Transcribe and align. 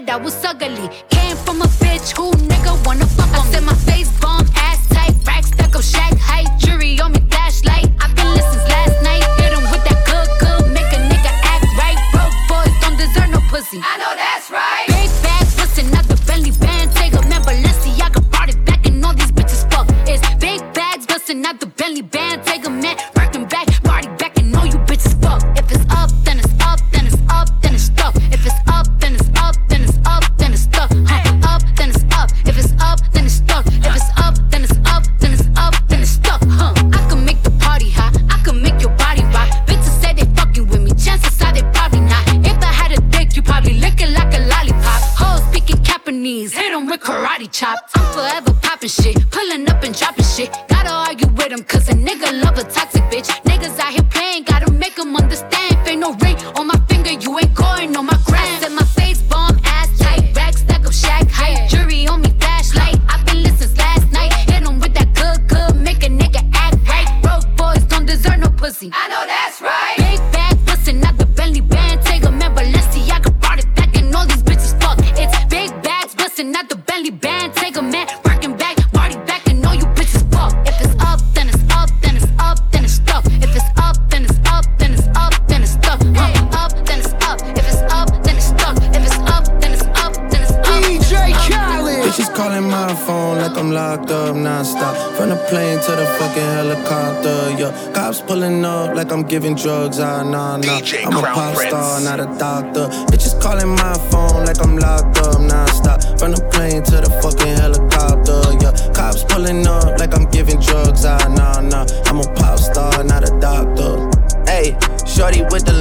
said 0.00 0.10
I 0.10 1.17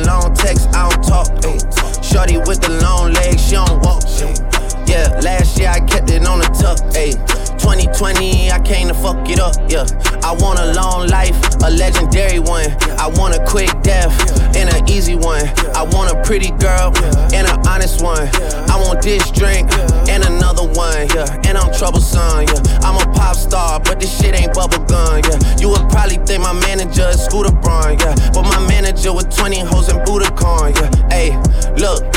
long 0.03 0.33
text, 0.33 0.67
I 0.75 0.89
don't 0.89 1.03
talk. 1.03 1.27
Ay. 1.45 1.57
Shorty 2.01 2.37
with 2.37 2.61
the 2.61 2.79
long 2.81 3.13
legs, 3.13 3.45
she 3.45 3.55
don't 3.55 3.79
walk. 3.81 4.03
Yeah, 4.87 5.19
last 5.21 5.59
year 5.59 5.69
I 5.69 5.79
kept 5.79 6.09
it 6.11 6.25
on 6.25 6.39
the 6.39 6.47
tuck. 6.55 6.79
Ayy, 6.95 7.13
2020 7.59 8.51
I 8.51 8.59
came 8.61 8.87
to 8.87 8.93
fuck 8.93 9.27
it 9.29 9.39
up. 9.39 9.55
Yeah, 9.69 9.85
I 10.23 10.33
want 10.39 10.59
a 10.59 10.73
long 10.73 11.07
life, 11.07 11.35
a 11.63 11.69
legendary 11.69 12.39
one. 12.39 12.71
I 12.97 13.07
want 13.07 13.35
a 13.35 13.45
quick 13.45 13.69
death 13.81 14.36
and 14.55 14.69
an 14.69 14.89
easy 14.89 15.15
one. 15.15 15.45
I 15.75 15.83
want 15.91 16.11
a 16.11 16.21
pretty 16.23 16.51
girl 16.51 16.95
and 17.33 17.47
an 17.47 17.67
honest 17.67 18.01
one. 18.01 18.27
I 18.69 18.77
want 18.79 19.01
this 19.01 19.29
drink 19.31 19.71
and 20.09 20.23
another 20.25 20.63
one. 20.63 21.07
Yeah, 21.15 21.41
and 21.45 21.57
I'm 21.57 21.73
troublesome. 21.73 22.47
Yeah, 22.47 22.79
I'm 22.83 22.97
a 22.97 23.13
pop 23.13 23.35
star, 23.35 23.79
but 23.79 23.99
this 23.99 24.15
shit 24.19 24.35
ain't 24.35 24.53
bubble 24.53 24.83
gum. 24.85 25.21
Yeah, 25.23 25.57
you 25.59 25.69
would 25.69 25.87
probably 25.89 26.17
think 26.17 26.43
my 26.43 26.53
manager 26.53 27.07
is 27.09 27.23
Scooter 27.23 27.51
Braun. 27.51 27.99
Yeah, 27.99 28.15
but 28.33 28.43
my 28.43 28.59
manager 28.67 29.13
with 29.13 29.35
20 29.35 29.59
hoes 29.59 29.89
and 29.89 29.99
Budokan. 30.07 30.75
Yeah, 30.75 31.09
hey, 31.09 31.73
look. 31.77 32.16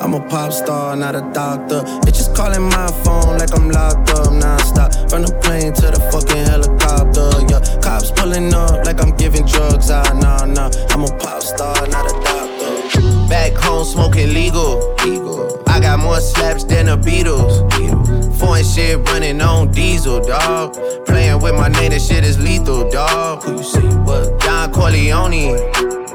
I'm 0.00 0.14
a 0.14 0.20
pop 0.28 0.52
star, 0.52 0.96
not 0.96 1.14
a 1.14 1.20
doctor. 1.32 1.82
Bitches 2.00 2.34
calling 2.34 2.62
my 2.62 2.86
phone 3.04 3.38
like 3.38 3.54
I'm 3.54 3.68
locked 3.68 4.10
up 4.10 4.32
nonstop. 4.32 5.10
From 5.10 5.22
the 5.22 5.32
plane 5.42 5.74
to 5.74 5.86
the 5.92 6.00
fucking 6.10 6.44
helicopter, 6.48 7.28
yeah. 7.52 7.60
Cops 7.82 8.10
pulling 8.10 8.52
up 8.54 8.86
like 8.86 9.02
I'm 9.02 9.14
giving 9.16 9.44
drugs, 9.44 9.90
ah, 9.90 10.02
nah, 10.22 10.46
nah. 10.46 10.70
I'm 10.90 11.04
a 11.04 11.18
pop 11.18 11.42
star, 11.42 11.86
not 11.88 12.06
a 12.06 12.14
doctor. 12.24 13.28
Back 13.28 13.52
home 13.52 13.84
smoking 13.84 14.32
legal. 14.32 14.94
legal. 15.04 15.62
I 15.66 15.78
got 15.80 15.98
more 16.00 16.20
slaps 16.20 16.64
than 16.64 16.86
the 16.86 16.96
Beatles. 16.96 17.60
Foreign 18.38 18.64
shit 18.64 18.98
running 19.08 19.40
on 19.42 19.70
diesel, 19.70 20.20
dog. 20.20 20.74
Playing 21.04 21.40
with 21.42 21.54
my 21.54 21.68
name, 21.68 21.90
that 21.90 22.00
shit 22.00 22.24
is 22.24 22.38
lethal, 22.40 22.90
dog. 22.90 23.42
Who 23.44 23.60
you 23.60 23.90
you 23.90 23.98
was? 24.02 24.30
Don 24.44 24.72
Corleone. 24.72 26.09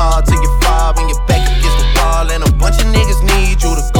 ball 0.00 0.22
till 0.22 0.40
you 0.40 0.52
fall 0.62 0.96
and 0.98 1.06
you're 1.10 1.26
back 1.28 1.44
against 1.44 1.76
the 1.80 1.86
wall. 1.96 2.24
And 2.32 2.42
a 2.48 2.52
bunch 2.56 2.80
of 2.80 2.88
niggas 2.88 3.20
need 3.32 3.60
you 3.62 3.72
to 3.76 3.84
go 3.92 3.99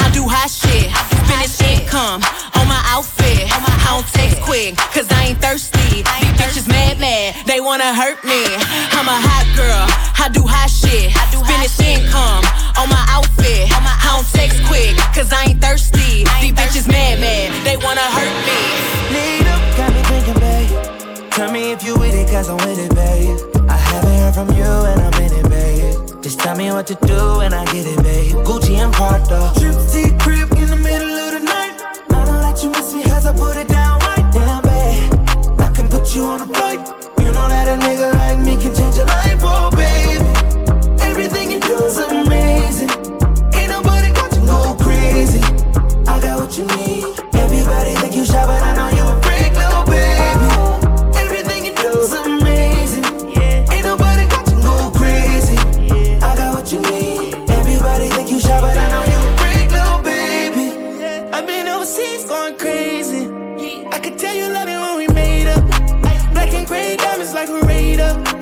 I 0.01 0.09
do 0.11 0.27
hot 0.27 0.49
shit. 0.49 0.89
Finish 1.29 1.61
income 1.61 2.21
on 2.57 2.65
my 2.67 2.81
outfit. 2.89 3.47
I 3.47 3.87
don't 3.93 4.07
text 4.11 4.41
quick, 4.41 4.75
cause 4.91 5.07
I 5.11 5.31
ain't 5.31 5.39
thirsty. 5.39 6.03
These 6.03 6.35
bitches 6.39 6.67
mad, 6.67 6.99
mad, 6.99 7.35
they 7.45 7.61
wanna 7.61 7.93
hurt 7.93 8.23
me. 8.23 8.41
I'm 8.97 9.07
a 9.07 9.19
hot 9.29 9.47
girl, 9.55 9.85
I 10.17 10.27
do 10.33 10.43
hot 10.43 10.69
shit. 10.69 11.13
Finish 11.45 11.79
income 11.79 12.43
on 12.77 12.89
my 12.89 13.05
outfit. 13.09 13.69
I 13.71 14.17
don't 14.17 14.27
text 14.33 14.63
quick, 14.65 14.97
cause 15.13 15.31
I 15.31 15.51
ain't 15.51 15.61
thirsty. 15.61 16.25
These 16.41 16.53
bitches 16.53 16.87
mad, 16.87 17.19
mad, 17.19 17.65
they 17.65 17.77
wanna 17.77 18.01
hurt 18.01 18.33
me. 18.47 18.59
Need 19.13 19.47
up, 19.47 19.61
got 19.77 19.93
me 19.93 20.01
thinking, 20.09 20.39
babe. 20.39 21.31
Tell 21.31 21.51
me 21.51 21.71
if 21.71 21.83
you 21.83 21.95
with 21.97 22.13
it, 22.13 22.29
cause 22.29 22.49
I'm 22.49 22.57
with 22.57 22.79
it, 22.79 22.93
babe. 22.95 23.37
want 24.31 24.47
from 24.47 24.57
you 24.57 24.63
and 24.63 25.01
I'm 25.01 25.21
in 25.21 25.33
it, 25.33 25.49
babe. 25.49 25.70
Just 26.21 26.39
tell 26.39 26.55
me 26.55 26.71
what 26.71 26.85
to 26.85 26.93
do 26.93 27.39
and 27.39 27.51
I 27.51 27.65
get 27.73 27.87
it, 27.87 28.03
babe. 28.03 28.35
Gucci 28.45 28.75
and 28.77 28.93
Prada. 28.93 29.51
Trip 29.57 30.19
crib 30.19 30.51
in 30.51 30.69
the 30.69 30.75
middle 30.75 31.09
of 31.09 31.31
the 31.33 31.39
night. 31.39 31.81
I 32.11 32.25
don't 32.25 32.41
let 32.41 32.61
you 32.61 32.69
miss 32.69 32.93
me 32.93 33.01
as 33.05 33.25
I 33.25 33.33
put 33.33 33.57
it 33.57 33.67
down 33.67 33.99
right 34.01 34.31
down, 34.31 34.61
babe. 34.61 35.59
I 35.59 35.71
can 35.73 35.89
put 35.89 36.15
you 36.15 36.25
on 36.25 36.41
a 36.41 36.45
flight. 36.45 36.79
You 37.17 37.31
know 37.33 37.47
that 37.49 37.67
a 37.67 37.75
nigga 37.83 38.13
like 38.13 38.37
me 38.37 38.55
can 38.61 38.80
like 68.01 68.40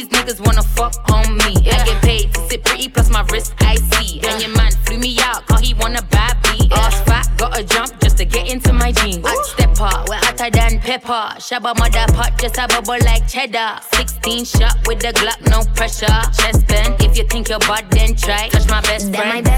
these 0.00 0.08
niggas 0.08 0.40
wanna 0.46 0.62
fuck 0.62 0.94
on 1.12 1.36
me. 1.36 1.52
I 1.68 1.84
get 1.84 2.00
paid 2.02 2.32
to 2.34 2.40
sit 2.48 2.64
pretty, 2.64 2.88
plus 2.88 3.10
my 3.10 3.22
wrist 3.30 3.52
icy. 3.60 4.20
And 4.26 4.40
your 4.40 4.50
man 4.56 4.72
flew 4.84 4.98
me 4.98 5.18
out, 5.20 5.46
cause 5.46 5.60
he 5.60 5.74
wanna 5.74 6.02
buy 6.10 6.32
beat. 6.42 6.72
Ass 6.72 7.00
fat, 7.02 7.28
gotta 7.36 7.62
jump 7.64 8.00
just 8.00 8.16
to 8.16 8.24
get 8.24 8.48
into 8.48 8.72
my 8.72 8.92
jeans. 8.92 9.24
I 9.26 9.30
Hot 9.30 9.46
stepper, 9.46 10.04
we're 10.08 10.16
hotter 10.16 10.50
than 10.50 10.80
pepper. 10.80 11.24
Shabba 11.46 11.76
mother 11.76 12.06
pot, 12.14 12.38
just 12.38 12.56
a 12.56 12.66
bubble 12.68 12.96
like 13.04 13.28
cheddar. 13.28 13.80
16 13.92 14.44
shot 14.46 14.76
with 14.86 15.00
the 15.00 15.12
Glock, 15.20 15.40
no 15.50 15.64
pressure. 15.74 16.06
Chest 16.40 16.66
bend, 16.66 16.96
if 17.02 17.18
you 17.18 17.24
think 17.24 17.50
you're 17.50 17.58
bad, 17.60 17.90
then 17.90 18.14
try. 18.16 18.48
Touch 18.48 18.68
my 18.70 18.80
best 18.82 19.12
That 19.12 19.26
my 19.26 19.42
friend. 19.42 19.44
best 19.44 19.44
friend. 19.44 19.49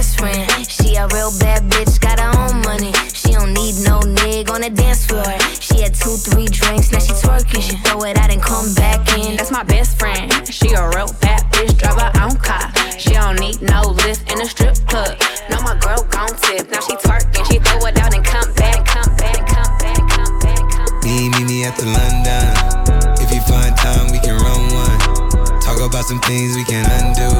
About 26.02 26.08
some 26.08 26.20
things 26.22 26.56
we 26.56 26.64
can 26.64 26.84
undo. 26.98 27.30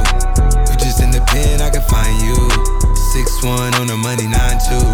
You 0.70 0.78
just 0.78 1.02
in 1.02 1.10
the 1.10 1.20
pen, 1.26 1.60
I 1.60 1.68
can 1.70 1.82
find 1.82 2.14
you. 2.22 2.38
Six 3.10 3.42
one 3.42 3.74
on 3.74 3.88
the 3.88 3.96
money, 3.96 4.28
nine 4.28 4.58
two. 4.62 4.86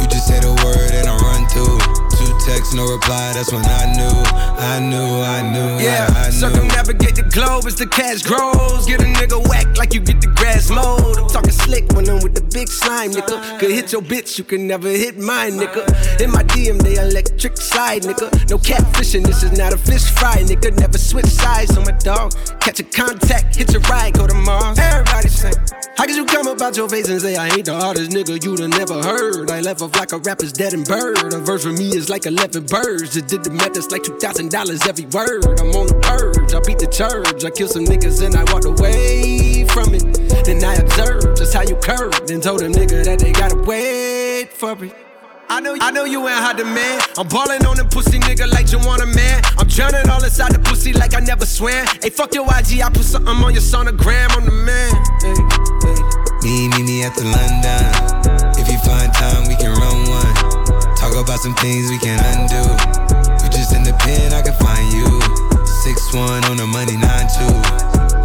You 0.00 0.06
just 0.06 0.28
say 0.28 0.38
the 0.38 0.54
word 0.62 0.92
and 0.94 1.08
I 1.08 1.16
run 1.18 1.42
through. 1.50 2.11
Two 2.22 2.38
texts, 2.46 2.74
no 2.74 2.86
reply. 2.86 3.32
That's 3.32 3.52
when 3.52 3.64
I 3.64 3.92
knew, 3.96 4.14
I 4.62 4.78
knew, 4.78 5.22
I 5.22 5.42
knew, 5.52 5.82
Yeah, 5.84 6.06
I, 6.14 6.26
I 6.26 6.26
knew. 6.26 6.32
circumnavigate 6.32 7.16
the 7.16 7.22
globe 7.22 7.66
as 7.66 7.74
the 7.74 7.86
cash 7.86 8.22
grows. 8.22 8.86
Get 8.86 9.00
a 9.00 9.04
nigga 9.04 9.42
whack 9.48 9.76
like 9.76 9.92
you 9.92 10.00
get 10.00 10.20
the 10.20 10.28
grass 10.28 10.70
mowed. 10.70 11.18
I'm 11.18 11.28
talking 11.28 11.50
slick 11.50 11.90
when 11.92 12.08
I'm 12.08 12.22
with 12.22 12.34
the 12.34 12.42
big 12.54 12.68
slime, 12.68 13.10
nigga. 13.10 13.58
Could 13.58 13.70
hit 13.70 13.90
your 13.92 14.02
bitch, 14.02 14.38
you 14.38 14.44
can 14.44 14.66
never 14.68 14.88
hit 14.88 15.18
mine, 15.18 15.52
nigga. 15.52 15.82
In 16.20 16.30
my 16.30 16.44
DM, 16.44 16.80
they 16.80 16.94
electric 16.94 17.56
slide, 17.56 18.02
nigga. 18.02 18.30
No 18.50 18.58
catfishing, 18.58 19.26
this 19.26 19.42
is 19.42 19.58
not 19.58 19.72
a 19.72 19.76
fish 19.76 20.08
fry, 20.10 20.36
nigga. 20.42 20.78
Never 20.78 20.98
switch 20.98 21.26
sides 21.26 21.76
on 21.76 21.84
my 21.84 21.92
dog. 21.92 22.32
Catch 22.60 22.78
a 22.80 22.84
contact, 22.84 23.56
hit 23.56 23.72
your 23.72 23.82
ride, 23.82 24.14
go 24.14 24.26
to 24.28 24.34
Mars. 24.34 24.78
Everybody 24.78 25.28
sing. 25.28 25.54
How 25.96 26.06
could 26.06 26.16
you 26.16 26.24
come 26.24 26.46
up 26.48 26.56
about 26.56 26.76
your 26.76 26.88
face 26.88 27.08
and 27.08 27.20
say 27.20 27.36
I 27.36 27.48
ain't 27.48 27.66
the 27.66 27.74
hardest 27.74 28.10
nigga 28.10 28.42
you'd 28.42 28.60
have 28.60 28.70
never 28.70 29.02
heard? 29.02 29.50
I 29.50 29.60
left 29.60 29.82
off 29.82 29.94
like 29.94 30.12
a 30.12 30.18
rapper's 30.18 30.52
dead 30.52 30.72
and 30.72 30.86
bird. 30.86 31.34
A 31.34 31.38
verse 31.38 31.64
for 31.64 31.72
me 31.72 31.90
is 31.90 32.08
like 32.08 32.24
11 32.24 32.66
birds. 32.66 33.12
Just 33.12 33.26
did 33.26 33.44
the 33.44 33.50
math, 33.50 33.76
it's 33.76 33.90
like 33.90 34.02
$2,000 34.02 34.88
every 34.88 35.04
word. 35.06 35.60
I'm 35.60 35.70
on 35.76 35.86
the 35.86 35.98
purge, 36.00 36.54
I 36.54 36.60
beat 36.60 36.78
the 36.78 36.86
church. 36.86 37.44
I 37.44 37.50
kill 37.50 37.68
some 37.68 37.84
niggas 37.84 38.24
and 38.24 38.34
I 38.34 38.42
walked 38.52 38.64
away 38.64 39.66
from 39.68 39.94
it. 39.94 40.02
Then 40.44 40.64
I 40.64 40.74
observed 40.76 41.36
just 41.36 41.52
how 41.52 41.62
you 41.62 41.76
curved 41.76 42.30
and 42.30 42.42
told 42.42 42.60
them 42.60 42.72
nigga 42.72 43.04
that 43.04 43.18
they 43.18 43.32
gotta 43.32 43.56
wait 43.56 44.48
for 44.48 44.72
it. 44.82 44.96
I 45.52 45.60
know, 45.60 45.76
I 45.78 45.90
know 45.90 46.04
you 46.04 46.26
ain't 46.26 46.40
hot 46.40 46.56
demand. 46.56 47.02
I'm 47.18 47.28
ballin' 47.28 47.66
on 47.66 47.76
them 47.76 47.88
pussy 47.90 48.18
nigga 48.18 48.50
like 48.50 48.72
you 48.72 48.78
want 48.78 49.02
a 49.02 49.06
man. 49.06 49.42
I'm 49.58 49.68
drowning 49.68 50.08
all 50.08 50.24
inside 50.24 50.52
the 50.52 50.58
pussy 50.58 50.94
like 50.94 51.14
I 51.14 51.20
never 51.20 51.44
swam. 51.44 51.84
Hey, 52.00 52.08
fuck 52.08 52.32
your 52.32 52.46
IG, 52.46 52.80
I 52.80 52.88
put 52.88 53.04
something 53.04 53.36
on 53.36 53.52
your 53.52 53.60
sonogram. 53.60 54.32
I'm 54.34 54.46
the 54.46 54.50
man. 54.50 54.90
Hey, 55.20 55.61
Me, 56.42 56.66
meet 56.74 56.82
me 56.82 57.04
at 57.04 57.14
the 57.14 57.22
London. 57.22 57.86
If 58.58 58.66
you 58.66 58.78
find 58.82 59.14
time, 59.14 59.46
we 59.46 59.54
can 59.54 59.70
run 59.78 60.10
one. 60.10 60.34
Talk 60.98 61.14
about 61.14 61.38
some 61.38 61.54
things 61.62 61.88
we 61.88 61.98
can 61.98 62.18
undo. 62.34 62.66
You 63.38 63.48
just 63.54 63.70
in 63.70 63.86
the 63.86 63.94
pen, 64.02 64.34
I 64.34 64.42
can 64.42 64.58
find 64.58 64.82
you. 64.90 65.06
Six 65.62 66.12
one 66.12 66.42
on 66.50 66.56
the 66.58 66.66
money, 66.66 66.98
nine 66.98 67.30
two. 67.30 67.54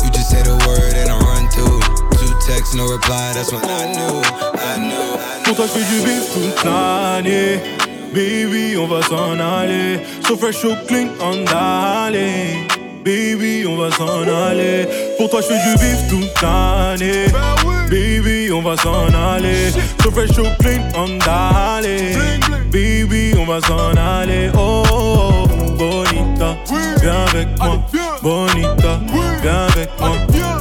You 0.02 0.10
just 0.10 0.34
say 0.34 0.42
the 0.42 0.58
word 0.66 0.98
and 0.98 1.14
I 1.14 1.18
run 1.30 1.46
through. 1.54 1.78
Two 2.18 2.34
texts, 2.42 2.74
no 2.74 2.90
reply. 2.90 3.38
That's 3.38 3.54
when 3.54 3.62
I 3.62 3.86
knew, 3.94 4.18
I 4.66 4.74
knew, 4.82 5.10
I 5.14 5.38
knew. 5.38 5.46
Pour 5.46 5.56
toi 5.56 5.66
je 5.68 5.78
fais 5.78 5.86
du 5.86 6.02
bif 6.02 6.34
toute 6.34 6.64
l'année 6.66 7.62
Baby 8.14 8.78
on 8.78 8.88
va 8.88 9.02
s'en 9.04 9.40
aller 9.40 10.00
So 10.28 10.36
fresh 10.36 10.58
so 10.58 10.76
clean 10.88 11.10
on 11.22 11.46
d'aller 11.46 12.66
Baby 13.06 13.66
on 13.68 13.78
va 13.78 13.92
s'en 13.92 14.24
aller 14.24 14.88
Pour 15.18 15.30
toi 15.30 15.40
je 15.42 15.48
fais 15.54 15.70
du 15.70 15.78
bif 15.78 16.10
toute 16.10 16.42
l'année 16.42 17.28
Baby, 17.89 18.51
on 18.51 18.62
va 18.62 18.75
s'en 18.75 19.08
aller. 19.13 19.72
Tout 19.98 20.12
fresh, 20.12 20.32
tout 20.32 20.44
clean, 20.60 20.82
on 20.96 21.17
d'aller. 21.20 22.17
Baby, 22.70 23.34
on 23.39 23.46
va 23.46 23.62
s'en 23.62 23.96
aller. 23.96 24.51
Oh, 24.58 24.84
oh, 24.91 25.46
oh, 25.46 25.48
bonita, 25.77 26.58
viens 27.01 27.25
avec 27.27 27.48
moi. 27.58 27.79
Bonita, 28.22 29.00
viens 29.41 29.67
avec 29.70 29.89
moi. 30.00 30.12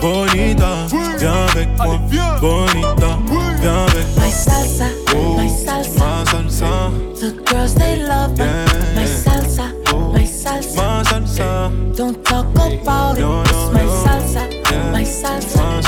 Bonita, 0.00 0.86
viens 1.18 1.46
avec 1.52 1.68
moi. 1.78 1.98
Bonita, 2.40 3.18
viens 3.60 3.86
avec 3.86 4.06
moi. 4.14 4.24
My 4.24 4.30
salsa, 4.30 4.86
oh, 5.14 5.36
my 5.36 5.48
salsa, 5.48 5.98
my 5.98 6.24
salsa. 6.30 6.90
The 7.20 7.32
girls 7.44 7.74
they 7.74 7.96
love 8.06 8.38
yeah. 8.38 8.66
my 8.94 9.04
salsa, 9.04 9.72
my 10.12 10.22
oh, 10.22 11.02
salsa. 11.02 11.96
Don't 11.96 12.22
talk 12.24 12.46
about 12.54 13.18
it. 13.18 13.20
No, 13.20 13.42
no, 13.42 13.42
it's 13.42 13.72
my 13.72 13.86
salsa, 14.04 14.42
yeah. 14.70 14.92
my 14.92 15.02
salsa. 15.02 15.85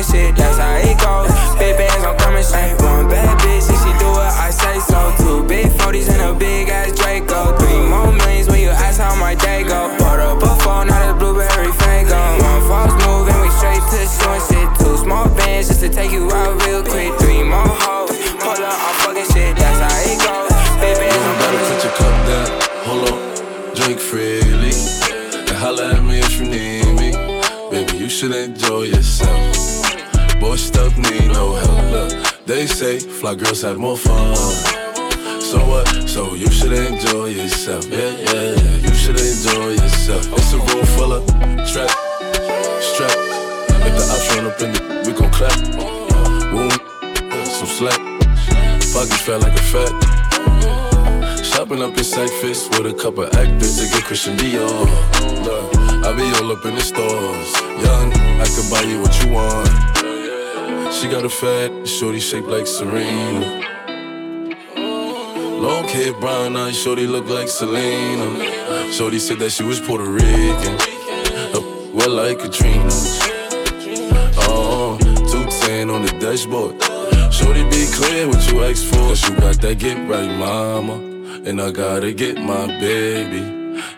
Up 0.00 0.14
on 0.14 0.14
fucking 0.14 0.47
fly 33.28 33.34
girls 33.34 33.62
have 33.62 33.78
more 33.78 33.96
fun. 33.96 34.36
So 35.40 35.58
what? 35.68 35.86
So 36.08 36.34
you 36.34 36.50
should 36.50 36.72
enjoy 36.72 37.26
yourself. 37.26 37.84
Yeah, 37.90 37.98
yeah, 37.98 38.54
yeah. 38.56 38.76
you 38.76 38.94
should 38.94 39.20
enjoy 39.20 39.70
yourself. 39.82 40.24
It's 40.32 40.52
a 40.52 40.58
room 40.58 40.86
full 40.96 41.12
of 41.12 41.24
strap, 41.68 41.90
strap. 42.80 43.18
If 43.86 43.92
the 43.96 44.04
ops 44.12 44.28
run 44.34 44.46
up 44.46 44.60
in 44.60 44.72
the, 44.72 44.80
we 45.04 45.12
gon' 45.12 45.30
clap. 45.30 45.58
Wound, 46.52 46.72
some 47.44 47.72
slack. 47.78 48.00
Pockets 48.92 49.20
felt 49.20 49.42
like 49.42 49.56
a 49.56 49.64
fat. 49.72 49.92
Shopping 51.44 51.82
up 51.82 51.98
in 51.98 52.04
Cyphers 52.04 52.68
with 52.70 52.86
a 52.86 52.94
couple 52.94 53.26
actors 53.26 53.76
to 53.78 53.84
get 53.92 54.04
Christian 54.04 54.36
Dior. 54.36 54.86
I 56.04 56.12
be 56.16 56.24
all 56.38 56.52
up 56.52 56.64
in 56.64 56.74
the 56.74 56.80
stores. 56.80 57.50
Young, 57.84 58.12
I 58.40 58.46
could 58.54 58.70
buy 58.70 58.82
you 58.82 59.02
what 59.02 59.22
you 59.22 59.32
want. 59.32 59.97
She 61.00 61.06
got 61.06 61.24
a 61.24 61.28
fat, 61.28 61.86
shorty 61.86 62.18
shaped 62.18 62.48
like 62.48 62.66
Serena. 62.66 63.62
Long 64.76 65.84
hair, 65.84 66.12
brown 66.14 66.56
eyes, 66.56 66.76
shorty 66.76 67.06
look 67.06 67.28
like 67.28 67.46
Selena. 67.46 68.92
Shorty 68.92 69.20
said 69.20 69.38
that 69.38 69.50
she 69.50 69.62
was 69.62 69.78
Puerto 69.78 70.10
Rican. 70.10 70.74
Uh, 71.54 71.60
well, 71.94 72.10
like 72.10 72.40
Katrina. 72.40 72.88
Oh, 74.50 74.98
210 75.00 75.88
on 75.88 76.02
the 76.02 76.10
dashboard. 76.18 76.82
Shorty 77.32 77.62
be 77.70 77.86
clear 77.94 78.26
what 78.26 78.44
you 78.50 78.64
ask 78.64 78.84
for. 78.84 78.96
Cause 78.96 79.22
you 79.28 79.36
got 79.36 79.60
that 79.60 79.78
get 79.78 79.98
right, 80.08 80.36
mama. 80.36 80.94
And 81.48 81.62
I 81.62 81.70
gotta 81.70 82.12
get 82.12 82.38
my 82.38 82.66
baby. 82.80 83.40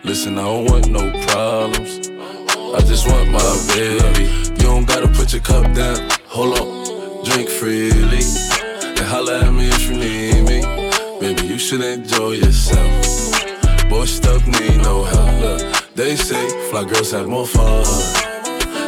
Listen, 0.03 0.37
I 0.37 0.43
don't 0.43 0.65
want 0.65 0.87
no 0.91 1.09
problems. 1.25 2.09
I 2.09 2.79
just 2.85 3.07
want 3.07 3.31
my 3.31 3.65
baby. 3.73 4.25
You 4.61 4.67
don't 4.69 4.85
gotta 4.85 5.07
put 5.07 5.33
your 5.33 5.41
cup 5.41 5.73
down. 5.73 6.11
Hold 6.27 6.59
on, 6.59 6.80
drink 7.33 7.49
freely. 7.49 8.23
And 8.83 8.99
holla 8.99 9.39
at 9.45 9.53
me 9.53 9.69
if 9.69 9.89
you 9.89 9.97
need 9.97 10.43
me. 10.49 10.59
Baby, 11.19 11.47
you 11.47 11.57
should 11.57 11.81
enjoy 11.81 12.31
yourself. 12.31 13.89
Boy, 13.89 14.05
stuff 14.05 14.45
need 14.47 14.77
no 14.81 15.03
help. 15.03 15.41
Look, 15.41 15.95
they 15.95 16.15
say 16.15 16.43
fly 16.69 16.83
girls 16.83 17.11
have 17.11 17.27
more 17.27 17.47
fun. 17.47 17.85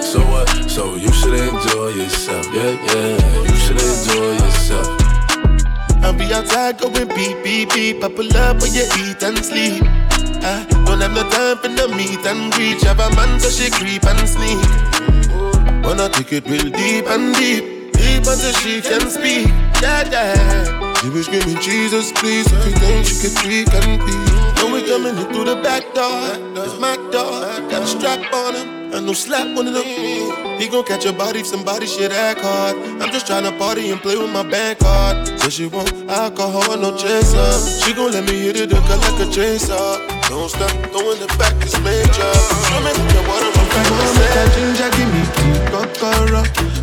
So 0.02 0.20
what? 0.32 0.48
So 0.70 0.96
you 0.96 1.12
should 1.12 1.34
enjoy 1.34 1.90
yourself. 1.90 2.46
Yeah, 2.54 2.74
yeah, 2.88 3.42
you 3.50 3.56
should 3.64 3.80
enjoy 3.80 4.32
yourself. 4.44 4.88
I'll 6.04 6.14
be 6.14 6.26
outside 6.34 6.80
going 6.80 7.08
beep, 7.10 7.44
beep, 7.44 7.70
beep. 7.74 8.02
Pull 8.02 8.38
up 8.38 8.62
when 8.62 8.74
you 8.74 8.86
eat 9.00 9.24
and 9.24 9.38
sleep. 9.44 9.84
I 10.46 10.66
don't 10.86 11.00
have 11.00 11.14
no 11.14 11.24
time 11.30 11.58
for 11.58 11.70
no 11.70 11.88
meet 11.96 12.26
and 12.26 12.52
greet. 12.54 12.82
Have 12.84 13.00
a 13.00 13.10
man 13.16 13.40
so 13.40 13.50
she 13.50 13.72
creep 13.72 14.04
and 14.06 14.28
sneak. 14.28 14.60
Wanna 15.86 16.10
take 16.10 16.34
it 16.34 16.46
real 16.48 16.70
deep 16.70 17.06
and 17.08 17.34
deep. 17.36 17.73
Deep 18.24 18.32
until 18.32 18.54
she 18.54 18.82
can 18.82 19.10
speak. 19.10 19.48
Yeah, 19.82 20.08
yeah. 20.10 20.94
She 21.02 21.10
was 21.10 21.26
screaming, 21.26 21.60
Jesus, 21.60 22.12
please. 22.14 22.48
Everything 22.54 23.04
she 23.04 23.20
could 23.20 23.36
tweak 23.36 23.68
and 23.74 24.00
be. 24.00 24.16
When 24.64 24.72
we 24.72 24.88
coming 24.88 25.18
in 25.18 25.28
through 25.34 25.46
the 25.46 25.60
back 25.62 25.84
door, 25.94 26.32
it's 26.64 26.80
my 26.80 26.96
door. 27.12 27.44
Got 27.70 27.84
a 27.84 27.88
strap 27.88 28.34
on 28.34 28.56
him. 28.56 28.94
And 28.94 29.08
no 29.08 29.14
slap 29.14 29.58
of 29.58 29.66
them. 29.66 30.58
He 30.58 30.70
gon' 30.70 30.86
catch 30.86 31.06
a 31.06 31.12
body 31.12 31.40
if 31.40 31.48
somebody 31.48 31.86
shit 31.86 32.14
act 32.14 32.40
hard. 32.40 32.78
I'm 33.02 33.12
just 33.12 33.28
tryna 33.28 33.58
party 33.58 33.90
and 33.92 34.00
play 34.00 34.16
with 34.16 34.32
my 34.32 34.44
bank 34.44 34.80
card. 34.80 35.28
Said 35.42 35.52
she 35.52 35.66
want 35.66 35.92
alcohol, 36.10 36.78
no 36.78 36.96
chaser. 36.96 37.52
She 37.84 37.94
gon' 37.94 38.12
let 38.12 38.24
me 38.26 38.40
hit 38.40 38.56
it 38.56 38.72
up 38.72 38.88
like 38.88 39.28
a 39.28 39.30
chaser. 39.32 39.76
Don't 40.30 40.48
stop, 40.48 40.72
throwing 40.94 41.20
the 41.20 41.28
back 41.38 41.56
is 41.66 41.76
major. 41.82 42.34
Swimming 42.72 42.96
in 42.96 43.08
the 43.16 43.24
water, 43.28 43.52
I'm 43.52 44.16
back 44.16 44.54
ginger, 44.56 44.90
give 44.96 45.12
me 45.12 45.24
kokoro. 45.72 46.83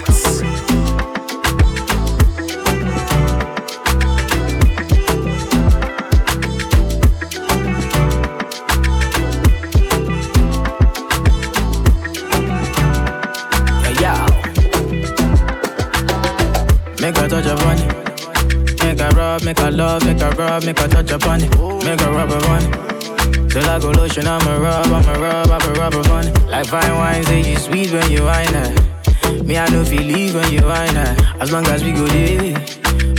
Make 19.43 19.57
a 19.57 19.63
make 19.63 19.73
a 19.73 19.75
love, 19.75 20.05
make 20.05 20.21
a 20.21 20.29
rub, 20.31 20.65
make 20.65 20.79
a 20.79 20.87
touch 20.87 21.11
upon 21.11 21.41
it. 21.41 21.49
Make 21.83 22.01
a 22.01 22.11
rub 22.11 22.29
upon. 22.29 23.49
Till 23.49 23.67
I 23.67 23.79
go 23.79 23.89
lotion, 23.89 24.27
I'ma 24.27 24.57
rub, 24.57 24.85
I'ma 24.85 25.13
rub, 25.13 25.47
I'ma 25.49 25.79
rub 25.79 25.93
upon 25.95 26.27
it. 26.27 26.47
Like 26.47 26.67
fine 26.67 26.95
wine, 26.95 27.23
say 27.23 27.51
you 27.51 27.57
sweet 27.57 27.91
when 27.91 28.11
you 28.11 28.23
wine 28.23 28.53
it. 28.53 29.43
Me, 29.43 29.57
I 29.57 29.67
know 29.69 29.83
feel 29.83 30.03
leave 30.03 30.35
when 30.35 30.53
you 30.53 30.63
wine 30.63 30.95
it. 30.95 31.41
As 31.41 31.51
long 31.51 31.65
as 31.67 31.83
we 31.83 31.91
go 31.91 32.05
there, 32.05 32.55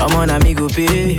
I'm 0.01 0.15
on 0.15 0.31
a 0.31 0.39
me 0.45 0.55
go 0.55 0.69
pay. 0.69 1.19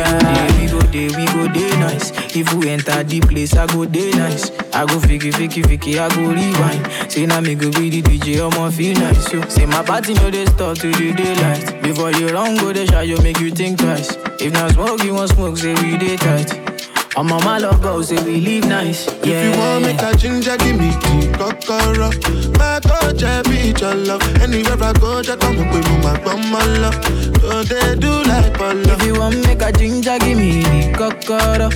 Yeah, 0.00 0.60
we 0.60 0.66
go 0.70 0.78
there, 0.80 1.10
we 1.18 1.26
go 1.26 1.52
there 1.52 1.78
nice. 1.78 2.10
If 2.34 2.52
we 2.54 2.70
enter 2.70 3.02
the 3.02 3.20
place, 3.20 3.54
I 3.54 3.66
go 3.66 3.84
there 3.84 4.14
nice. 4.16 4.50
I 4.72 4.86
go 4.86 4.98
fiki, 4.98 5.30
fiki, 5.32 5.62
fiki, 5.62 5.98
I 5.98 6.08
go 6.14 6.32
rewind. 6.32 7.12
Say 7.12 7.26
now 7.26 7.40
me 7.40 7.54
go 7.54 7.70
be 7.70 7.90
the 7.90 8.02
DJ, 8.02 8.40
I'ma 8.40 8.70
feel 8.70 8.98
nice. 8.98 9.32
Yo. 9.32 9.42
Say 9.48 9.66
my 9.66 9.82
party 9.82 10.14
no 10.14 10.30
they 10.30 10.46
start 10.46 10.78
to 10.80 10.90
the 10.90 11.12
daylight. 11.12 11.82
Before 11.82 12.12
you 12.12 12.28
run, 12.28 12.56
go 12.56 12.72
the 12.72 12.86
shot, 12.86 13.06
you 13.06 13.18
make 13.22 13.40
you 13.40 13.50
think 13.50 13.78
twice. 13.78 14.16
If 14.40 14.52
not 14.52 14.72
smoke, 14.72 15.02
you 15.04 15.14
want 15.14 15.30
smoke, 15.30 15.58
say 15.58 15.74
we 15.74 15.98
day 15.98 16.16
tight. 16.16 16.69
I'm 17.16 17.30
on 17.32 17.44
my 17.44 17.58
love 17.58 17.82
go, 17.82 18.00
say 18.02 18.22
we 18.24 18.40
live 18.40 18.66
nice. 18.66 19.06
Yeah. 19.24 19.42
If 19.42 19.54
you 19.54 19.60
want 19.60 19.82
make 19.84 20.00
a 20.00 20.16
ginger, 20.16 20.56
give 20.56 20.78
me 20.78 20.90
tea, 21.02 21.28
kokoro. 21.36 22.10
My 22.58 22.80
coach, 22.80 23.22
I 23.22 23.42
be 23.42 23.74
your 23.78 23.94
love. 23.94 24.22
Anywhere 24.40 24.82
I 24.82 24.92
go, 24.94 25.20
just 25.20 25.40
come 25.40 25.58
up 25.58 25.72
with 25.74 25.86
my 26.04 26.18
bum, 26.24 26.40
my 26.50 26.64
love. 26.78 26.94
So 27.40 27.62
they 27.64 27.96
do 27.96 28.22
like 28.24 28.54
polo. 28.54 28.80
If 28.94 29.04
you 29.04 29.14
want 29.18 29.44
make 29.46 29.60
a 29.60 29.72
ginger, 29.72 30.18
give 30.20 30.38
me 30.38 30.62
the 30.62 30.94
cocoa. 30.96 31.68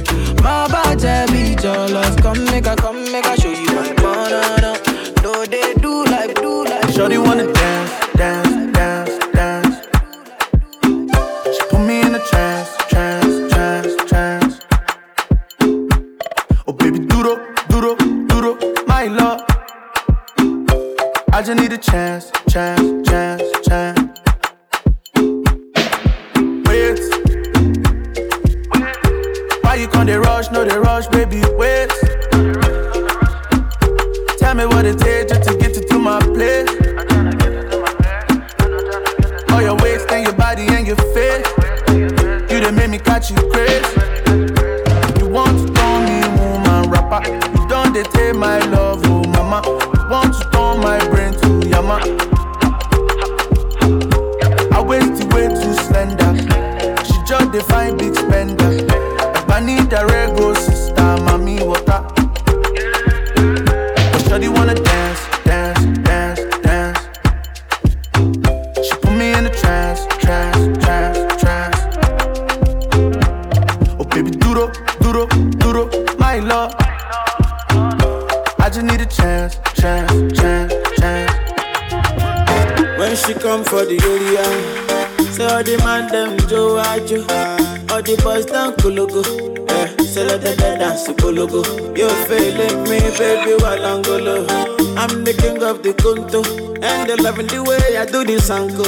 My 0.42 0.68
body 0.68 1.32
be 1.32 1.62
your 1.62 1.88
love. 1.88 2.16
Come 2.22 2.44
make 2.46 2.66
a, 2.66 2.76
come 2.76 3.04
make 3.12 3.26
a 3.26 3.38
show 3.40 3.50
you 3.50 3.66
my 3.74 3.92
banana. 3.94 4.78
No, 5.22 5.44
they 5.44 5.74
do 5.74 6.04
like, 6.04 6.34
do 6.36 6.64
like. 6.64 6.88
Shorty 6.90 7.18
wanna 7.18 7.52
dance, 7.52 7.90
dance, 8.16 8.48
dance, 8.48 8.63
rush? 30.94 31.08
Baby, 31.08 31.43
loving 97.34 97.46
the 97.48 97.62
way 97.62 97.96
I 97.96 98.06
do 98.06 98.24
this 98.24 98.50
anko. 98.50 98.84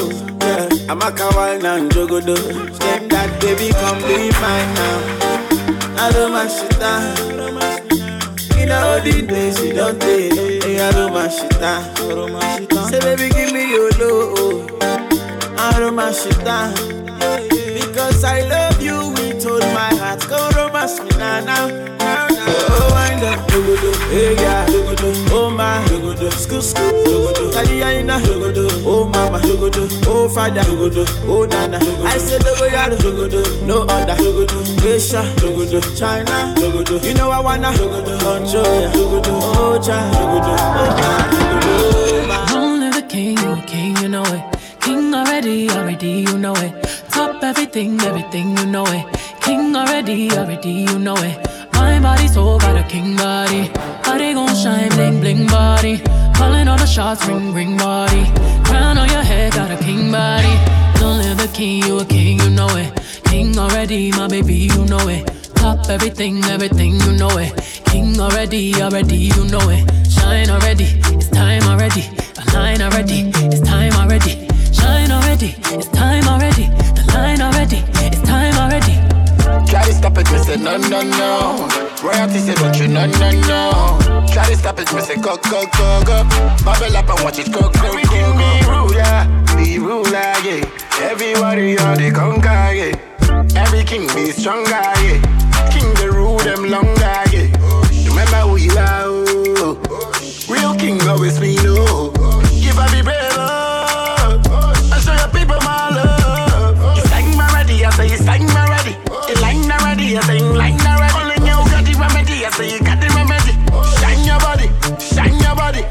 Yeah, 0.46 0.90
I'm 0.90 1.00
a 1.00 1.10
kawaii 1.10 1.64
and 1.64 1.90
jogodo. 1.90 2.36
Step 2.74 3.08
that 3.10 3.40
baby, 3.40 3.72
come 3.72 3.98
be 4.06 4.30
mine 4.40 4.74
now. 4.74 5.98
I 5.98 6.12
don't 6.12 6.32
mind 6.32 6.50
shit 6.50 6.78
down. 6.78 7.16
In 8.60 8.70
all 8.70 9.00
the 9.00 9.26
days 9.26 9.60
you 9.62 9.72
don't 9.72 10.00
take, 10.00 10.32
eh, 10.64 10.88
I 10.88 10.92
don't 10.92 11.12
mind 11.12 11.32
shit 11.32 11.50
down. 11.58 11.82
Say 12.88 13.00
baby, 13.00 13.28
give 13.34 13.52
me 13.52 13.70
your 13.70 13.90
love. 13.98 14.34
Oh. 14.38 14.78
I 15.58 15.78
don't 15.80 15.94
mind 15.96 16.14
shit 16.14 16.38
down. 16.44 16.74
Because 17.74 18.22
I 18.22 18.42
love 18.42 18.80
you 18.80 19.10
with 19.10 19.46
all 19.46 19.60
my 19.74 19.92
heart. 19.96 20.26
Go 20.28 20.48
romance 20.56 21.00
me 21.00 21.10
now, 21.18 21.40
now. 21.40 21.86
Oh, 21.98 22.90
wind 22.92 23.24
up, 23.24 23.40
dogodo, 23.48 23.90
hey 24.10 24.34
yeah, 24.36 24.66
dogodo, 24.66 25.10
oh 25.32 25.50
my, 25.50 25.82
dogodo, 25.88 26.30
school, 26.32 26.62
school, 26.62 27.45
Kaliyaina, 27.56 28.20
dogodo, 28.20 28.68
oh 28.84 29.06
mama, 29.08 29.38
dogodo, 29.38 29.88
oh 30.06 30.28
father, 30.28 30.60
dogodo, 30.60 31.06
oh 31.26 31.46
nana. 31.46 31.78
I 32.04 32.18
dogo 32.44 32.66
yaro, 32.68 32.96
dogodo, 32.98 33.66
no 33.66 33.80
other, 33.88 34.14
dogodo, 34.14 34.60
Asia, 34.84 35.22
dogodo, 35.40 35.80
China, 35.98 36.52
dogodo. 36.54 37.02
You 37.02 37.14
know 37.14 37.30
I 37.30 37.40
wanna, 37.40 37.72
dogodo, 37.72 38.18
control 38.20 38.80
ya, 38.82 38.90
dogodo, 38.92 39.32
oh 39.32 39.80
cha, 39.82 39.96
dogodo, 40.12 40.52
oh. 42.52 42.54
Only 42.54 42.90
the 42.90 43.00
king, 43.08 43.36
king, 43.64 43.96
you 44.02 44.08
know 44.10 44.22
it. 44.24 44.44
King 44.82 45.14
already, 45.14 45.70
already, 45.70 46.26
you 46.28 46.36
know 46.36 46.54
it. 46.56 46.74
Top 47.10 47.42
everything, 47.42 47.98
everything, 48.02 48.54
you 48.58 48.66
know 48.66 48.84
it. 48.84 49.06
King 49.40 49.74
already, 49.74 50.30
already, 50.32 50.72
you 50.72 50.98
know 50.98 51.16
it. 51.16 51.38
My 51.72 51.98
body 52.00 52.28
so 52.28 52.58
got 52.58 52.76
a 52.76 52.82
king 52.86 53.16
body. 53.16 53.70
Body 54.04 54.34
gon' 54.34 54.54
shine, 54.54 54.90
bling, 54.90 55.20
bling 55.20 55.46
body. 55.46 56.02
Calling 56.36 56.68
all 56.68 56.76
the 56.76 56.86
shots, 56.86 57.26
ring, 57.26 57.52
ring 57.52 57.76
body. 57.76 58.24
Crown 58.64 58.98
on 58.98 59.08
your 59.08 59.22
head, 59.22 59.52
got 59.54 59.70
a 59.70 59.76
king 59.82 60.12
body. 60.12 60.54
Don't 61.00 61.18
live 61.18 61.38
the 61.38 61.50
king, 61.52 61.82
you 61.82 61.98
a 61.98 62.04
king, 62.04 62.38
you 62.40 62.50
know 62.50 62.68
it. 62.76 62.92
King 63.24 63.58
already, 63.58 64.10
my 64.12 64.28
baby, 64.28 64.54
you 64.54 64.84
know 64.84 65.08
it. 65.08 65.26
Top 65.54 65.88
everything, 65.88 66.44
everything, 66.44 67.00
you 67.00 67.12
know 67.12 67.38
it. 67.38 67.52
King 67.86 68.20
already, 68.20 68.74
already, 68.82 69.16
you 69.16 69.44
know 69.46 69.68
it. 69.70 69.84
Shine 70.10 70.50
already, 70.50 70.84
it's 71.14 71.28
time 71.28 71.62
already. 71.62 72.02
The 72.36 72.50
line 72.54 72.82
already, 72.82 73.32
it's 73.34 73.60
time 73.60 73.92
already. 73.94 74.48
Shine 74.72 75.10
already, 75.10 75.54
it's 75.74 75.88
time 75.88 76.24
already. 76.28 76.66
The 76.96 77.04
line 77.14 77.40
already, 77.40 77.82
it's 78.04 78.20
time 78.22 78.54
already. 78.56 79.15
Try 79.68 79.84
to 79.84 79.92
stop 79.94 80.16
it, 80.18 80.30
me 80.32 80.38
say 80.38 80.56
no, 80.56 80.76
no, 80.76 81.02
no. 81.02 81.68
Royalty 82.02 82.38
say 82.38 82.54
don't 82.54 82.78
you, 82.78 82.88
no, 82.88 83.06
no, 83.06 83.30
no. 83.46 84.26
Try 84.32 84.46
to 84.48 84.56
stop 84.56 84.78
it, 84.78 84.92
me 84.94 85.00
say 85.00 85.16
go, 85.16 85.36
go, 85.36 85.66
go, 85.78 86.02
go. 86.04 86.24
Bubble 86.64 86.96
up 86.96 87.08
and 87.08 87.24
watch 87.24 87.38
it 87.38 87.52
go, 87.52 87.60
go, 87.60 87.70
go, 87.70 88.02
go. 88.04 88.36
Be 88.38 88.48
ruler, 88.66 89.26
be 89.56 89.78
ruler, 89.78 90.32
yeah. 90.44 90.64
Everybody 91.00 91.78
on 91.78 91.96
the 91.98 92.10
conquer, 92.14 92.72
yeah. 92.72 93.60
Every 93.60 93.84
king 93.84 94.06
be 94.14 94.30
stronger, 94.30 94.70
yeah. 94.70 95.20
King 95.70 95.92
the 95.94 96.10
rule 96.12 96.38
them 96.38 96.70
longer, 96.70 97.22
yeah. 97.32 97.50
Remember 98.08 98.40
who 98.48 98.56
you 98.56 98.72
are, 98.72 99.02
oh. 99.04 99.76
Real 100.48 100.74
king 100.76 101.00
always 101.08 101.38
be 101.40 101.56
no. 101.56 102.10
Give 102.60 102.78
up 102.78 102.90
be 102.92 103.02
brave, 103.02 103.35
line 110.22 110.24
already, 110.24 110.24
I 110.24 110.24
say 110.24 110.38
it's 110.38 110.56
line 110.56 110.80
already. 110.86 111.14
Only 111.16 111.36
you 111.40 111.68
got 111.70 111.84
the 111.84 111.94
remedy, 111.98 112.46
I 112.46 112.50
say 112.50 112.72
you 112.72 112.80
got 112.80 113.00
the 113.00 113.08
remedy. 113.16 113.52
Shine 114.00 114.24
your 114.24 114.38
body, 114.40 114.68
shine 115.00 115.38
your 115.40 115.54
body. 115.54 115.82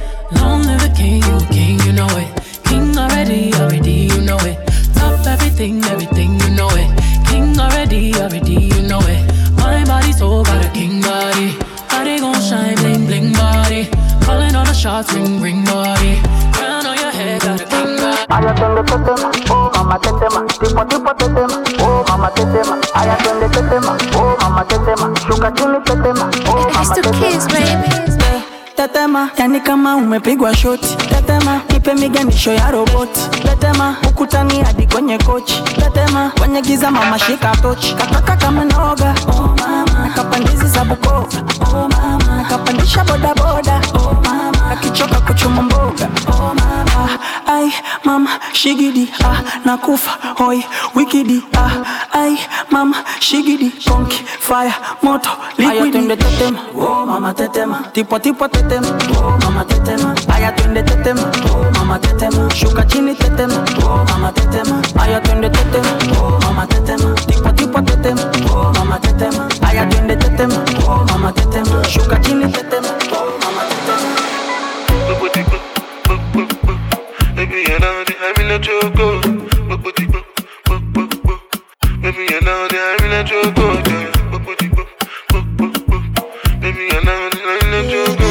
Long 0.41 0.63
live 0.63 0.81
the 0.81 0.89
king, 0.95 1.21
you 1.23 1.37
king, 1.53 1.79
you 1.85 1.93
know 1.93 2.07
it. 2.17 2.29
King 2.65 2.97
already, 2.97 3.53
already, 3.55 4.09
you 4.13 4.21
know 4.21 4.37
it. 4.41 4.57
Top 4.95 5.25
everything, 5.27 5.83
everything, 5.85 6.39
you 6.39 6.49
know 6.51 6.69
it. 6.71 6.89
King 7.27 7.59
already, 7.59 8.13
already, 8.15 8.69
you 8.73 8.81
know 8.87 9.01
it. 9.01 9.21
My 9.57 9.83
body 9.85 10.11
so 10.11 10.43
got 10.43 10.65
a 10.65 10.69
king 10.71 11.01
body. 11.01 11.57
Body 11.89 12.19
gon' 12.19 12.41
shine, 12.41 12.75
bling, 12.77 13.05
bling 13.05 13.33
body. 13.33 13.89
Calling 14.25 14.55
all 14.55 14.65
the 14.65 14.73
shots, 14.73 15.13
ring, 15.13 15.41
ring 15.41 15.63
body. 15.65 16.19
Crown 16.53 16.85
on 16.85 16.97
your 16.97 17.11
head, 17.11 17.41
got 17.41 17.61
a 17.61 17.65
king 17.65 17.97
body. 17.97 18.25
Aya 18.29 18.53
twende 18.57 18.83
tetema, 18.83 19.29
oh 19.49 19.69
mama 19.75 19.99
tetema, 19.99 20.41
tipo 20.49 20.83
tipo 20.89 21.13
tetema, 21.13 21.57
oh 21.79 22.03
mama 22.09 22.29
tetema. 22.35 22.75
Aya 22.95 23.15
twende 23.21 23.47
tetema, 23.53 23.93
oh 24.14 24.14
mama 24.14 24.14
tetema, 24.67 25.15
shuka 25.27 25.51
chini 25.51 25.79
tetema, 25.83 26.31
oh 26.49 26.69
mama 26.73 26.95
tetema. 26.95 27.91
Tetema, 28.75 29.29
yani 29.37 29.61
kama 29.61 29.95
umepigwa 29.95 30.55
shoti. 30.55 30.95
Tetema, 30.97 31.61
ipe 31.75 31.93
miganisho 31.93 32.51
ya 32.53 32.71
roboti. 32.71 33.19
Tetema, 33.29 33.95
ukutani 34.09 34.63
hadi 34.63 34.87
kwenye 34.87 35.17
kochi. 35.17 35.63
Tetema, 35.63 36.31
kwenye 36.39 36.61
giza 36.61 36.91
mama 36.91 37.19
shika 37.19 37.55
tochi. 37.61 37.93
Kataka 37.95 38.35
kama 38.35 38.65
noga, 38.65 39.15
oh 39.27 39.55
mama. 39.59 40.07
Nakapandizi 40.07 40.67
za 40.67 40.85
Bukoba, 40.85 41.27
oh 41.73 41.87
mama. 41.89 42.35
Nakapandisha 42.37 43.03
boda 43.03 43.33
boda, 43.33 43.81
oh 43.93 44.13
mama. 44.23 44.71
akichoka 44.71 45.19
kuchuma 45.19 45.61
mboga, 45.61 46.07
oh 46.27 46.53
mama. 46.55 46.64
Ai 47.65 47.73
mama 48.03 48.29
shigidi 48.53 49.09
ah 49.25 49.41
nakufa 49.65 50.11
hoi 50.37 50.63
wikidi 50.95 51.41
ah 51.57 51.71
ai 52.13 52.37
mama 52.69 52.97
shigidi 53.19 53.71
konki 53.89 54.21
fire 54.39 54.73
moto 55.01 55.29
liquidi. 55.57 55.91
twende 55.91 56.15
tetema 56.15 56.59
oh 56.77 57.05
mama 57.05 57.33
tetema 57.33 57.77
tipo 57.93 58.19
tipo 58.19 58.47
tetema 58.47 58.87
oh 59.17 59.33
mama 59.43 59.65
tetema 59.65 60.15
aya 60.35 60.51
twende 60.51 60.83
tetema 60.83 61.21
oh 61.21 61.65
mama 61.79 61.99
tetema 61.99 62.49
shuka 62.55 62.83
chini 62.85 63.15
tetema 63.15 63.57
oh 63.85 64.05
mama 64.11 64.31
tetema 64.31 64.81
aya 65.01 65.19
twende 65.21 65.49
tetema 65.49 65.89
oh 66.21 66.39
mama 66.45 66.67
tetema 66.67 67.15
tipo 67.15 67.49
tipo 67.51 67.81
tetema 67.81 68.21
oh 68.53 68.73
mama 68.77 68.99
tetema 68.99 69.49
aya 69.67 69.85
twende 69.85 70.15
tetema 70.15 70.55
oh 70.87 71.05
mama 71.11 71.31
tetema 71.33 71.83
shuka 71.89 72.19
chini 72.19 72.51
tetema 72.51 72.87
Baby, 77.65 77.73
you 77.73 78.59
choco. 78.59 79.21
Baby, 82.01 82.23
you 82.29 82.41
know 82.41 82.67
that 82.69 82.83
I'm 82.91 83.05
in 83.05 83.13
a 83.13 83.23
choco. 83.25 83.65
Baby, 86.61 86.83
you 86.93 87.01
know 87.03 87.29
that 87.31 87.45
I'm 87.45 87.65
in 87.65 87.73
a 87.73 87.89
choco. 87.89 88.29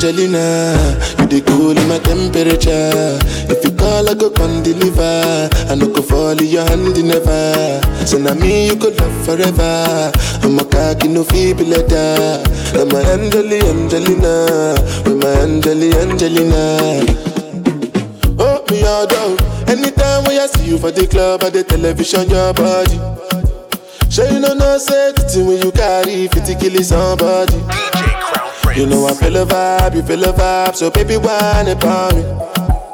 Angelina, 0.00 0.76
you 1.18 1.26
the 1.26 1.40
cool 1.46 1.76
in 1.76 1.88
my 1.88 1.98
temperature. 1.98 3.18
If 3.52 3.62
you 3.64 3.69
call, 3.90 4.08
I 4.08 4.14
go 4.14 4.30
come 4.30 4.62
deliver. 4.62 5.50
I 5.68 5.74
no 5.74 5.88
go 5.92 6.02
fall 6.02 6.38
in 6.38 6.46
your 6.46 6.64
hand 6.64 6.94
never. 7.02 7.80
So 8.06 8.18
now 8.18 8.34
me 8.34 8.68
you 8.68 8.76
could 8.76 8.98
love 9.00 9.16
forever. 9.26 10.12
I'm 10.42 10.58
a 10.58 10.64
cocky 10.64 11.08
no 11.08 11.24
feeble 11.24 11.66
letter. 11.66 12.42
I'm 12.78 12.92
a 12.94 13.00
Angeli, 13.14 13.58
Angelina, 13.72 14.78
with 15.04 15.18
my 15.20 15.30
Angeli, 15.42 15.90
Angelina. 16.02 16.62
Oh, 18.38 18.64
me 18.70 18.84
all 18.86 19.06
down. 19.06 19.36
Anytime 19.68 20.24
when 20.24 20.38
I 20.38 20.46
see 20.46 20.70
you 20.70 20.78
for 20.78 20.90
the 20.92 21.06
club 21.06 21.42
or 21.42 21.50
the 21.50 21.64
television, 21.64 22.30
your 22.30 22.54
body. 22.54 22.98
Sure 24.08 24.28
you 24.30 24.40
know 24.40 24.54
no 24.54 24.78
safety 24.78 25.42
when 25.42 25.62
you 25.62 25.72
carry 25.72 26.28
50 26.28 26.54
kill 26.56 26.82
somebody. 26.82 27.58
You 28.78 28.86
know 28.86 29.06
I 29.06 29.14
feel 29.14 29.36
a 29.36 29.44
vibe, 29.44 29.96
you 29.96 30.02
feel 30.02 30.24
a 30.24 30.32
vibe, 30.32 30.76
so 30.76 30.90
baby 30.90 31.16
whine 31.16 31.68
about 31.68 32.14
me. 32.14 32.59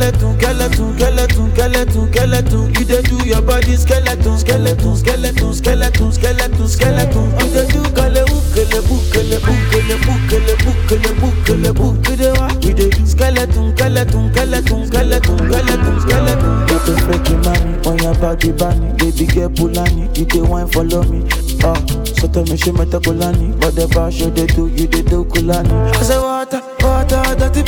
skelewu, 0.00 0.36
skelewu, 0.36 0.96
skelewu, 0.96 1.50
skelewu, 1.54 2.08
skelewu. 2.08 2.78
You 2.78 2.84
dey 2.84 3.02
do 3.02 3.16
your 3.26 3.42
body 3.42 3.76
skelewu, 3.76 4.38
skelewu, 4.38 4.96
skelewu, 4.96 5.54
skelewu, 5.54 6.12
skelewu, 6.12 6.68
skelewu. 6.68 7.22
You 7.40 7.48
dey 7.52 7.66
do 7.72 7.82
kele 7.94 8.22
ukele 8.24 8.80
bukele 8.82 9.38
bukele 9.38 9.96
bukele 10.04 10.54
bukele 10.64 11.12
bukele 11.20 11.72
bukele 11.72 12.28
wa. 12.38 12.48
We 12.62 12.72
dey 12.74 12.90
do 12.90 13.06
skelewu, 13.06 13.72
skelewu, 13.72 14.30
skelewu, 14.32 14.86
skelewu, 14.86 15.36
skelewu, 15.38 16.00
skelewu. 16.00 16.46
You 16.70 16.78
dey 16.86 16.96
freaky 17.04 17.34
mommy 17.36 17.72
on 17.86 17.98
your 17.98 18.14
body 18.14 18.52
bunny, 18.52 18.92
baby 18.98 19.26
girl 19.26 19.48
pulani. 19.50 20.16
You 20.18 20.24
dey 20.26 20.40
wine 20.42 20.68
follow 20.68 21.02
me. 21.04 21.24
Oh, 21.64 21.74
so 22.14 22.28
tell 22.28 22.44
me 22.44 22.56
she 22.56 22.70
meta 22.70 23.00
kulani, 23.00 23.54
whatever 23.64 24.10
show 24.12 24.28
they 24.30 24.46
do, 24.46 24.66
you 24.68 24.86
dey 24.86 25.02
do 25.02 25.24
kulani. 25.24 25.72
I 25.96 26.02
say 26.02 26.14
dirty 26.14 26.45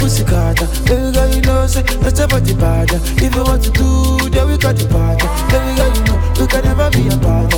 pussy 0.09 0.25
carter. 0.25 0.65
Baby 0.89 1.13
girl, 1.13 1.29
you 1.29 1.41
know 1.43 1.67
say 1.67 1.83
that's 2.01 2.21
about 2.21 2.45
the. 2.45 2.57
If 3.21 3.35
you 3.37 3.45
want 3.45 3.63
to 3.65 3.71
do, 3.71 4.31
then 4.33 4.49
we 4.49 4.57
got 4.57 4.77
the 4.81 4.89
bad. 4.89 5.21
Baby 5.53 5.71
girl, 5.77 5.93
you 5.93 6.03
know 6.09 6.17
you 6.41 6.47
can 6.49 6.65
never 6.65 6.89
be 6.97 7.05
a 7.13 7.17
bad. 7.21 7.53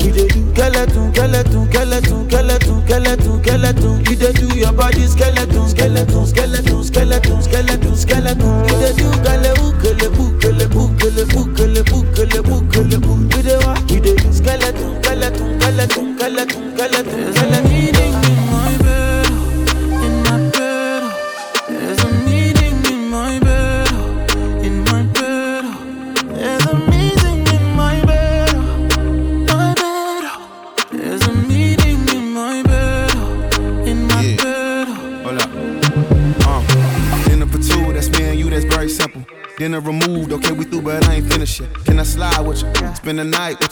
We 0.00 0.08
dey 0.16 0.28
do 0.32 0.40
skelewu, 0.56 1.12
skelewu, 1.12 1.68
skelewu, 1.68 2.24
skelewu, 2.24 2.80
skelewu, 2.88 3.36
skelewu. 3.44 4.00
You 4.08 4.16
dey 4.16 4.32
do 4.32 4.48
your 4.56 4.72
body 4.72 5.04
skelewu, 5.06 5.68
skelewu, 5.68 6.24
skelewu, 6.26 6.80
skelewu, 6.88 7.42
skelewu, 7.44 7.96
skelewu. 7.96 8.52
You 8.64 8.76
dey 8.80 8.92
do 8.96 9.08
gale 9.20 9.52
ukele 9.60 10.08
bukele 10.16 10.66
bukele 10.72 11.24
bukele 11.28 11.82
bukele 11.84 12.40
bukele 12.48 12.96
bukele. 12.96 13.36
We 13.36 13.42
dey 13.44 13.60
we 13.92 14.00
dey 14.00 14.16
do 14.16 14.32
skelewu, 14.32 15.02
skelewu, 15.04 15.60
skelewu, 15.60 16.16
skelewu, 16.16 16.16
skelewu, 16.16 16.76
skelewu. 16.76 17.09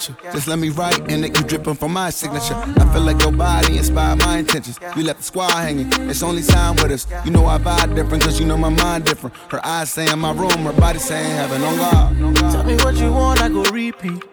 With 0.07 0.23
you. 0.23 0.31
Just 0.31 0.47
let 0.47 0.59
me 0.59 0.69
write 0.69 0.99
and 1.11 1.25
it 1.25 1.37
you 1.37 1.43
dripping 1.43 1.75
from 1.75 1.93
my 1.93 2.09
signature. 2.09 2.55
I 2.55 2.93
feel 2.93 3.01
like 3.01 3.21
your 3.21 3.31
body 3.31 3.77
inspired 3.77 4.19
my 4.19 4.37
intentions. 4.37 4.79
You 4.95 5.03
left 5.03 5.19
the 5.19 5.25
squad 5.25 5.51
hanging, 5.51 5.91
it's 6.09 6.23
only 6.23 6.43
time 6.43 6.75
with 6.75 6.91
us. 6.91 7.07
You 7.25 7.31
know 7.31 7.45
I 7.45 7.57
vibe 7.57 7.95
different, 7.95 8.23
cause 8.23 8.39
you 8.39 8.45
know 8.45 8.57
my 8.57 8.69
mind 8.69 9.05
different. 9.05 9.35
Her 9.49 9.65
eyes 9.65 9.91
saying 9.91 10.17
my 10.19 10.31
room, 10.31 10.51
her 10.51 10.73
body 10.73 10.99
saying 10.99 11.35
heaven 11.35 11.61
on 11.63 11.77
God. 11.77 12.35
Tell 12.51 12.63
me 12.63 12.75
what 12.77 12.95
you 12.95 13.11
want, 13.11 13.41
I 13.41 13.49
go 13.49 13.63
repeat. 13.63 14.23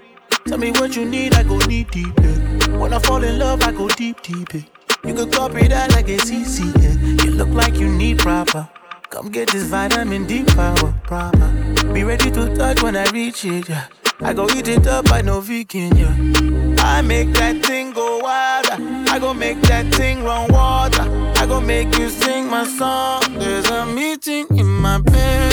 Tell 0.47 0.59
me 0.59 0.71
what 0.73 0.95
you 0.97 1.05
need, 1.05 1.35
I 1.35 1.43
go 1.43 1.59
deep, 1.61 1.91
deep. 1.91 2.13
Yeah. 2.21 2.77
When 2.77 2.93
I 2.93 2.99
fall 3.01 3.23
in 3.23 3.39
love, 3.39 3.63
I 3.63 3.73
go 3.73 3.89
deep, 3.89 4.23
deep. 4.23 4.55
Yeah. 4.55 4.61
You 5.05 5.15
can 5.15 5.31
copy 5.31 5.69
that 5.69 5.93
like 5.93 6.09
it's 6.09 6.31
easy. 6.31 6.71
Yeah. 6.81 7.25
You 7.25 7.33
look 7.33 7.49
like 7.49 7.75
you 7.75 7.89
need 7.89 8.19
proper. 8.19 8.69
Come 9.11 9.31
get 9.31 9.51
this 9.51 9.65
vitamin 9.65 10.27
D 10.27 10.45
power 10.45 10.95
proper. 11.05 11.49
Be 11.93 12.05
ready 12.05 12.31
to 12.33 12.55
touch 12.55 12.83
when 12.83 12.97
I 12.97 13.09
reach 13.11 13.45
it. 13.45 13.69
Yeah. 13.69 13.87
I 14.21 14.33
go 14.33 14.49
eat 14.51 14.67
it 14.69 14.87
up, 14.87 15.11
I 15.13 15.21
know 15.21 15.41
vegan. 15.41 15.97
Yeah. 15.97 16.77
I 16.83 17.03
make 17.03 17.33
that 17.35 17.65
thing 17.65 17.93
go 17.93 18.19
wild. 18.19 18.67
I 19.11 19.19
go 19.19 19.35
make 19.35 19.61
that 19.63 19.95
thing 19.95 20.25
run 20.25 20.51
water. 20.53 21.03
I 21.37 21.47
go 21.47 21.61
make 21.61 21.97
you 21.99 22.09
sing 22.09 22.49
my 22.49 22.67
song. 22.67 23.23
There's 23.39 23.69
a 23.69 23.85
meeting 23.85 24.47
in 24.57 24.67
my 24.67 24.99
bed, 25.01 25.53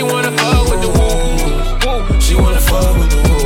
She 0.00 0.04
wanna 0.04 0.32
fuck 0.32 0.64
with 0.70 0.80
the 0.80 0.88
woo. 0.88 2.20
She 2.22 2.34
wanna 2.34 2.58
fuck 2.58 2.96
with 2.96 3.10
the 3.10 3.16
woo. 3.28 3.36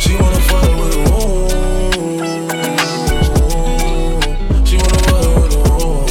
She 0.00 0.12
wanna 0.16 0.40
fuck 0.40 0.70
with 0.80 0.90
the 0.92 0.98
woo. 1.08 1.48
She 4.66 4.76
wanna 4.76 5.00
fuck 5.06 5.26
with 5.36 5.50
the 5.52 5.58
woo. 5.70 6.02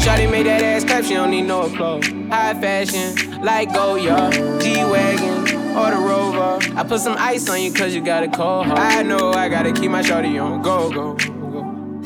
Shawty 0.00 0.26
made 0.28 0.46
that 0.46 0.62
ass 0.64 0.82
clap, 0.82 1.04
she 1.04 1.14
don't 1.14 1.30
need 1.30 1.42
no 1.42 1.68
clothes. 1.68 2.08
High 2.30 2.54
fashion, 2.54 3.40
like 3.44 3.72
Goya, 3.72 4.32
G-Wagon, 4.60 5.76
or 5.76 5.90
the 5.92 5.98
Rover. 5.98 6.58
I 6.76 6.82
put 6.82 6.98
some 7.00 7.16
ice 7.16 7.48
on 7.48 7.62
you 7.62 7.72
cause 7.72 7.94
you 7.94 8.00
got 8.00 8.24
a 8.24 8.28
cold 8.28 8.66
heart. 8.66 8.80
I 8.80 9.02
know 9.04 9.30
I 9.32 9.48
gotta 9.48 9.70
keep 9.72 9.92
my 9.92 10.02
shorty 10.02 10.36
on 10.36 10.62
go, 10.62 10.90
go. 10.90 11.16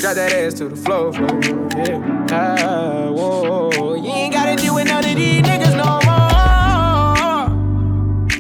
Drop 0.05 0.17
that 0.17 0.35
ass 0.35 0.53
to 0.53 0.69
the 0.69 0.77
floor, 0.77 1.15
yeah. 1.15 2.27
Ah, 2.31 3.11
whoa, 3.11 3.95
you 3.95 4.11
ain't 4.11 4.35
gotta 4.35 4.55
deal 4.55 4.75
with 4.75 4.87
none 4.87 5.03
of 5.03 5.17
these 5.17 5.41
niggas 5.41 5.75
no 5.75 5.99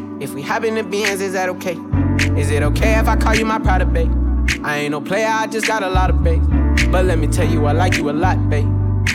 more. 0.05 0.22
If 0.22 0.35
we 0.35 0.42
hop 0.42 0.64
in 0.64 0.74
the 0.74 0.83
Benz, 0.83 1.22
is 1.22 1.33
that 1.33 1.48
okay? 1.48 1.79
Is 2.38 2.50
it 2.50 2.62
okay 2.62 2.98
if 2.98 3.09
I 3.09 3.16
call 3.16 3.35
you 3.35 3.46
my 3.46 3.59
pride 3.59 3.90
babe? 3.94 4.12
I 4.62 4.81
ain't 4.81 4.90
no 4.90 5.00
player, 5.00 5.27
I 5.27 5.46
just 5.46 5.66
got 5.66 5.83
a 5.83 5.88
lot 5.88 6.11
of 6.11 6.22
bass. 6.22 6.44
But 6.90 7.07
let 7.07 7.18
me 7.18 7.29
tell 7.29 7.48
you, 7.48 7.64
I 7.64 7.72
like 7.72 7.96
you 7.96 8.11
a 8.11 8.12
lot, 8.12 8.50
babe. 8.50 8.68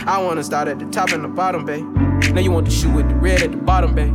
I 0.08 0.20
wanna 0.20 0.42
start 0.42 0.66
at 0.66 0.80
the 0.80 0.86
top 0.86 1.12
and 1.12 1.22
the 1.22 1.28
bottom, 1.28 1.64
babe. 1.64 1.84
Now 2.32 2.40
you 2.40 2.50
want 2.50 2.66
the 2.66 2.72
shoe 2.72 2.90
with 2.90 3.08
the 3.08 3.14
red 3.14 3.44
at 3.44 3.52
the 3.52 3.58
bottom, 3.58 3.94
babe. 3.94 4.12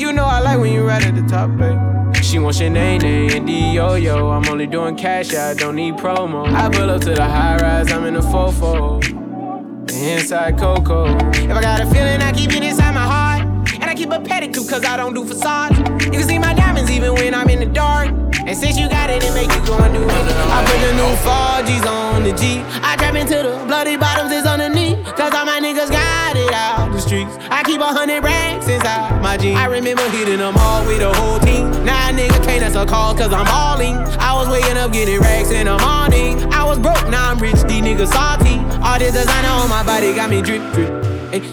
You 0.00 0.10
know 0.14 0.24
I 0.24 0.40
like 0.40 0.58
when 0.58 0.72
you 0.72 0.86
right 0.86 1.04
at 1.04 1.14
the 1.14 1.22
top, 1.28 1.54
babe. 1.58 1.93
She 2.24 2.38
wants 2.38 2.58
your 2.58 2.70
name, 2.70 3.02
and 3.02 3.48
yo 3.48 3.94
yo. 3.94 4.30
I'm 4.30 4.48
only 4.48 4.66
doing 4.66 4.96
cash, 4.96 5.34
I 5.34 5.52
don't 5.54 5.76
need 5.76 5.94
promo. 5.94 6.52
I 6.52 6.68
pull 6.70 6.90
up 6.90 7.02
to 7.02 7.14
the 7.14 7.22
high 7.22 7.58
rise, 7.58 7.92
I'm 7.92 8.04
in 8.06 8.14
the 8.14 8.22
fofo. 8.22 8.98
Inside 9.92 10.58
Coco. 10.58 11.04
If 11.32 11.50
I 11.50 11.60
got 11.60 11.80
a 11.82 11.86
feeling, 11.86 12.22
I 12.22 12.32
keep 12.32 12.50
it 12.52 12.64
inside 12.64 12.92
my 12.94 13.04
heart. 13.04 13.42
And 13.74 13.84
I 13.84 13.94
keep 13.94 14.10
a 14.10 14.18
pedicure, 14.18 14.68
cause 14.68 14.84
I 14.84 14.96
don't 14.96 15.14
do 15.14 15.24
facades. 15.24 15.78
You 15.78 16.10
can 16.10 16.22
see 16.22 16.38
my 16.38 16.54
diamonds 16.54 16.90
even 16.90 17.14
when 17.14 17.34
I'm 17.34 17.48
in 17.50 17.60
the 17.60 17.66
dark. 17.66 18.08
And 18.46 18.56
since 18.56 18.78
you 18.78 18.88
got 18.88 19.10
it, 19.10 19.22
it 19.22 19.32
make 19.34 19.52
you 19.54 19.64
go 19.66 19.78
and 19.78 19.94
do 19.94 20.02
it. 20.02 20.10
I 20.10 20.64
put 20.66 20.80
the 20.80 20.92
new 21.00 21.12
4G's 21.24 21.86
on 21.86 22.24
the 22.24 22.32
G. 22.32 22.62
I 22.82 22.96
trap 22.96 23.14
into 23.14 23.36
the 23.36 23.64
bloody 23.66 23.96
bottoms 23.96 24.32
is 24.32 24.44
underneath. 24.44 25.04
Cause 25.14 25.32
all 25.32 25.46
my 25.46 25.60
niggas 25.60 25.90
got 25.90 26.03
streets. 27.14 27.46
I 27.50 27.62
keep 27.62 27.80
a 27.80 27.86
hundred 27.86 28.22
racks 28.22 28.68
inside 28.68 29.22
my 29.22 29.36
jeans. 29.36 29.58
I 29.58 29.66
remember 29.66 30.02
hitting 30.10 30.38
them 30.38 30.54
all 30.58 30.84
with 30.86 30.98
the 30.98 31.12
whole 31.12 31.38
team. 31.40 31.70
Now 31.84 32.08
a 32.08 32.12
nigga 32.12 32.44
can't 32.44 32.62
answer 32.62 32.84
call 32.84 33.14
cause 33.14 33.32
I'm 33.32 33.46
balling. 33.46 33.96
I 34.18 34.34
was 34.34 34.48
waking 34.48 34.76
up 34.76 34.92
getting 34.92 35.20
racks 35.20 35.50
in 35.50 35.66
the 35.66 35.78
morning. 35.78 36.52
I 36.52 36.64
was 36.64 36.78
broke, 36.78 37.08
now 37.08 37.30
I'm 37.30 37.38
rich, 37.38 37.60
these 37.62 37.82
niggas 37.82 38.12
salty. 38.12 38.58
All 38.82 38.98
this 38.98 39.14
designer 39.14 39.48
on 39.48 39.68
my 39.68 39.84
body 39.84 40.14
got 40.14 40.30
me 40.30 40.42
drip 40.42 40.62
drip. 40.72 40.92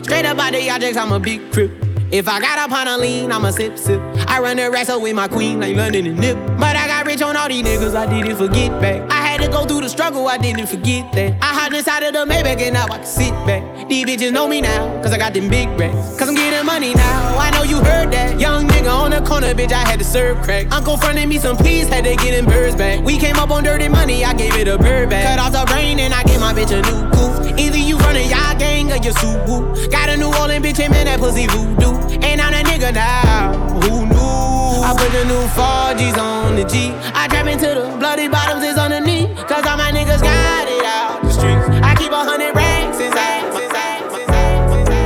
Straight 0.04 0.26
up 0.26 0.38
out 0.38 0.54
the 0.54 0.70
objects, 0.70 0.98
I'm 0.98 1.12
a 1.12 1.20
big 1.20 1.52
crip. 1.52 1.91
If 2.12 2.28
I 2.28 2.42
got 2.42 2.60
up 2.60 2.74
on 2.74 2.90
a 2.90 2.98
lean, 2.98 3.32
I'ma 3.32 3.52
sip 3.52 3.78
sip. 3.78 4.02
I 4.28 4.42
run 4.42 4.58
the 4.58 4.70
wrestle 4.70 5.00
with 5.00 5.16
my 5.16 5.30
queen 5.30 5.62
like 5.62 5.78
London 5.78 6.06
and 6.08 6.20
Nip. 6.20 6.36
But 6.60 6.76
I 6.76 6.86
got 6.86 7.06
rich 7.06 7.22
on 7.22 7.38
all 7.38 7.48
these 7.48 7.64
niggas, 7.64 7.96
I 7.96 8.06
didn't 8.06 8.36
forget 8.36 8.70
back. 8.82 9.10
I 9.10 9.26
had 9.26 9.40
to 9.40 9.48
go 9.48 9.64
through 9.64 9.80
the 9.80 9.88
struggle, 9.88 10.28
I 10.28 10.38
didn't 10.38 10.68
forget 10.68 11.10
that. 11.14 11.38
I 11.42 11.54
hopped 11.54 11.74
inside 11.74 12.04
of 12.04 12.12
the 12.12 12.26
Maybach 12.26 12.60
and 12.60 12.74
now 12.74 12.84
I 12.84 12.98
can 12.98 13.06
sit 13.06 13.32
back. 13.48 13.88
These 13.88 14.06
bitches 14.06 14.34
know 14.34 14.46
me 14.46 14.60
now, 14.60 15.02
cause 15.02 15.14
I 15.14 15.18
got 15.18 15.34
them 15.34 15.48
big 15.48 15.70
racks. 15.80 16.20
Cause 16.20 16.28
I'm 16.28 16.36
getting 16.36 16.66
money 16.66 16.94
now, 16.94 17.38
I 17.38 17.50
know 17.52 17.64
you 17.64 17.78
heard 17.78 18.12
that. 18.12 18.38
Young 18.38 18.68
nigga 18.68 18.94
on 18.94 19.12
the 19.12 19.22
corner, 19.22 19.54
bitch, 19.54 19.72
I 19.72 19.88
had 19.88 19.98
to 20.00 20.06
serve 20.06 20.42
crack. 20.42 20.70
Uncle 20.74 20.98
fronted 20.98 21.30
me 21.30 21.38
some 21.38 21.56
peas, 21.56 21.88
had 21.88 22.04
to 22.04 22.18
get 22.18 22.32
them 22.32 22.46
birds 22.46 22.76
back. 22.76 23.06
We 23.06 23.18
came 23.20 23.38
up 23.38 23.52
on 23.52 23.64
dirty 23.64 23.88
money, 23.88 24.26
I 24.26 24.34
gave 24.34 24.54
it 24.58 24.68
a 24.68 24.78
bird 24.78 25.10
back. 25.10 25.24
Cut 25.24 25.40
off 25.40 25.54
the 25.54 25.72
brain 25.72 25.98
and 25.98 26.14
I 26.14 26.24
gave 26.24 26.42
my 26.42 26.54
bitch 26.54 26.72
a 26.72 26.82
new 26.82 27.10
coupe. 27.12 27.58
You 28.02 28.08
running 28.08 28.30
y'all 28.30 28.58
gang 28.58 28.92
or 28.92 28.98
you 28.98 29.12
Subaru. 29.14 29.92
Got 29.92 30.10
a 30.10 30.18
New 30.18 30.34
Orleans 30.34 30.66
bitch, 30.66 30.80
and 30.80 30.92
man, 30.92 31.06
that 31.06 31.20
pussy 31.20 31.46
voodoo. 31.48 31.94
And 32.26 32.42
I'm 32.42 32.52
that 32.52 32.66
nigga 32.66 32.94
now, 32.94 33.54
who 33.82 34.06
knew? 34.06 34.82
I 34.82 34.96
put 34.98 35.12
the 35.14 35.26
new 35.26 35.46
4G's 35.54 36.18
on 36.18 36.56
the 36.56 36.66
G. 36.66 36.92
I 37.14 37.28
trap 37.28 37.46
into 37.46 37.68
the 37.68 37.96
bloody 38.00 38.28
bottoms 38.28 38.64
is 38.64 38.78
underneath. 38.78 39.30
Cause 39.48 39.66
all 39.66 39.78
my 39.78 39.92
niggas 39.92 40.22
got 40.22 40.68
it 40.68 40.84
out 40.86 41.22
the 41.22 41.30
streets. 41.30 41.70
I 41.84 41.96
keep 41.96 42.12
a 42.12 42.24
hundred 42.26 42.56
racks 42.56 42.98
inside. 43.00 43.46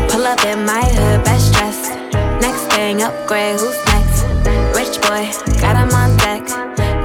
Pull 0.09 0.25
up 0.25 0.43
in 0.45 0.65
my 0.65 0.81
hood, 0.81 1.23
best 1.25 1.53
dressed. 1.53 1.91
Next 2.41 2.63
thing, 2.73 3.01
upgrade, 3.01 3.59
who's 3.59 3.75
next? 3.91 4.23
Rich 4.71 5.01
boy, 5.03 5.27
got 5.59 5.75
him 5.75 5.91
on 5.91 6.15
deck. 6.17 6.47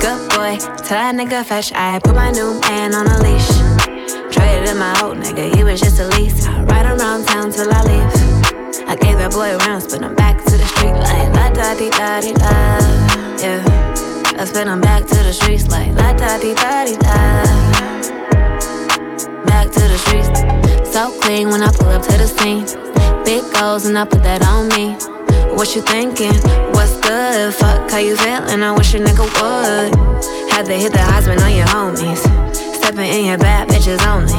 Good 0.00 0.20
boy, 0.30 0.56
tell 0.86 1.02
that 1.02 1.14
nigga 1.14 1.44
fetch. 1.44 1.72
I 1.74 1.98
put 1.98 2.14
my 2.14 2.30
new 2.30 2.60
man 2.60 2.94
on 2.94 3.06
a 3.08 3.18
leash. 3.22 4.19
Traded 4.40 4.76
my 4.78 4.98
old 5.02 5.18
nigga, 5.18 5.54
he 5.54 5.62
was 5.64 5.80
just 5.80 6.00
a 6.00 6.08
lease. 6.16 6.46
I 6.46 6.62
ride 6.62 6.86
around 6.86 7.26
town 7.26 7.52
till 7.52 7.70
I 7.70 7.82
leave. 7.84 8.88
I 8.88 8.96
gave 8.96 9.18
that 9.18 9.32
boy 9.32 9.56
rounds, 9.58 9.86
but 9.92 10.02
I'm 10.02 10.14
back 10.14 10.42
to 10.44 10.56
the 10.56 10.64
street 10.64 10.96
like 10.96 11.28
la 11.36 11.50
da 11.50 11.74
di 11.74 11.90
da 11.90 12.20
di 12.24 12.32
da. 12.32 12.80
Yeah, 13.36 14.40
I 14.40 14.44
spin 14.46 14.68
him 14.68 14.80
back 14.80 15.04
to 15.06 15.16
the 15.16 15.32
streets 15.32 15.68
like 15.68 15.92
la 15.92 16.14
da 16.14 16.38
di 16.38 16.54
da 16.54 16.84
di 16.86 16.96
da. 16.96 17.14
Back 19.44 19.66
to 19.76 19.82
the 19.92 19.98
streets, 20.04 20.30
so 20.90 21.12
clean 21.20 21.50
when 21.50 21.62
I 21.62 21.70
pull 21.70 21.88
up 21.88 22.02
to 22.02 22.16
the 22.16 22.26
scene. 22.26 22.64
Big 23.24 23.44
goals 23.52 23.84
and 23.84 23.98
I 23.98 24.06
put 24.06 24.22
that 24.22 24.42
on 24.42 24.68
me. 24.68 24.96
What 25.54 25.76
you 25.76 25.82
thinking? 25.82 26.32
What's 26.72 26.96
good? 27.00 27.52
Fuck 27.54 27.90
how 27.90 27.98
you 27.98 28.16
feeling? 28.16 28.62
I 28.62 28.72
wish 28.72 28.94
a 28.94 28.98
nigga 28.98 29.26
would. 29.36 29.92
Had 30.50 30.64
to 30.66 30.74
hit 30.74 30.92
the 30.92 30.98
Heisman 30.98 31.40
on 31.40 31.54
your 31.54 31.66
homies. 31.66 32.49
Stepping 32.90 33.12
in 33.12 33.26
your 33.26 33.38
bad 33.38 33.68
bitches 33.68 34.04
only. 34.04 34.34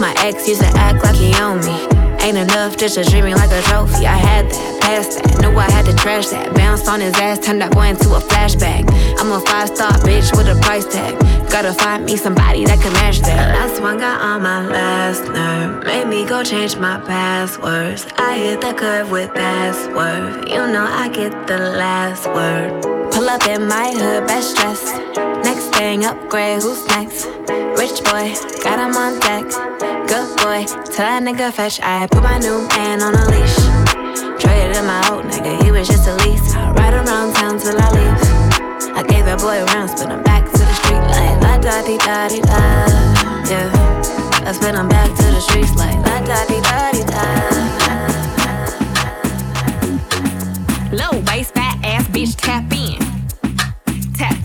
My 0.00 0.14
ex 0.24 0.48
used 0.48 0.62
to 0.62 0.66
act 0.78 1.04
like 1.04 1.14
he 1.14 1.34
owned 1.34 1.60
me. 1.66 1.76
Ain't 2.24 2.38
enough 2.38 2.78
just 2.78 2.94
to 2.94 3.04
treat 3.04 3.22
me 3.22 3.34
like 3.34 3.50
a 3.50 3.60
trophy. 3.68 4.06
I 4.06 4.16
had 4.16 4.50
that, 4.50 4.80
passed 4.80 5.22
that, 5.22 5.42
knew 5.42 5.54
I 5.58 5.70
had 5.70 5.84
to 5.84 5.94
trash 5.96 6.28
that. 6.28 6.54
Bounced 6.54 6.88
on 6.88 7.00
his 7.00 7.12
ass, 7.16 7.38
turned 7.40 7.60
that 7.60 7.72
boy 7.72 7.88
into 7.88 8.14
a 8.14 8.20
flashback. 8.20 8.88
I'm 9.20 9.30
a 9.30 9.40
five 9.40 9.68
star 9.76 9.92
bitch 10.08 10.34
with 10.34 10.48
a 10.48 10.58
price 10.62 10.86
tag. 10.86 11.18
Gotta 11.50 11.74
find 11.74 12.06
me 12.06 12.16
somebody 12.16 12.64
that 12.64 12.80
can 12.80 12.94
match 12.94 13.20
that. 13.20 13.58
Last 13.60 13.82
one 13.82 13.98
got 13.98 14.22
on 14.22 14.42
my 14.42 14.66
last 14.66 15.24
nerve. 15.24 15.84
Made 15.84 16.06
me 16.06 16.24
go 16.24 16.42
change 16.42 16.76
my 16.76 16.98
passwords. 17.00 18.06
I 18.16 18.38
hit 18.38 18.62
the 18.62 18.72
curve 18.72 19.10
with 19.10 19.34
password. 19.34 20.48
You 20.48 20.66
know 20.72 20.86
I 20.88 21.10
get 21.10 21.46
the 21.46 21.58
last 21.58 22.24
word. 22.28 23.12
Pull 23.12 23.28
up 23.28 23.46
in 23.46 23.68
my 23.68 23.92
hood, 23.92 24.26
best 24.26 24.56
dressed. 24.56 25.31
Thing, 25.72 26.04
upgrade, 26.04 26.62
who's 26.62 26.86
next? 26.88 27.26
Rich 27.78 28.04
boy, 28.04 28.34
got 28.62 28.78
him 28.78 28.94
on 28.96 29.18
deck. 29.20 29.44
Good 30.06 30.36
boy, 30.38 30.64
tell 30.92 31.06
that 31.08 31.22
nigga 31.22 31.52
fetch. 31.52 31.80
I 31.82 32.06
put 32.06 32.22
my 32.22 32.38
new 32.38 32.68
man 32.68 33.02
on 33.02 33.14
a 33.14 33.24
leash. 33.32 33.56
Traded 34.40 34.76
in 34.76 34.84
my 34.86 35.02
old 35.10 35.24
nigga, 35.24 35.62
he 35.64 35.70
was 35.72 35.88
just 35.88 36.06
a 36.06 36.14
lease. 36.24 36.54
I 36.54 36.70
ride 36.72 36.94
around 36.94 37.34
town 37.34 37.58
till 37.58 37.76
I 37.76 37.90
leave. 37.90 38.20
I 38.96 39.02
gave 39.02 39.24
that 39.24 39.40
boy 39.40 39.64
rounds, 39.72 39.94
but 39.94 40.12
I'm 40.12 40.22
back 40.22 40.44
to 40.44 40.58
the 40.58 40.74
street 40.80 41.02
like 41.10 41.40
la 41.42 41.58
da 41.58 41.82
di 41.82 41.96
da 41.98 42.28
di 42.28 42.40
da. 42.40 42.60
Yeah, 43.50 44.46
I 44.46 44.52
spin 44.52 44.74
him 44.76 44.88
back 44.88 45.08
to 45.08 45.24
the 45.34 45.40
streets 45.40 45.74
like 45.74 45.98
la 46.06 46.20
da 46.22 46.44
di 46.46 46.60
da 46.60 46.92
di 46.92 47.02
da. 47.10 47.24
Low 50.92 51.18
waist, 51.26 51.54
fat 51.54 51.78
ass 51.82 52.06
bitch, 52.08 52.36
tap 52.36 52.70
in. 52.72 53.01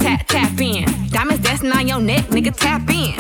Tap, 0.08 0.26
tap, 0.26 0.62
in. 0.62 0.86
Diamonds 1.10 1.44
dancing 1.44 1.70
on 1.74 1.86
your 1.86 2.00
neck, 2.00 2.24
nigga, 2.28 2.56
tap 2.56 2.90
in. 2.90 3.14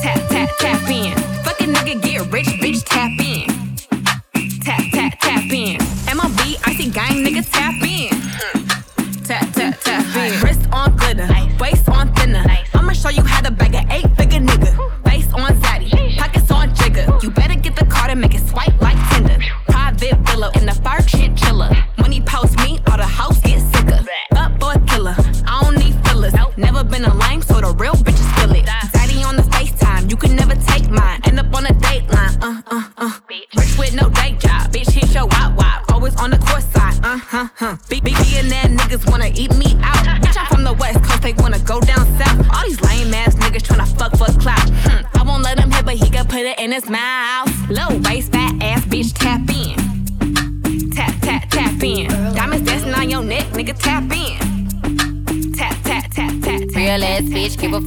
Tap, 0.00 0.20
tap, 0.28 0.48
tap 0.60 0.88
in. 0.88 1.18
Fucking 1.42 1.74
nigga, 1.74 2.00
get 2.00 2.32
rich, 2.32 2.46
bitch, 2.62 2.84
tap 2.84 3.10
in. 3.18 3.48
Tap, 4.60 4.80
tap, 4.92 5.18
tap 5.18 5.50
in. 5.50 5.78
MLB, 6.06 6.60
icy 6.68 6.90
gang, 6.90 7.24
nigga, 7.24 7.42
tap 7.50 7.74
in. 7.82 8.08
Tap, 9.24 9.52
tap, 9.52 9.80
tap 9.80 10.16
in. 10.16 10.40
Wrist 10.44 10.60
on 10.70 10.96
glitter, 10.96 11.26
waist 11.58 11.88
on 11.88 12.14
thinner. 12.14 12.44
I'ma 12.72 12.92
show 12.92 13.08
you 13.08 13.24
how 13.24 13.40
to 13.40 13.50
Never 26.56 26.84
been 26.84 27.04
a 27.04 27.14
lame, 27.14 27.42
so 27.42 27.60
the 27.60 27.74
real 27.74 27.94
bitches 27.94 28.30
feel 28.38 28.52
it. 28.54 28.64
Daddy 28.92 29.24
on 29.24 29.36
the 29.36 29.42
FaceTime, 29.42 30.08
you 30.08 30.16
can 30.16 30.36
never 30.36 30.54
take 30.54 30.88
mine. 30.88 31.20
End 31.24 31.40
up 31.40 31.52
on 31.54 31.66
a 31.66 31.70
dateline, 31.70 32.42
uh, 32.42 32.62
uh, 32.70 32.88
uh. 32.96 33.10
Rich 33.28 33.76
with 33.78 33.94
no 33.94 34.08
day 34.10 34.36
job, 34.38 34.72
bitch 34.72 34.90
hit 34.90 35.12
your 35.14 35.26
wop 35.26 35.56
wop. 35.56 35.92
Always 35.92 36.14
on 36.16 36.30
the 36.30 36.38
course 36.38 36.64
side, 36.66 36.98
uh, 37.02 37.18
huh, 37.18 37.48
huh. 37.56 37.76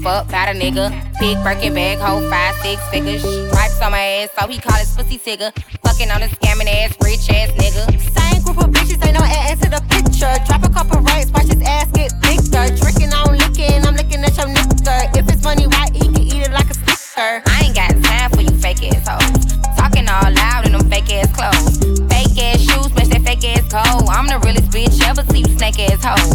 Fuck 0.07 0.29
about 0.29 0.47
a 0.47 0.55
nigga. 0.55 0.87
Big 1.19 1.35
Birkin 1.43 1.73
bag, 1.73 1.99
hold 1.99 2.23
five, 2.31 2.55
six 2.63 2.79
figures. 2.87 3.21
Stripes 3.21 3.81
on 3.81 3.91
my 3.91 3.99
ass, 4.23 4.29
so 4.39 4.47
he 4.47 4.57
call 4.57 4.77
his 4.79 4.95
pussy 4.95 5.19
tigger. 5.19 5.51
Fucking 5.83 6.09
on 6.09 6.23
a 6.23 6.27
scamming 6.27 6.71
ass, 6.79 6.95
rich 7.03 7.27
ass 7.29 7.51
nigga. 7.59 7.83
Same 8.15 8.41
group 8.43 8.57
of 8.63 8.71
bitches, 8.71 9.03
ain't 9.05 9.19
no 9.19 9.23
ass 9.25 9.59
to 9.59 9.69
the 9.69 9.83
picture. 9.91 10.31
Drop 10.47 10.63
a 10.63 10.71
couple 10.71 11.01
rights, 11.01 11.29
watch 11.31 11.51
his 11.51 11.61
ass 11.67 11.91
get 11.91 12.15
bigger. 12.23 12.65
Tricking 12.79 13.11
on 13.11 13.35
licking, 13.35 13.83
I'm 13.83 13.95
looking 13.99 14.23
at 14.23 14.35
your 14.37 14.47
nigga. 14.47 15.17
If 15.17 15.27
it's 15.27 15.43
money 15.43 15.67
why 15.67 15.91
he 15.91 15.99
can 15.99 16.23
eat 16.23 16.41
it 16.47 16.51
like 16.51 16.69
a 16.69 16.75
snicker. 16.75 17.43
I 17.51 17.67
ain't 17.67 17.75
got 17.75 17.91
time 18.07 18.29
for 18.31 18.41
you 18.47 18.55
fake 18.63 18.83
ass 18.87 19.03
hoes. 19.11 19.59
Talking 19.75 20.07
all 20.07 20.31
loud 20.31 20.65
in 20.67 20.71
them 20.71 20.89
fake 20.89 21.11
ass 21.19 21.27
clothes. 21.35 21.83
Fake 22.07 22.39
ass 22.47 22.63
shoes, 22.63 22.95
match 22.95 23.11
that 23.11 23.23
fake 23.27 23.43
ass 23.43 23.67
coat. 23.67 24.07
I'm 24.07 24.27
the 24.31 24.39
realest 24.39 24.71
bitch 24.71 25.03
ever 25.03 25.23
see 25.33 25.43
you 25.43 25.51
snake 25.57 25.79
ass 25.83 25.99
hoe. 25.99 26.31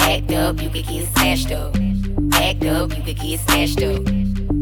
Act 0.00 0.32
up, 0.32 0.60
you 0.60 0.70
can 0.70 0.82
get 0.82 1.06
snatched 1.14 1.52
up. 1.52 1.83
Act 2.44 2.62
up, 2.66 2.94
you 2.94 3.02
could 3.02 3.16
get 3.16 3.40
snatched 3.40 3.82
up. 3.82 4.04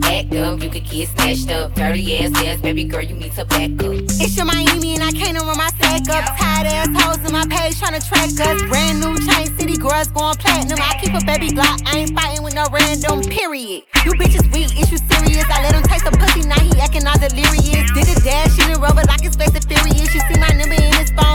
Act 0.05 0.33
up, 0.35 0.63
you 0.63 0.71
could 0.71 0.85
get 0.87 1.09
snatched 1.09 1.51
up. 1.51 1.75
Dirty 1.75 2.17
ass 2.19 2.31
ass, 2.45 2.61
baby 2.61 2.85
girl, 2.85 3.03
you 3.03 3.17
need 3.17 3.33
to 3.33 3.45
back 3.45 3.75
up. 3.83 3.99
It's 4.23 4.37
your 4.37 4.47
Miami 4.47 4.95
and 4.95 5.03
I 5.03 5.11
can't 5.11 5.37
run 5.37 5.59
my 5.59 5.67
stack 5.75 6.07
up. 6.15 6.31
Tired 6.39 6.69
ass 6.71 6.87
hoes 6.95 7.19
in 7.27 7.33
my 7.33 7.43
page 7.51 7.75
tryna 7.83 7.99
track 8.07 8.31
us. 8.39 8.63
Brand 8.71 9.01
new 9.01 9.19
chain 9.27 9.51
city 9.59 9.77
girls 9.77 10.07
going 10.15 10.37
platinum. 10.39 10.79
I 10.79 10.95
keep 11.03 11.11
a 11.11 11.27
baby 11.27 11.51
Glock, 11.51 11.83
I 11.85 12.07
ain't 12.07 12.15
fighting 12.15 12.45
with 12.45 12.55
no 12.55 12.67
random 12.71 13.23
period. 13.23 13.83
You 14.05 14.13
bitches 14.15 14.47
weak, 14.55 14.71
is 14.79 14.91
you 14.93 14.99
serious? 15.11 15.47
I 15.51 15.63
let 15.67 15.75
him 15.75 15.83
taste 15.83 16.05
the 16.05 16.13
pussy, 16.13 16.47
now 16.47 16.61
he 16.61 16.79
acting 16.79 17.07
all 17.07 17.19
delirious. 17.19 17.91
Did 17.91 18.07
a 18.07 18.21
dash, 18.23 18.55
she 18.55 18.63
didn't 18.63 18.81
rub 18.81 18.99
it 18.99 19.09
like 19.09 19.25
it's 19.25 19.35
and 19.35 19.65
furious. 19.67 20.15
You 20.15 20.21
see 20.31 20.39
my 20.39 20.55
number 20.55 20.79
in 20.79 20.93
his 21.03 21.11
phone, 21.19 21.32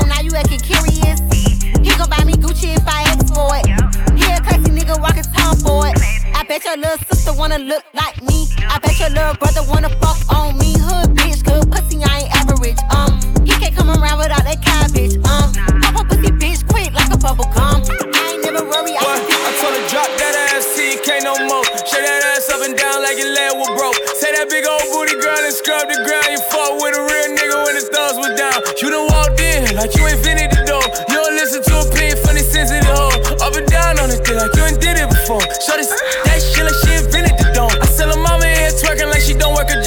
bet 6.48 6.64
your 6.64 6.78
little 6.78 6.98
sister 7.12 7.34
wanna 7.34 7.60
look 7.60 7.84
like 7.94 8.16
me. 8.24 8.48
I 8.64 8.80
bet 8.80 9.00
your 9.00 9.10
little 9.10 9.36
brother 9.36 9.64
wanna 9.68 9.90
fuck 10.00 10.18
on 10.32 10.58
me. 10.58 10.80
Hood 10.80 11.12
bitch, 11.12 11.44
good 11.44 11.68
pussy, 11.70 12.00
I 12.00 12.24
ain't 12.24 12.32
average. 12.40 12.80
Um, 12.96 13.20
he 13.44 13.52
can't 13.60 13.76
come 13.76 13.92
around 13.92 14.20
without 14.20 14.44
that 14.48 14.64
cabbage. 14.64 15.20
Um, 15.28 15.52
pop 15.84 16.00
a 16.00 16.04
pussy 16.08 16.32
bitch 16.32 16.64
quick 16.68 16.94
like 16.96 17.12
a 17.12 17.18
bubble 17.20 17.52
gum. 17.52 17.84
I 17.84 18.40
ain't 18.40 18.44
never 18.48 18.64
worry. 18.64 18.96
I, 18.96 19.04
I 19.04 19.52
told 19.60 19.76
her 19.76 19.86
drop 19.92 20.08
that 20.08 20.56
ass, 20.56 20.64
see 20.72 20.96
you 20.96 21.00
can't 21.04 21.28
no 21.28 21.36
more. 21.52 21.68
Shake 21.84 22.08
that 22.08 22.24
ass 22.32 22.48
up 22.48 22.64
and 22.64 22.80
down 22.80 23.04
like 23.04 23.20
your 23.20 23.32
leg 23.36 23.52
was 23.60 23.68
broke. 23.76 24.00
Say 24.16 24.32
that 24.32 24.48
big 24.48 24.64
old 24.64 24.88
booty 24.96 25.20
girl 25.20 25.36
and 25.36 25.52
scrub 25.52 25.92
the 25.92 26.00
ground. 26.08 26.32
You 26.32 26.40
fuck 26.48 26.80
with 26.80 26.96
a 26.96 27.04
real 27.04 27.28
nigga 27.36 27.58
when 27.68 27.76
his 27.76 27.92
thumbs 27.92 28.24
was 28.24 28.32
down. 28.40 28.56
You 28.80 28.88
done 28.88 29.12
walked 29.12 29.44
in 29.44 29.76
like 29.76 29.92
you 30.00 30.08
invented 30.08 30.56
the 30.56 30.64
door. 30.64 30.86
You 31.12 31.20
don't 31.20 31.36
listen 31.36 31.60
to 31.60 31.74
a 31.76 31.88
from 32.24 32.40
the 32.40 32.44
sensitive 32.44 32.88
hoe. 32.88 33.12
Up 33.44 33.52
and 33.52 33.68
down 33.68 34.00
on 34.00 34.08
the 34.08 34.16
thing 34.24 34.40
like 34.40 34.56
you 34.56 34.64
ain't 34.64 34.80
did 34.80 34.96
it 34.96 35.10
before. 35.12 35.44
Shorty 35.60 35.84
that 35.84 36.27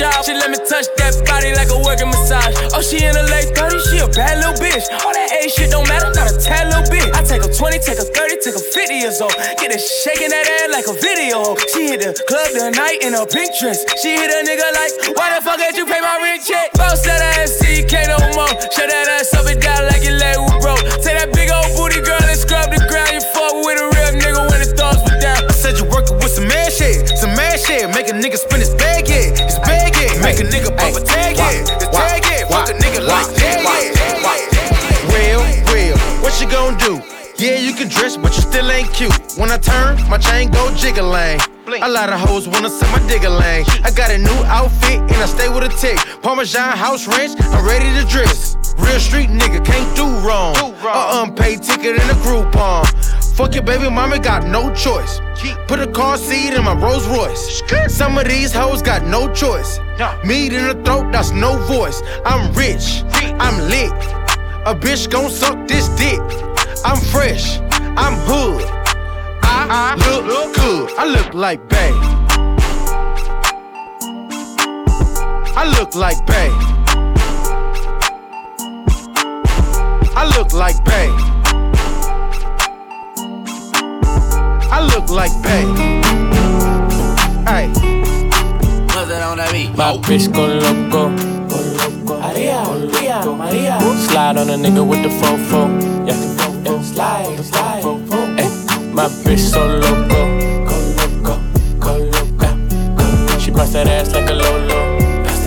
job. 0.00 0.24
She 0.24 0.32
let 0.32 0.48
me 0.48 0.56
touch 0.64 0.88
that 0.96 1.12
body 1.28 1.52
like 1.52 1.68
a 1.68 1.76
working 1.84 2.08
massage. 2.08 2.56
Oh, 2.72 2.80
she 2.80 3.04
in 3.04 3.12
her 3.12 3.28
late 3.28 3.52
30s, 3.52 3.84
she 3.92 4.00
a 4.00 4.08
bad 4.08 4.40
little 4.40 4.56
bitch. 4.56 4.88
All 5.04 5.12
that 5.12 5.28
A 5.36 5.44
shit 5.52 5.68
don't 5.68 5.84
matter, 5.84 6.08
not 6.16 6.32
a 6.32 6.34
tad 6.40 6.72
little 6.72 6.88
bit. 6.88 7.12
I 7.12 7.20
take 7.20 7.44
her 7.44 7.52
20, 7.52 7.84
take 7.84 8.00
her 8.00 8.08
30, 8.08 8.40
take 8.40 8.56
her 8.56 8.64
50 8.64 8.96
years 8.96 9.20
old. 9.20 9.36
Get 9.60 9.68
her 9.68 9.78
shaking 9.78 10.32
that 10.32 10.48
ass 10.48 10.72
like 10.72 10.88
a 10.88 10.96
video. 10.96 11.52
She 11.76 11.92
hit 11.92 12.00
the 12.00 12.16
club 12.24 12.48
tonight 12.56 13.04
in 13.04 13.12
a 13.12 13.28
pink 13.28 13.52
dress. 13.60 13.84
She 14.00 14.16
hit 14.16 14.32
a 14.32 14.40
nigga 14.40 14.64
like, 14.72 14.92
why 15.20 15.36
the 15.36 15.44
fuck 15.44 15.60
did 15.60 15.76
you 15.76 15.84
pay 15.84 16.00
my 16.00 16.16
rent 16.24 16.40
check? 16.48 16.72
Bounce 16.80 17.04
that 17.04 17.20
ass, 17.36 17.60
see 17.60 17.84
you 17.84 17.86
can't 17.86 18.08
no 18.08 18.16
more. 18.32 18.48
Shut 18.72 18.88
that 18.88 19.06
ass 19.20 19.36
up 19.36 19.44
and 19.44 19.60
down 19.60 19.84
like 19.92 20.00
your 20.00 20.16
leg 20.16 20.40
was 20.40 20.56
broke. 20.64 20.80
Take 21.04 21.20
that 21.20 21.28
big 21.36 21.52
old 21.52 21.68
booty 21.76 22.00
girl 22.00 22.24
and 22.24 22.40
scrub 22.40 22.72
the 22.72 22.80
ground. 22.88 23.12
You 23.12 23.24
fuck 23.36 23.52
with 23.60 23.76
a 23.76 23.84
real 23.84 24.12
nigga 24.16 24.48
when 24.48 24.64
the 24.64 24.72
thumbs 24.72 25.04
was 25.04 25.20
down. 25.20 25.44
I 25.44 25.52
said 25.52 25.76
you 25.76 25.84
working 25.92 26.16
with 26.16 26.32
some 26.32 26.48
mad 26.48 26.72
shit, 26.72 27.04
some 27.20 27.36
mad 27.36 27.60
shit. 27.60 27.84
Make 27.92 28.08
a 28.08 28.16
nigga 28.16 28.40
spin 28.40 28.64
his 28.64 28.69
a 30.40 30.44
nigga 30.44 30.76
pop 30.76 30.96
a 30.96 31.00
tag, 31.04 31.36
yeah, 31.36 31.64
tag, 31.92 32.24
yeah. 32.24 32.48
Fuck 32.48 32.70
a 32.70 32.72
nigga 32.72 33.06
like 33.06 33.28
that, 33.36 33.60
yeah. 33.60 35.12
Real, 35.12 35.42
real, 35.72 35.98
what 36.22 36.40
you 36.40 36.48
gon' 36.48 36.76
do? 36.78 37.02
Yeah, 37.36 37.56
you 37.56 37.74
can 37.74 37.88
dress, 37.88 38.16
but 38.16 38.34
you 38.36 38.42
still 38.42 38.70
ain't 38.70 38.92
cute. 38.92 39.12
When 39.36 39.50
I 39.50 39.58
turn, 39.58 39.96
my 40.08 40.18
chain 40.18 40.50
go 40.50 40.74
jiggling. 40.74 41.40
A 41.82 41.88
lot 41.88 42.12
of 42.12 42.20
hoes 42.20 42.48
wanna 42.48 42.68
set 42.68 42.90
my 42.90 43.06
digger 43.08 43.30
lane. 43.30 43.64
I 43.84 43.90
got 43.90 44.10
a 44.10 44.18
new 44.18 44.40
outfit 44.44 45.00
and 45.00 45.16
I 45.16 45.26
stay 45.26 45.48
with 45.48 45.64
a 45.64 45.68
tick. 45.68 45.98
Parmesan 46.22 46.76
house 46.76 47.06
ranch, 47.06 47.40
I'm 47.40 47.64
ready 47.64 47.88
to 48.00 48.06
dress. 48.10 48.56
Real 48.76 48.98
street 48.98 49.28
nigga, 49.30 49.64
can't 49.64 49.96
do 49.96 50.04
wrong. 50.26 50.56
A 50.56 51.22
unpaid 51.22 51.62
ticket 51.62 51.96
in 51.96 52.10
a 52.10 52.18
Groupon. 52.24 52.84
Fuck 53.40 53.54
your 53.54 53.64
baby 53.64 53.88
mama, 53.88 54.18
got 54.18 54.46
no 54.46 54.70
choice. 54.74 55.18
Put 55.66 55.80
a 55.80 55.86
car 55.86 56.18
seat 56.18 56.52
in 56.52 56.62
my 56.62 56.74
Rolls 56.74 57.08
Royce. 57.08 57.62
Some 57.88 58.18
of 58.18 58.28
these 58.28 58.52
hoes 58.52 58.82
got 58.82 59.02
no 59.04 59.32
choice. 59.32 59.80
Meat 60.26 60.52
in 60.52 60.66
the 60.66 60.74
throat, 60.84 61.10
that's 61.10 61.30
no 61.30 61.56
voice. 61.64 62.02
I'm 62.26 62.52
rich, 62.52 63.02
I'm 63.40 63.58
lit. 63.70 63.92
A 64.66 64.74
bitch 64.74 65.10
gon' 65.10 65.30
suck 65.30 65.66
this 65.66 65.88
dick. 65.96 66.20
I'm 66.84 67.00
fresh, 67.00 67.60
I'm 67.96 68.12
hood. 68.28 68.62
I 69.42 69.94
look 69.96 70.54
good. 70.54 70.90
I 70.98 71.06
look 71.06 71.32
like 71.32 71.66
Bay. 71.70 71.92
I 75.56 75.64
look 75.78 75.94
like 75.94 76.26
Bay. 76.26 76.50
I 80.14 80.30
look 80.36 80.52
like 80.52 80.84
Bay. 80.84 81.39
I 84.72 84.80
look 84.86 85.10
like 85.10 85.32
Bay. 85.42 85.66
Hey. 87.44 87.72
Don't 88.86 89.40
I 89.40 89.52
mean? 89.52 89.76
My 89.76 89.96
bitch 90.06 90.32
go 90.32 90.46
loco. 90.46 91.10
Maria, 92.06 92.62
Maria, 92.64 93.24
Maria. 93.26 93.80
Slide 94.06 94.36
on 94.36 94.48
a 94.48 94.54
nigga 94.54 94.86
with 94.86 95.02
the 95.02 95.08
fofo. 95.08 95.68
Yeah, 96.06 96.14
yeah. 96.62 96.82
slide, 96.82 97.44
slide. 97.44 97.84
Ay, 98.38 98.48
my 98.92 99.08
bitch 99.24 99.40
so 99.40 99.66
loco. 99.66 100.20
Go 100.68 100.76
loco, 100.98 101.34
go 101.80 101.92
loco. 102.14 103.38
She 103.40 103.50
bust 103.50 103.72
that 103.72 103.88
ass 103.88 104.12
like 104.12 104.30
a 104.30 104.34
lolo. 104.34 104.98
Bust 105.24 105.42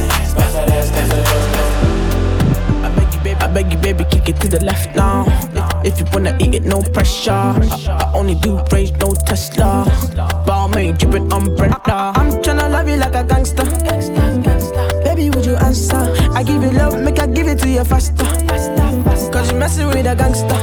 that 0.53 0.69
ass 0.69 0.91
like 0.91 1.11
a 1.11 1.15
lolo. 1.15 1.63
I 2.83 2.89
beg 2.93 3.13
you, 3.13 3.19
baby, 3.21 3.39
I 3.39 3.47
beg 3.47 3.71
you, 3.71 3.77
baby, 3.77 4.03
kick 4.11 4.27
it 4.29 4.41
to 4.41 4.47
the 4.49 4.59
left 4.65 4.95
now. 4.95 5.25
If 5.83 5.99
you 5.99 6.05
wanna 6.13 6.37
eat 6.39 6.55
it, 6.55 6.63
no 6.63 6.81
pressure. 6.81 7.31
I, 7.31 7.57
I 7.87 8.11
only 8.13 8.35
do 8.35 8.63
range, 8.71 8.93
no 8.93 9.13
Tesla. 9.13 9.85
Ball 10.45 10.69
made, 10.69 10.97
drippin' 10.97 11.31
umbrella. 11.31 12.13
I'm 12.15 12.41
tryna 12.41 12.71
love 12.71 12.87
you 12.87 12.97
like 12.97 13.15
a 13.15 13.23
gangster. 13.23 13.65
Baby, 15.03 15.29
would 15.29 15.45
you 15.45 15.55
answer? 15.55 16.13
I 16.31 16.43
give 16.43 16.63
you 16.63 16.71
love, 16.71 16.99
make 17.01 17.19
I 17.19 17.27
give 17.27 17.47
it 17.47 17.59
to 17.59 17.69
you 17.69 17.83
faster. 17.83 18.25
Cause 19.31 19.51
you 19.51 19.57
messing 19.57 19.87
with 19.87 20.05
a 20.05 20.15
gangster. 20.15 20.55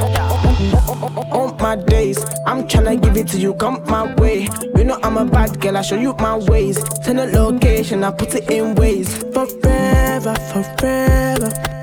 On 1.32 1.56
my 1.58 1.76
days, 1.76 2.18
I'm 2.46 2.66
tryna 2.66 3.00
give 3.02 3.16
it 3.16 3.28
to 3.28 3.38
you, 3.38 3.54
come 3.54 3.82
my 3.86 4.14
way. 4.14 4.48
You 4.76 4.84
know 4.84 4.98
I'm 5.02 5.18
a 5.18 5.24
bad 5.24 5.60
girl, 5.60 5.76
I 5.76 5.82
show 5.82 5.96
you 5.96 6.14
my 6.14 6.36
ways. 6.36 6.82
Send 7.04 7.20
a 7.20 7.26
location, 7.26 8.04
I 8.04 8.10
put 8.10 8.34
it 8.34 8.50
in 8.50 8.74
ways. 8.74 9.22
Forever, 9.34 10.34
forever. 10.34 11.79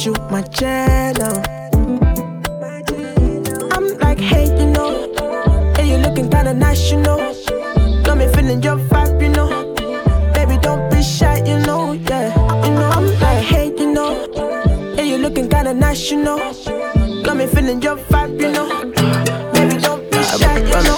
Want 0.00 0.18
you, 0.18 0.30
my 0.30 0.42
channel. 0.42 1.42
I'm 3.72 3.98
like, 3.98 4.18
hey, 4.18 4.46
you 4.58 4.70
know, 4.70 5.12
hey, 5.76 5.90
you 5.90 5.96
looking 5.98 6.30
kinda 6.30 6.54
nice, 6.54 6.90
you 6.90 7.00
know. 7.00 7.18
Got 8.04 8.18
me 8.18 8.26
feeling 8.28 8.62
your 8.62 8.76
vibe, 8.76 9.20
you 9.22 9.28
know. 9.28 9.74
Baby, 10.34 10.58
don't 10.58 10.90
be 10.90 11.02
shy, 11.02 11.38
you 11.44 11.58
know, 11.66 11.92
yeah. 11.92 12.28
You 12.64 12.72
know, 12.74 12.90
I'm 12.90 13.06
like, 13.20 13.44
hey, 13.44 13.72
you 13.76 13.92
know, 13.92 14.26
hey, 14.96 15.08
you 15.08 15.18
looking 15.18 15.48
kinda 15.48 15.74
nice, 15.74 16.10
you 16.10 16.22
know. 16.22 16.38
Got 17.24 17.36
me 17.36 17.46
feeling 17.46 17.82
your 17.82 17.96
vibe, 17.96 18.40
you 18.40 18.52
know. 18.52 18.68
Baby, 19.52 19.80
don't 19.80 20.10
be 20.10 20.22
shy, 20.22 20.58
you 20.58 20.82
know. 20.86 20.96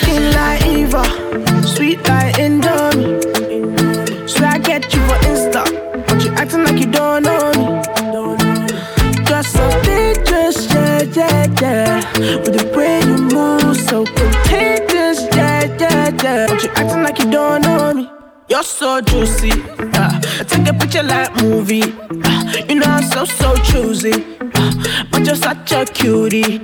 Skin 0.00 0.32
like 0.32 0.66
Eva, 0.66 1.04
sweet 1.66 2.06
like 2.08 2.37
acting 16.76 17.02
like 17.02 17.18
you 17.18 17.30
don't 17.30 17.62
know 17.62 17.94
me. 17.94 18.10
You're 18.48 18.62
so 18.62 19.00
juicy. 19.00 19.52
Uh, 19.78 20.20
take 20.44 20.66
a 20.68 20.72
picture 20.72 21.02
like 21.02 21.34
movie. 21.42 21.82
Uh, 21.82 22.52
you 22.68 22.76
know 22.76 22.86
I'm 22.86 23.02
so 23.02 23.24
so 23.24 23.54
choosy. 23.56 24.12
Uh, 24.40 25.04
but 25.10 25.26
you're 25.26 25.36
such 25.36 25.72
a 25.72 25.84
cutie. 25.84 26.60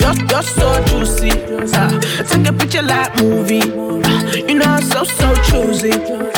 You're, 0.00 0.16
you're 0.30 0.42
so 0.42 0.82
juicy. 0.84 1.30
Uh, 1.30 2.00
take 2.28 2.48
a 2.48 2.52
picture 2.52 2.82
like 2.82 3.14
movie. 3.22 3.60
Uh, 3.62 4.32
you 4.48 4.54
know 4.54 4.64
I'm 4.64 4.82
so 4.82 5.04
so 5.04 5.34
choosy. 5.42 5.92
Uh, 5.92 6.30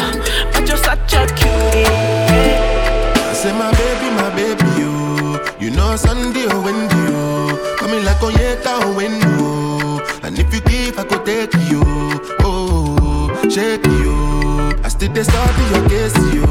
but 0.53 0.67
you're 0.67 0.77
such 0.77 1.15
a 1.15 1.27
cutie. 1.35 1.87
I 1.87 3.33
say 3.35 3.53
my 3.53 3.71
baby, 3.73 4.11
my 4.17 4.31
baby, 4.35 4.67
you. 4.81 5.67
You 5.69 5.71
know 5.77 5.97
Sunday 5.97 6.47
or 6.47 6.61
Wendy, 6.61 6.97
you. 6.97 7.77
Coming 7.79 8.05
like 8.05 8.17
Onyeka 8.19 8.81
or 8.81 8.95
Wendo. 9.01 9.56
Shake 13.51 13.87
you. 13.87 14.15
I 14.85 14.89
still 14.89 15.13
dey 15.13 15.23
study 15.23 15.65
your 15.73 15.89
case, 15.89 16.17
you. 16.35 16.47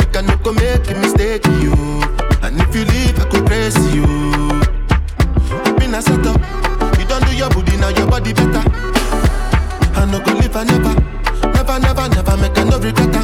You 0.00 0.06
can 0.12 0.26
no 0.26 0.36
go 0.38 0.52
make 0.52 0.88
a 0.90 0.94
mistake, 0.94 1.44
you. 1.62 1.72
And 2.42 2.60
if 2.60 2.74
you 2.74 2.84
leave, 2.84 3.18
I 3.18 3.24
could 3.30 3.46
praise 3.46 3.76
you. 3.94 4.06
Been 5.78 5.94
a 5.94 6.02
set 6.02 6.26
up. 6.26 6.40
You 6.98 7.04
don't 7.06 7.24
do 7.26 7.36
your 7.36 7.50
booty, 7.50 7.76
now 7.76 7.88
your 7.88 8.06
body 8.06 8.32
better. 8.32 8.62
I 9.96 10.06
no 10.10 10.20
go 10.20 10.32
live, 10.32 10.56
I 10.56 10.64
never. 10.64 10.94
Never, 11.54 11.78
never, 11.80 12.08
never 12.08 12.36
make 12.36 12.56
a 12.58 12.64
no 12.64 12.78
regret. 12.78 13.16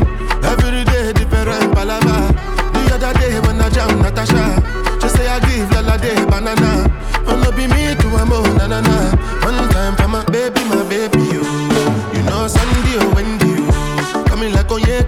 Every 0.44 0.84
day, 0.84 1.12
different 1.12 1.72
palava. 1.74 2.32
The 2.72 2.94
other 2.94 3.12
day, 3.18 3.40
when 3.40 3.60
I 3.60 3.68
jam 3.70 4.00
Natasha, 4.00 4.60
she 5.02 5.08
say 5.08 5.28
I 5.28 5.38
give 5.40 5.70
Lala 5.72 5.98
day 5.98 6.24
banana. 6.26 6.88
Oh, 7.26 7.36
no 7.36 7.50
be 7.52 7.66
me 7.66 7.94
to 7.94 8.08
a 8.16 8.24
mo, 8.26 8.42
na 8.56 8.66
na 8.66 8.80
na. 8.80 8.96
One 9.44 9.68
time 9.70 9.96
for 9.96 10.08
my 10.08 10.24
baby, 10.26 10.64
my 10.64 10.82
baby, 10.88 11.29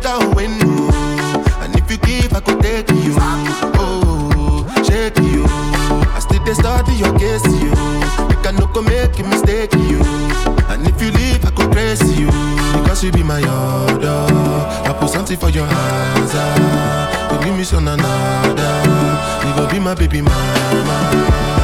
like 0.05 0.15
Onyeka 0.35 0.37
or 0.37 1.65
And 1.65 1.77
if 1.77 1.91
you 1.91 1.97
give, 1.99 2.33
I 2.33 2.41
could 2.41 2.61
take 2.63 2.89
you. 2.91 3.15
Oh, 3.19 4.67
shake 4.89 5.19
you. 5.19 5.45
I 6.15 6.19
still 6.21 6.43
dey 6.45 6.55
study 6.55 6.95
your 6.95 7.17
case, 7.19 7.45
you. 7.47 7.71
You 7.71 8.37
can 8.43 8.57
no 8.57 8.67
go 8.67 8.83
make 8.83 9.19
a 9.19 9.23
mistake, 9.25 9.73
you. 9.75 10.01
And 10.69 10.87
if 10.87 11.01
you 11.01 11.11
leave, 11.13 11.45
I 11.45 11.51
could 11.51 11.71
praise 11.73 12.03
you. 12.19 12.27
Because 12.83 13.01
to 13.03 13.13
be 13.13 13.23
my 13.23 13.41
order. 13.41 14.27
I 14.89 14.97
put 14.99 15.11
something 15.11 15.37
for 15.37 15.51
your 15.51 15.67
hands. 15.67 16.31
Ah. 16.35 17.29
Don't 17.31 17.45
give 17.45 17.57
me 17.57 17.65
some 17.65 17.87
another. 17.89 19.47
You 19.47 19.55
go 19.57 19.71
be 19.71 19.79
my 19.79 19.95
baby 19.95 20.21
mama. 20.23 20.37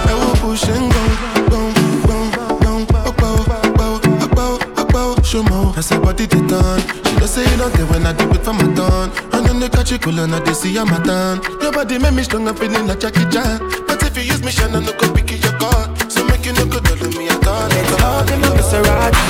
I 0.09 0.15
will 0.15 0.37
push 0.37 0.65
and 0.69 0.91
go, 0.93 1.05
go, 1.51 1.73
go, 2.07 2.31
go, 2.31 2.87
go, 2.87 3.13
go, 3.13 3.39
go, 3.77 4.59
go, 4.75 4.85
go, 5.17 5.23
show 5.23 5.43
more. 5.45 5.73
I 5.77 5.81
say 5.81 5.99
body 5.99 6.27
the 6.27 6.41
done. 6.47 6.81
She 6.81 7.03
don't 7.03 7.08
say 7.29 7.45
it 7.45 7.59
don't 7.59 7.73
care 7.75 7.85
when 7.87 8.07
I 8.07 8.13
do 8.13 8.25
it 8.31 8.43
for 8.43 8.53
my 8.55 8.67
done. 8.75 9.11
And 9.33 9.45
then 9.47 9.61
they 9.61 9.69
catch 9.69 9.93
you 9.93 9.99
cool 9.99 10.19
and 10.19 10.35
I 10.35 10.41
they 10.41 10.55
see 10.55 10.77
I'm 10.79 10.89
a 10.89 10.99
done. 11.05 11.43
Your 11.61 11.73
body 11.73 11.99
make 11.99 12.15
me 12.15 12.23
strong, 12.23 12.49
I'm 12.49 12.57
feeling 12.57 12.87
like 12.87 13.01
Jackie 13.01 13.29
Chan. 13.29 13.61
But 13.87 14.03
if 14.03 14.17
you 14.17 14.25
use 14.25 14.43
me, 14.43 14.51
Shannon, 14.51 14.85
no 14.85 14.93
go 14.97 15.13
pick 15.13 15.31
your 15.31 15.53
God. 15.59 15.93
So 16.11 16.25
make 16.27 16.45
you 16.47 16.53
no 16.55 16.65
go 16.67 16.81
do 16.81 16.95
me, 17.19 17.29
I 17.29 17.39
done. 17.41 17.69
Let's 17.71 18.01
hop 18.01 18.31
in 18.31 18.41
my 18.41 18.49
Maserati. 18.57 19.25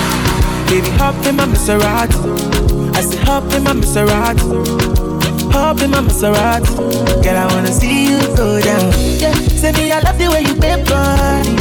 Baby, 0.70 0.90
hop 0.96 1.26
in 1.26 1.36
my 1.36 1.46
Maserati. 1.46 2.94
I 2.94 3.01
say 3.03 3.18
hop 3.24 3.53
in 3.53 3.64
my 3.64 3.72
Maserati. 3.72 4.46
Hop 5.53 5.80
in 5.82 5.90
my 5.90 6.01
Maserati. 6.01 6.76
Girl, 7.24 7.36
I 7.36 7.46
wanna 7.53 7.72
see 7.72 8.11
you 8.11 8.18
go 8.36 8.61
down. 8.61 8.92
Yeah, 9.18 9.34
say 9.59 9.72
me, 9.72 9.90
I 9.90 9.99
love 10.01 10.18
the 10.18 10.28
way 10.30 10.42
you 10.42 10.55
bend 10.55 10.86
body. 10.86 11.55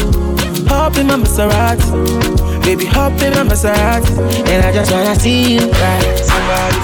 Hop 0.70 0.98
in 0.98 1.08
my 1.08 1.16
Maserati. 1.16 2.57
Baby, 2.68 2.84
hop 2.84 3.14
in 3.22 3.32
my 3.32 3.44
Maserati. 3.44 4.12
And 4.50 4.66
I 4.66 4.74
just 4.74 4.92
wanna 4.92 5.16
see 5.16 5.54
you 5.56 5.72
ride. 5.72 6.20
Somebody, 6.20 6.80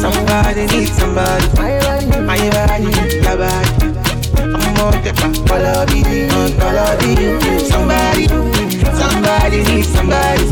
somebody 0.00 0.66
needs 0.72 0.92
somebody. 0.92 1.46
My 2.24 2.40
body, 2.48 2.88
your 3.20 3.36
body. 3.36 3.92
I'm 4.40 4.78
on 4.80 4.96
the 5.04 5.12
follow 5.44 5.84
me, 5.92 6.00
follow 6.56 6.96
me. 7.04 7.12
Somebody, 7.68 8.24
somebody 8.96 9.58
needs 9.68 9.88
somebody. 9.88 10.44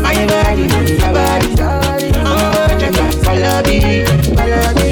My 0.00 0.16
body, 0.24 0.64
your 0.96 1.12
body. 1.12 1.48
I'm 2.24 2.48
on 2.48 2.72
the 2.80 2.88
follow 3.22 3.60
me, 3.68 3.76
follow 4.32 4.72
me. 4.72 4.88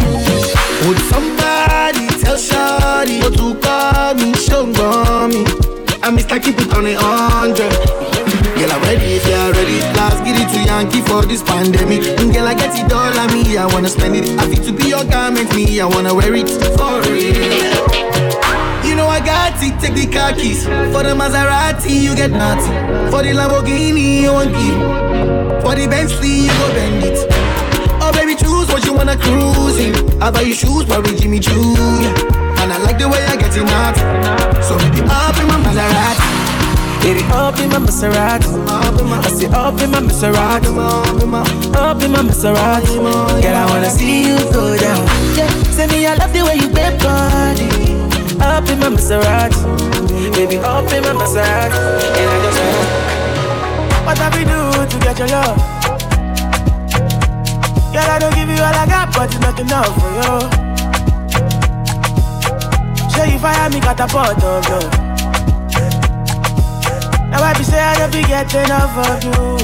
Would 0.84 1.01
somebody 1.09 2.05
tell 2.20 2.36
Shawty 2.36 3.16
what 3.22 3.32
to 3.32 3.59
call 3.64 4.12
me? 4.20 4.34
Show 4.34 4.66
me. 4.66 5.40
I 6.03 6.11
miss 6.11 6.30
like 6.30 6.42
keep 6.42 6.59
it 6.59 6.74
on 6.74 6.84
a 6.84 6.94
hundred. 6.96 8.09
Ready 8.91 9.22
if 9.22 9.26
you're 9.28 9.53
ready. 9.53 9.78
Last 9.95 10.24
get 10.24 10.34
it 10.34 10.51
to 10.51 10.64
Yankee 10.66 11.01
for 11.03 11.22
this 11.22 11.45
pandemic. 11.45 12.03
And 12.18 12.34
girl, 12.34 12.49
I 12.49 12.55
get 12.55 12.74
it 12.74 12.93
all 12.93 13.16
on 13.22 13.30
me. 13.32 13.57
I 13.57 13.64
wanna 13.66 13.88
spend 13.88 14.16
it. 14.16 14.26
I 14.36 14.51
fit 14.51 14.64
to 14.64 14.72
be 14.72 14.88
your 14.88 15.05
garment, 15.05 15.55
me. 15.55 15.80
I 15.80 15.86
wanna 15.86 16.12
wear 16.12 16.34
it 16.34 16.51
for 16.74 16.99
real. 17.07 17.38
You 18.82 18.97
know 18.97 19.07
I 19.07 19.22
got 19.22 19.62
it, 19.62 19.78
take 19.78 19.95
the 19.95 20.11
car 20.11 20.32
keys. 20.32 20.64
For 20.64 21.07
the 21.07 21.14
Maserati, 21.14 22.03
you 22.03 22.16
get 22.16 22.32
naughty. 22.32 22.66
For 23.12 23.22
the 23.22 23.30
Lamborghini, 23.30 24.22
you 24.22 24.32
won't 24.32 24.51
give. 24.59 25.62
For 25.62 25.76
the 25.78 25.86
Bentley, 25.86 26.51
you 26.51 26.55
go 26.59 26.66
bend 26.74 27.05
it. 27.05 27.18
Oh 28.03 28.11
baby, 28.11 28.34
choose 28.34 28.66
what 28.74 28.84
you 28.84 28.93
wanna 28.93 29.16
cruise 29.16 29.78
in. 29.78 29.95
I 30.20 30.32
buy 30.32 30.41
you 30.41 30.55
shoes, 30.55 30.84
probably 30.86 31.14
Jimmy 31.14 31.38
Choo. 31.38 31.55
Yeah. 31.55 32.59
And 32.59 32.72
I 32.72 32.78
like 32.82 32.99
the 32.99 33.09
way 33.09 33.22
I 33.22 33.36
get 33.36 33.55
it 33.55 33.70
out. 33.70 33.95
So 34.66 34.74
baby, 34.82 35.07
up 35.07 35.38
in 35.38 35.47
my 35.47 35.62
Maserati. 35.62 36.39
Baby, 37.01 37.22
up 37.32 37.59
in 37.59 37.70
my 37.70 37.78
Maserati. 37.78 38.46
I 38.68 39.30
say 39.30 39.46
up 39.46 39.80
in 39.80 39.90
my 39.90 40.01
Maserati. 40.01 40.68
Up 41.74 42.03
in 42.03 42.12
my 42.12 42.18
Maserati. 42.22 42.96
Girl, 43.42 43.57
I 43.57 43.66
wanna 43.70 43.90
see 43.90 44.28
you 44.28 44.36
go 44.53 44.76
down. 44.76 45.07
Say 45.72 45.86
me, 45.88 46.07
I 46.07 46.14
love 46.14 46.32
the 46.32 46.42
way 46.44 46.57
you 46.57 46.68
bend 46.68 47.01
body. 47.03 47.68
Up 48.40 48.68
in 48.68 48.78
my 48.78 48.90
Maserati. 48.90 49.64
Baby, 50.34 50.59
up 50.59 50.92
in 50.92 51.03
my 51.03 51.12
Maserati. 51.20 51.78
And 52.20 52.30
I 52.30 52.38
just 52.44 52.61
wanna. 52.61 54.05
What 54.07 54.18
have 54.18 54.34
we 54.36 54.44
do 54.44 54.61
to 54.90 54.98
get 55.05 55.18
your 55.18 55.28
love? 55.28 55.57
Girl, 57.92 58.11
I 58.14 58.18
don't 58.20 58.34
give 58.34 58.48
you 58.48 58.62
all 58.62 58.74
I 58.74 58.86
got, 58.86 59.12
but 59.14 59.30
it's 59.32 59.40
not 59.40 59.59
enough 59.59 59.94
for 59.98 60.11
you. 60.20 60.38
Show 63.11 63.24
you 63.24 63.38
fire 63.38 63.70
me, 63.70 63.80
got 63.80 63.98
a 64.01 64.07
pot 64.07 64.42
of 64.44 64.68
love. 64.68 64.99
Now 67.41 67.47
I 67.47 67.57
be 67.57 67.64
say 67.64 67.80
I 67.80 67.97
don't 67.97 68.12
be 68.12 68.20
get 68.20 68.53
enough 68.53 68.93
of 69.01 69.24
you. 69.24 69.57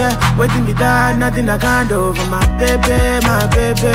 Yeah, 0.00 0.16
waiting 0.40 0.64
me 0.64 0.72
down, 0.72 1.18
nothing 1.18 1.46
I 1.50 1.58
can't 1.58 1.86
do 1.86 2.14
for 2.14 2.26
my 2.32 2.40
baby, 2.56 3.20
my 3.28 3.44
baby. 3.52 3.92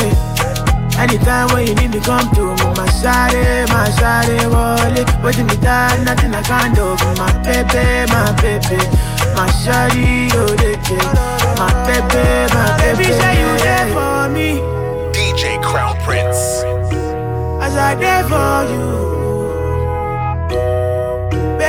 Anytime 0.94 1.50
when 1.50 1.66
you 1.66 1.74
need 1.74 1.90
me, 1.90 2.00
come 2.02 2.30
to 2.38 2.54
me, 2.54 2.70
my 2.78 2.86
shawty, 3.02 3.66
my 3.74 3.90
shawty, 3.98 4.38
wallet. 4.46 5.10
Waiting 5.26 5.48
me 5.48 5.58
down, 5.58 6.06
nothing 6.06 6.36
I 6.36 6.44
can't 6.44 6.76
do 6.76 6.86
for 7.02 7.18
my 7.18 7.34
baby, 7.42 8.06
my 8.14 8.30
baby. 8.46 8.78
My 9.34 9.50
shawty, 9.66 10.30
oh, 10.38 10.54
they 10.62 10.78
My 11.58 11.74
baby, 11.90 12.54
my 12.54 12.78
baby. 12.78 13.10
Baby, 13.10 13.10
say 13.10 13.34
you 13.42 13.50
there 13.66 13.90
for 13.90 14.30
me. 14.30 14.62
DJ 15.18 15.60
Crown 15.64 15.98
Prince. 16.06 16.62
As 17.58 17.74
I 17.76 17.96
there 17.96 18.24
for 18.30 18.70
you. 18.72 19.03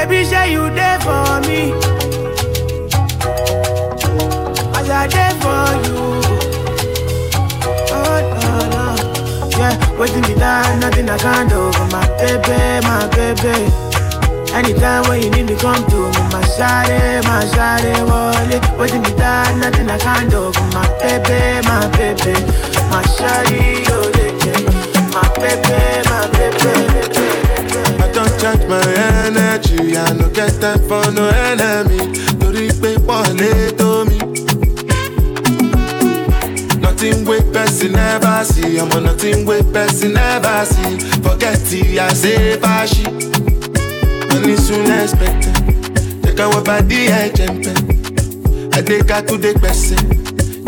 Baby, 0.07 0.23
say 0.25 0.53
you 0.53 0.69
there 0.69 1.01
for 1.01 1.41
me. 1.49 1.73
As 4.77 4.91
I 4.91 5.09
there 5.09 5.35
for 5.41 5.65
you. 5.81 6.01
Oh, 7.89 8.21
no, 8.37 8.53
no. 8.69 9.59
Yeah, 9.59 9.99
waiting 9.99 10.21
me 10.29 10.35
down, 10.35 10.81
nothing 10.81 11.09
I 11.09 11.17
can't 11.17 11.49
do 11.49 11.73
for 11.73 11.87
my 11.89 12.05
baby, 12.21 12.85
my 12.85 13.09
baby. 13.17 13.57
Anytime 14.53 15.09
when 15.09 15.23
you 15.23 15.31
need 15.31 15.47
me, 15.47 15.57
come 15.57 15.83
to 15.87 15.97
me, 15.97 16.23
my 16.29 16.43
shawty, 16.53 17.25
my 17.25 17.43
shawty, 17.57 18.07
wallet. 18.07 18.63
Waiting 18.79 19.01
me 19.01 19.17
down, 19.17 19.59
nothing 19.59 19.89
I 19.89 19.97
can't 19.97 20.31
do 20.31 20.53
for 20.53 20.69
my 20.77 20.87
baby, 21.01 21.67
my 21.67 21.89
baby. 21.97 22.35
My 22.93 23.03
shawty, 23.17 23.87
oh, 23.89 24.13
yeah. 24.45 24.61
my 25.15 25.25
baby, 25.41 26.09
my 26.11 26.29
baby. 26.37 27.24
I 28.47 28.57
don't 28.57 28.59
charge 28.59 28.69
my 28.69 28.93
energy. 29.27 29.97
I 29.97 30.13
no 30.13 30.29
get 30.31 30.61
time 30.61 30.79
for 30.89 31.11
no 31.13 31.29
enemy. 31.29 32.13
Torí 32.39 32.69
pé 32.81 32.97
wọlé 33.07 33.73
tó 33.79 34.05
mi. 34.05 34.19
Nothing 36.81 37.25
wey 37.25 37.41
person 37.53 37.93
never 37.93 38.45
see. 38.45 38.79
On 38.81 39.03
nothing 39.03 39.47
wey 39.47 39.63
person 39.73 40.13
never 40.13 40.65
see. 40.67 40.99
Forget 41.23 41.59
it, 41.73 41.99
I 41.99 42.13
say 42.13 42.57
fashi. 42.59 43.05
Money 44.29 44.57
soon 44.57 44.91
expected. 44.91 45.55
Our 46.41 46.63
body, 46.63 47.09
I 47.13 47.31
jump 47.31 47.65
I 48.75 48.83
take 48.83 49.09
her 49.09 49.23
to 49.23 49.37
the 49.39 49.55
person. 49.59 49.99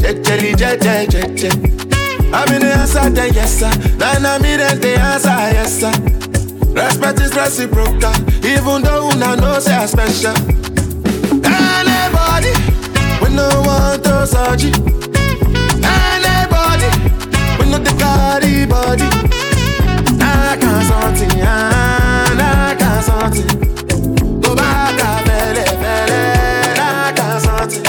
Jejeli, 0.00 0.54
jeje, 0.54 1.06
jeje. 1.10 1.50
I'm 2.32 2.54
in 2.54 2.60
the 2.62 2.72
answer, 2.72 3.10
then 3.10 3.34
yes 3.34 3.58
sir. 3.58 3.70
Then 3.98 4.24
I'm 4.24 4.44
in 4.44 4.80
the 4.80 4.94
answer, 4.98 5.28
yes 5.28 5.80
sir. 5.80 6.25
Respect 6.76 7.20
is 7.20 7.34
reciprocal, 7.34 8.12
even 8.44 8.82
though 8.82 9.08
una 9.08 9.34
know 9.36 9.58
say 9.58 9.74
I 9.74 9.86
special. 9.86 10.36
Anybody, 11.42 12.52
we 13.22 13.34
no 13.34 13.48
want 13.64 14.04
to 14.04 14.26
search. 14.26 14.64
Anybody, 15.80 16.88
we 17.58 17.70
no 17.70 17.78
the 17.78 17.94
carry 17.98 18.66
body. 18.66 19.08
I 20.20 20.56
can't 20.60 20.84
something, 20.86 21.40
I 21.40 22.76
can't 22.78 23.04
something. 23.04 24.40
Go 24.40 24.54
back, 24.54 24.98
fele, 25.26 25.64
fele, 25.80 26.20
I 26.78 27.12
can't 27.16 27.42
something. 27.42 27.84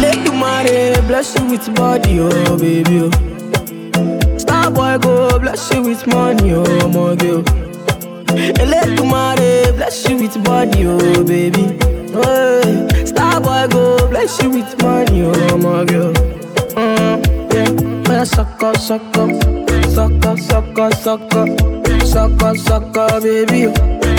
Let 0.00 0.24
the 0.24 0.32
money 0.32 1.06
bless 1.06 1.34
you 1.38 1.44
with 1.44 1.74
body, 1.74 2.20
oh 2.20 2.56
baby. 2.58 3.00
Oh. 3.02 4.38
Star 4.38 4.70
boy 4.70 4.96
go 4.96 5.38
bless 5.38 5.70
you 5.74 5.82
with 5.82 6.06
money, 6.06 6.52
oh 6.54 6.88
my 6.88 7.14
girl. 7.16 7.44
Let 8.28 8.96
the 8.96 9.04
money 9.04 9.72
bless 9.76 10.08
you 10.08 10.16
with 10.18 10.42
body, 10.44 10.86
oh 10.86 11.24
baby. 11.24 11.78
Hey, 12.12 13.06
star 13.06 13.40
boy 13.40 13.66
go 13.70 14.08
bless 14.08 14.42
you 14.42 14.50
with 14.50 14.82
money, 14.82 15.22
oh 15.22 15.56
my 15.58 15.84
girl. 15.84 16.12
Mm, 16.76 17.24
yeah, 17.52 18.12
yeah, 18.12 18.24
suck 18.24 18.62
up, 18.62 18.76
suck 18.76 19.02
up, 19.16 19.30
suck 19.90 20.26
up, 20.26 20.38
suck 20.38 20.78
up, 20.78 20.92
suck 20.94 21.34
up, 21.34 21.48
suck 22.04 22.42
up, 22.42 22.56
suck 22.56 22.96
up, 22.96 23.22
baby. 23.22 23.72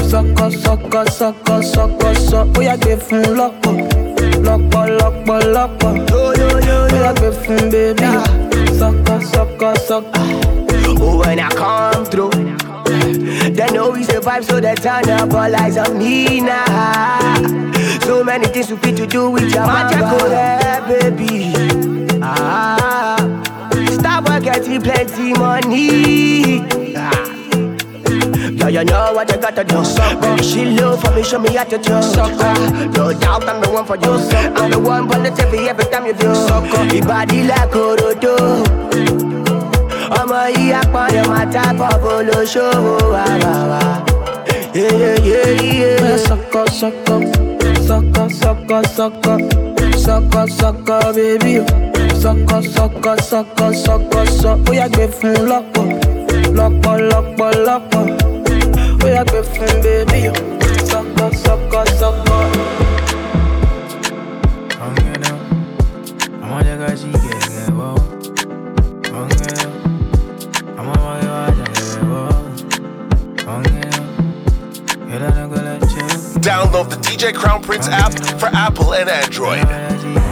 Suck 0.10 0.42
up, 0.42 0.52
suck 0.54 0.96
up, 0.96 1.10
suck 1.10 1.50
up, 1.50 1.64
suck 1.64 2.04
up, 2.04 2.16
suck. 2.18 2.58
Oh 2.58 2.62
yeah, 2.62 2.78
give 2.78 3.08
him 3.08 3.38
lock 3.38 3.54
up, 3.68 3.78
lock 4.40 5.84
up. 5.84 6.10
Yo 6.10 6.34
yo 6.34 6.60
yo, 6.60 6.88
oh 6.90 6.96
yeah, 6.96 7.14
give 7.14 7.46
him 7.46 7.70
baby. 7.70 8.02
Suck 8.78 9.10
up, 9.10 9.22
suck 9.24 9.62
up, 9.62 9.78
suck 9.78 10.06
up. 10.06 10.46
Oh, 11.02 11.20
when 11.20 11.40
I 11.40 11.50
come 11.50 12.06
through. 12.06 12.69
They 12.90 13.68
know 13.72 13.92
we 13.92 14.04
survive, 14.04 14.46
so 14.46 14.60
they 14.60 14.74
turn 14.76 15.10
up 15.10 15.32
all 15.34 15.56
eyes 15.56 15.78
on 15.78 15.98
me 15.98 16.42
now. 16.42 17.36
So 18.02 18.24
many 18.24 18.48
things 18.48 18.72
we 18.72 18.78
fit 18.78 18.98
to 18.98 19.06
do 19.06 19.30
with 19.30 19.54
your 19.54 19.68
magical 19.68 20.08
oh, 20.08 20.32
yeah, 20.32 20.88
baby. 20.88 21.54
Ah, 22.22 23.18
stop 23.92 24.26
getting 24.42 24.82
plenty 24.82 25.34
money. 25.34 26.66
Ah. 26.98 27.26
Yeah, 28.52 28.68
you 28.70 28.84
know 28.86 29.14
what 29.14 29.32
you 29.32 29.38
gotta 29.38 29.64
do. 29.64 29.86
Sucker. 29.86 30.20
Baby, 30.22 30.44
she 30.44 30.66
love 30.66 31.00
for 31.02 31.12
me, 31.12 31.24
show 31.24 31.40
me 31.40 31.54
how 31.54 31.64
to 31.66 31.78
do. 31.78 32.02
Sucker. 32.02 32.36
Ah, 32.40 32.92
no 32.96 33.14
doubt 33.14 33.48
I'm 33.48 33.62
the 33.62 33.70
one 33.70 33.86
for 33.86 33.96
you. 33.98 34.20
Sucker. 34.20 34.54
I'm 34.58 34.72
the 34.72 34.80
one, 34.80 35.08
but 35.08 35.26
it's 35.26 35.40
every 35.40 35.70
every 35.70 35.86
time 35.86 36.08
you 36.08 36.14
do. 36.14 36.34
Sucker. 36.34 36.84
Your 36.96 37.06
body 37.06 37.44
like 37.44 37.70
Orodo 37.70 39.49
ọmọ 40.20 40.40
yìí 40.56 40.72
apọ̀dọ̀ 40.82 41.24
máa 41.32 41.46
ta 41.54 41.64
pọ̀pọ̀ 41.80 42.16
lóṣòwò 42.28 42.96
wà 43.14 43.24
wà 43.44 43.54
wà. 43.72 43.82
Sọkọ 46.28 46.62
sọkọ 46.80 47.16
sọkọ 47.88 48.24
sọkọ 48.42 48.78
sọkọ 48.98 49.34
sọkọ 50.06 50.42
sọkọ 50.60 50.96
bébí 51.16 51.54
sọkọ 52.24 52.58
sọkọ 52.76 53.12
sọkọ 53.30 53.66
sọkọ 53.86 54.20
sọ. 54.40 54.52
Ó 54.70 54.72
yà 54.80 54.88
gbé 54.94 55.06
fún 55.18 55.36
lọ́pọ̀ 55.50 55.86
lọ́pọ̀ 56.58 56.96
lọ́pọ̀ 57.12 57.50
lọ́pọ̀. 57.68 58.04
Ó 59.04 59.08
yà 59.16 59.24
gbé 59.30 59.40
fún 59.54 59.72
bébí 59.84 60.22
sọkọ 60.90 61.26
sọkọ 61.44 61.80
sọkọ. 62.00 62.29
Download 76.50 76.90
the 76.90 76.96
DJ 76.96 77.32
Crown 77.32 77.62
Prince 77.62 77.88
app 77.88 78.12
for 78.40 78.48
Apple 78.48 78.96
and 78.96 79.08
Android. 79.08 80.29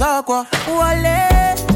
sọ́kọ. 0.00 0.36
Wọlé 0.78 1.18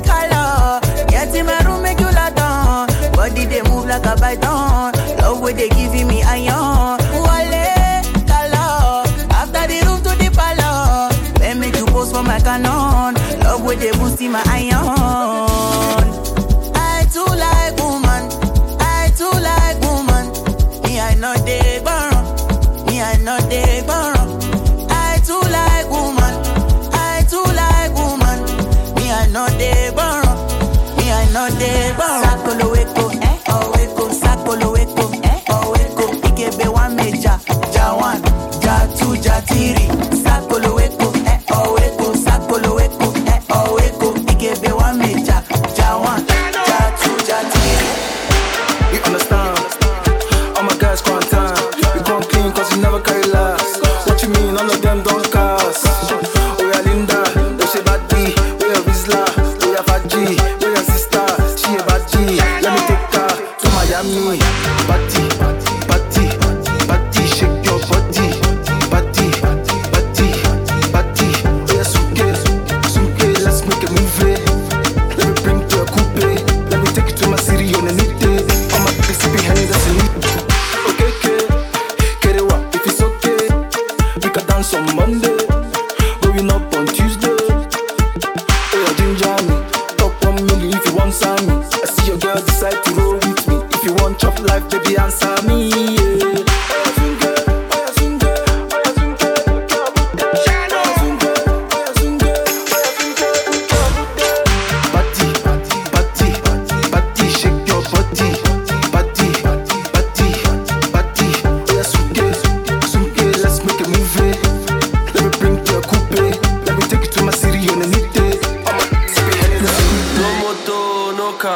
kálọ̀, 0.08 0.80
yẹn 1.12 1.26
ti 1.32 1.40
my 1.48 1.58
room 1.66 1.82
make 1.82 2.00
you 2.00 2.10
lock 2.18 2.32
down. 2.34 2.86
Body 3.16 3.44
they 3.50 3.62
move 3.68 3.86
like 3.86 4.06
a 4.06 4.14
python, 4.22 4.92
love 5.20 5.40
where 5.42 5.52
they 5.58 5.68
giving 5.76 6.06
me 6.10 6.18
iron. 6.22 6.98
Wọlé 7.24 7.66
kálọ̀, 8.30 9.04
after 9.40 9.64
the 9.70 9.78
room 9.86 10.00
to 10.04 10.10
the 10.20 10.28
parlour. 10.38 11.10
Then 11.40 11.60
make 11.60 11.76
you 11.78 11.86
pose 11.86 12.10
for 12.12 12.22
my 12.22 12.38
canon. 12.40 13.14
love 13.44 13.62
where 13.64 13.76
they 13.76 13.92
boosting 13.98 14.32
my 14.32 14.42
iron. 14.46 14.95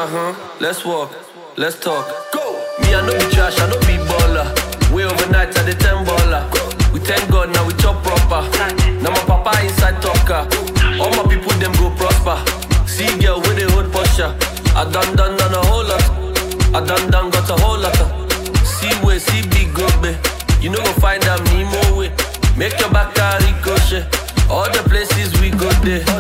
Uh 0.01 0.07
huh. 0.07 0.57
Let's 0.61 0.83
walk. 0.83 1.13
Let's 1.59 1.79
talk. 1.79 2.09
Go. 2.33 2.57
Me, 2.81 2.95
I 2.95 3.05
know 3.05 3.13
be 3.13 3.37
trash. 3.37 3.61
I 3.61 3.69
know 3.69 3.77
be 3.85 4.01
baller. 4.09 4.49
Way 4.97 5.05
overnight 5.05 5.53
at 5.53 5.67
the 5.69 5.77
ten 5.77 6.07
baller. 6.09 6.41
We 6.91 7.01
thank 7.01 7.31
God 7.31 7.53
now 7.53 7.67
we 7.67 7.75
chop 7.75 8.03
proper. 8.03 8.41
Now 9.05 9.11
my 9.13 9.21
papa 9.29 9.53
inside 9.63 10.01
talker. 10.01 10.49
All 10.97 11.13
my 11.13 11.29
people 11.29 11.53
them 11.61 11.73
go 11.77 11.93
prosper. 12.01 12.41
See 12.89 13.13
girl 13.21 13.45
with 13.45 13.61
the 13.61 13.69
hold 13.77 13.93
posture. 13.93 14.33
I 14.73 14.89
done 14.89 15.17
done 15.17 15.37
done 15.37 15.53
a 15.53 15.61
whole 15.69 15.85
lot. 15.85 16.01
I 16.73 16.81
done 16.81 17.11
done 17.11 17.29
got 17.29 17.51
a 17.51 17.61
whole 17.61 17.77
lot. 17.77 17.93
See 18.65 18.89
way, 19.05 19.19
see 19.19 19.45
big 19.53 19.69
go 19.77 19.85
be. 20.01 20.17
You 20.65 20.71
know 20.71 20.81
go 20.81 20.93
find 20.97 21.23
them 21.23 21.45
Nemo 21.53 22.01
way. 22.01 22.09
Make 22.57 22.81
your 22.81 22.89
back 22.89 23.13
ricochet. 23.45 24.09
All 24.49 24.65
the 24.65 24.81
places 24.89 25.39
we 25.43 25.51
go 25.51 25.69
there. 25.85 26.20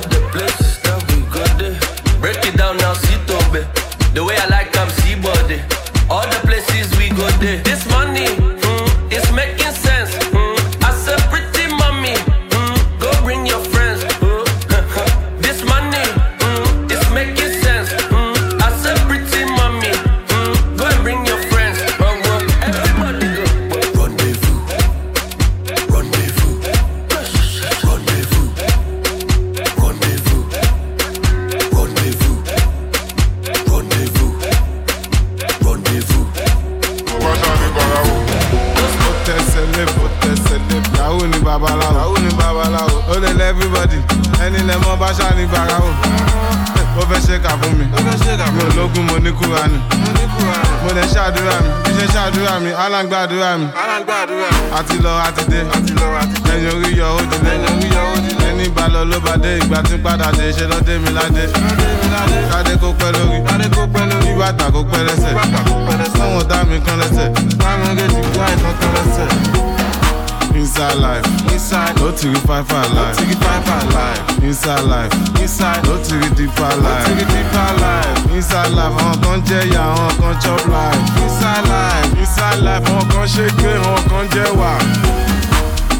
No 72.10 72.16
to 72.16 72.40
five 72.40 72.68
life, 72.72 72.90
no 73.20 73.24
to 73.30 73.36
five 73.38 73.94
life. 73.94 74.42
Inside 74.42 74.82
life, 74.84 75.12
inside, 75.40 75.84
no 75.84 75.96
to 76.02 76.18
deeper 76.34 76.70
life, 76.82 77.06
no 77.08 77.14
to 77.14 77.24
deeper 77.30 77.70
life. 77.78 78.34
Inside 78.34 78.72
life, 78.74 78.94
àwọn 78.98 79.20
kan 79.22 79.40
jẹ 79.46 79.60
ya, 79.74 79.82
àwọn 79.94 80.10
kan 80.20 80.34
chop 80.42 80.66
life. 80.66 80.98
Inside 81.22 81.68
life, 81.70 82.18
inside 82.18 82.60
life, 82.66 82.84
àwọn 82.90 83.08
kan 83.12 83.26
ṣe 83.34 83.46
gbé, 83.58 83.72
àwọn 83.78 84.02
kan 84.10 84.26
jẹ 84.34 84.46
wà. 84.58 84.72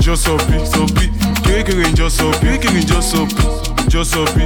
Jo 0.00 0.16
sopi, 0.16 1.10
kirikiri 1.44 1.84
ń 1.90 1.94
jo 1.96 2.08
sopi, 2.10 2.46
kirikiri 2.46 2.80
ń 2.82 2.86
jo 2.86 3.00
sopi, 3.02 3.42
jo 3.88 4.04
sopi. 4.04 4.42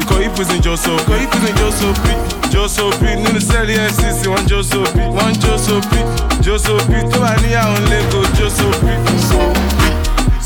Ikọ̀ 0.00 0.24
ìpèsè 0.26 0.56
jo 0.64 0.76
sopi, 0.76 1.12
ikọ̀ 1.12 1.20
ìpèsè 1.24 1.50
jo 1.58 1.68
sopi, 1.80 2.12
jo 2.52 2.68
sopi. 2.68 3.06
Nínú 3.22 3.40
sẹ́ẹ̀lì 3.40 3.74
FCC, 3.92 4.20
wọ́n 4.32 4.46
jo 4.48 4.62
sopi, 4.62 5.00
wọ́n 5.16 5.32
jo 5.42 5.58
sopi, 5.58 6.00
jo 6.44 6.58
sopi. 6.58 6.96
Tó 7.12 7.20
bá 7.20 7.34
níyàwó 7.42 7.76
lẹ́kọ̀ọ́ 7.90 9.87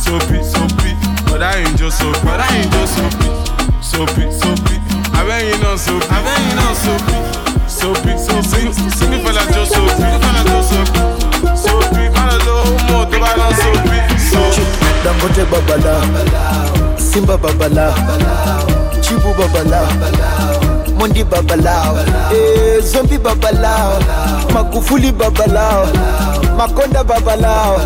soapy, 0.02 0.42
soapy. 0.42 0.92
But 1.30 1.42
I 1.42 1.58
ain't 1.62 1.76
just 1.78 1.98
soapy, 1.98 2.20
but 2.24 2.40
I 2.40 2.48
ain't 2.58 2.72
just 2.72 2.96
soapy, 2.96 3.28
soapy, 3.80 4.24
soapy. 4.30 4.76
I 5.14 5.24
bet 5.26 5.44
you 5.46 5.58
know 5.62 5.76
soapy, 5.76 6.06
I 6.10 6.18
bet 6.24 6.38
you 6.42 6.54
know 6.58 6.72
soapy, 6.82 7.16
soapy, 7.68 8.12
soapy. 8.18 8.72
See 8.96 9.08
me 9.08 9.18
fella 9.24 9.42
just 9.54 9.72
soapy, 9.72 10.02
fella 10.22 10.42
just 10.50 10.68
soapy, 10.70 11.00
soapy. 11.56 12.04
Man 12.14 12.28
alone, 12.36 12.76
more 12.90 13.06
to 13.06 13.16
balance 13.18 13.58
soapy, 13.62 13.98
soapy. 14.18 14.64
Dangote 15.04 15.44
babala, 15.50 15.94
Simba 16.98 17.36
babala, 17.38 17.94
Chibu 19.02 19.32
babala, 19.34 19.80
Mondi 20.98 21.24
babalao, 21.24 21.96
eh, 22.32 22.80
Zombi 22.80 23.18
babalao, 23.18 23.98
Magufuli 24.52 25.10
babalao, 25.12 25.86
Makonda 26.56 27.02
babalao. 27.04 27.80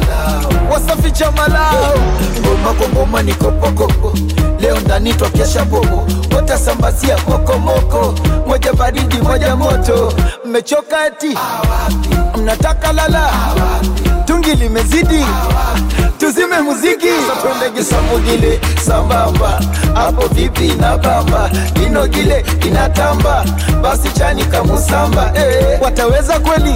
Wasafi 0.70 1.24
malao. 1.36 1.94
Ngoma 2.40 2.72
kwa 2.78 2.88
ngoma 2.88 3.22
ni 3.22 3.34
kopokoko, 3.34 4.12
leo 4.60 4.80
ndani 4.80 5.14
twakesha 5.14 5.64
bobo, 5.64 6.06
watasambazia 6.36 7.16
mokomoko, 7.28 8.14
moja 8.46 8.72
baridi 8.72 9.16
moja 9.18 9.56
moto, 9.56 10.12
mmechoka 10.44 11.06
eti? 11.06 11.38
Mnataka 12.36 12.92
lala, 12.92 13.30
tungi 14.24 14.54
limezidi. 14.54 15.24
Tuzime 16.18 16.60
muziki. 16.60 17.06
Twende 17.42 17.70
gisamugile 17.78 18.60
sambamba. 18.86 19.60
Hapo 19.94 20.26
vipi 20.34 20.68
na 20.80 20.98
bamba? 20.98 21.50
Ino 21.86 22.06
gile 22.06 22.44
inatamba. 22.66 23.44
Basi 23.82 24.08
chani 24.10 24.44
kamusamba 24.44 25.32
eh, 25.34 25.78
wataweza 25.82 26.38
kweli 26.40 26.74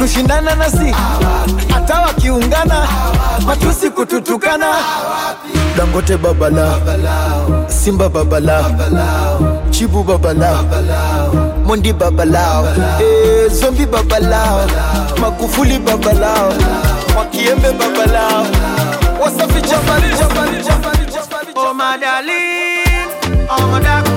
kushindana 0.00 0.54
nasi. 0.54 0.94
Hata 1.74 2.00
wakiungana 2.00 2.88
matusi 3.46 3.90
kututukana. 3.90 4.66
Dangote 5.76 6.16
babala 6.16 6.74
simba 7.68 8.08
babala 8.08 8.64
chibu 9.70 10.02
babala 10.02 10.58
mondi 11.64 11.92
babalao 11.92 12.66
eh, 13.00 13.50
zombi 13.52 13.86
babalao 13.86 14.60
magufuli 15.20 15.78
babalao 15.78 16.52
Mwakiembe 17.14 17.72
babalao 17.72 18.46
wasafi 19.22 19.60
jambali 19.62 20.08
jambali 20.18 20.62
jambali 20.64 21.06
jambali 21.12 21.50
Oh 21.56 21.74
darling, 22.00 23.08
oh 23.50 23.80
darling, 23.80 24.09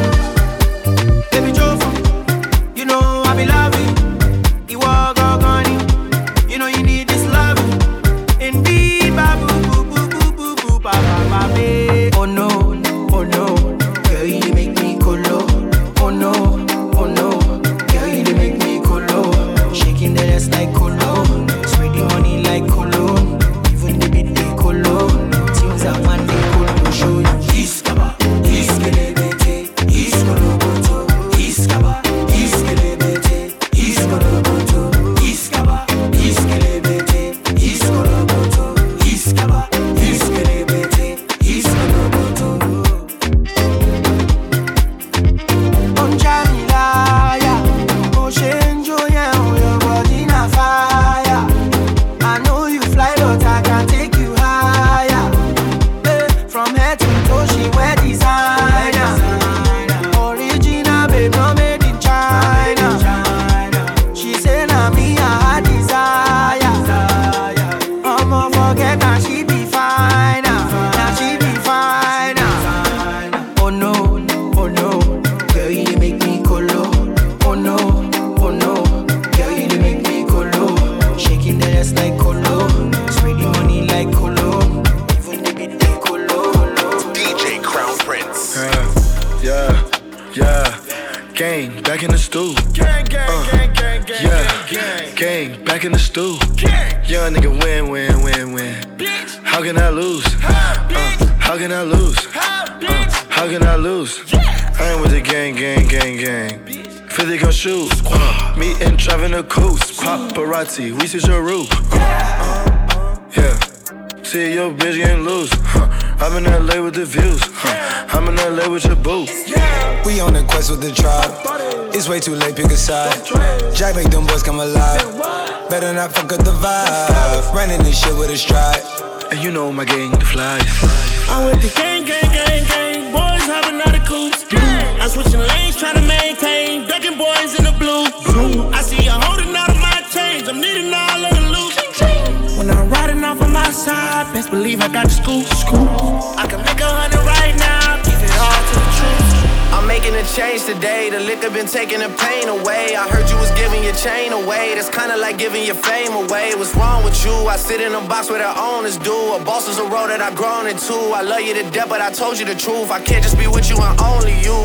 liquor 151.34 151.50
been 151.50 151.66
taking 151.66 152.00
the 152.00 152.10
pain 152.22 152.48
away. 152.48 152.96
I 152.96 153.10
heard 153.10 153.28
you 153.30 153.38
was 153.38 153.50
giving 153.58 153.84
your 153.84 153.96
chain 153.96 154.34
away. 154.34 154.76
That's 154.76 154.90
kinda 155.04 155.18
like 155.18 155.38
giving 155.38 155.66
your 155.66 155.76
fame 155.76 156.14
away. 156.14 156.56
What's 156.56 156.74
wrong 156.76 157.04
with 157.04 157.26
you? 157.26 157.34
I 157.54 157.58
sit 157.58 157.82
in 157.82 157.94
a 157.94 158.00
box 158.08 158.30
where 158.30 158.40
the 158.40 158.54
owners 158.58 158.98
do. 158.98 159.34
A 159.34 159.40
boss 159.44 159.68
is 159.68 159.78
a 159.78 159.84
role 159.84 160.08
that 160.08 160.22
I've 160.22 160.36
grown 160.36 160.66
into. 160.66 160.96
I 161.12 161.22
love 161.22 161.42
you 161.42 161.54
to 161.56 161.64
death, 161.72 161.90
but 161.90 162.00
I 162.00 162.10
told 162.10 162.40
you 162.40 162.46
the 162.46 162.56
truth. 162.56 162.90
I 162.90 163.02
can't 163.02 163.22
just 163.22 163.38
be 163.38 163.48
with 163.48 163.70
you 163.70 163.76
and 163.78 164.00
only 164.00 164.40
you. 164.40 164.64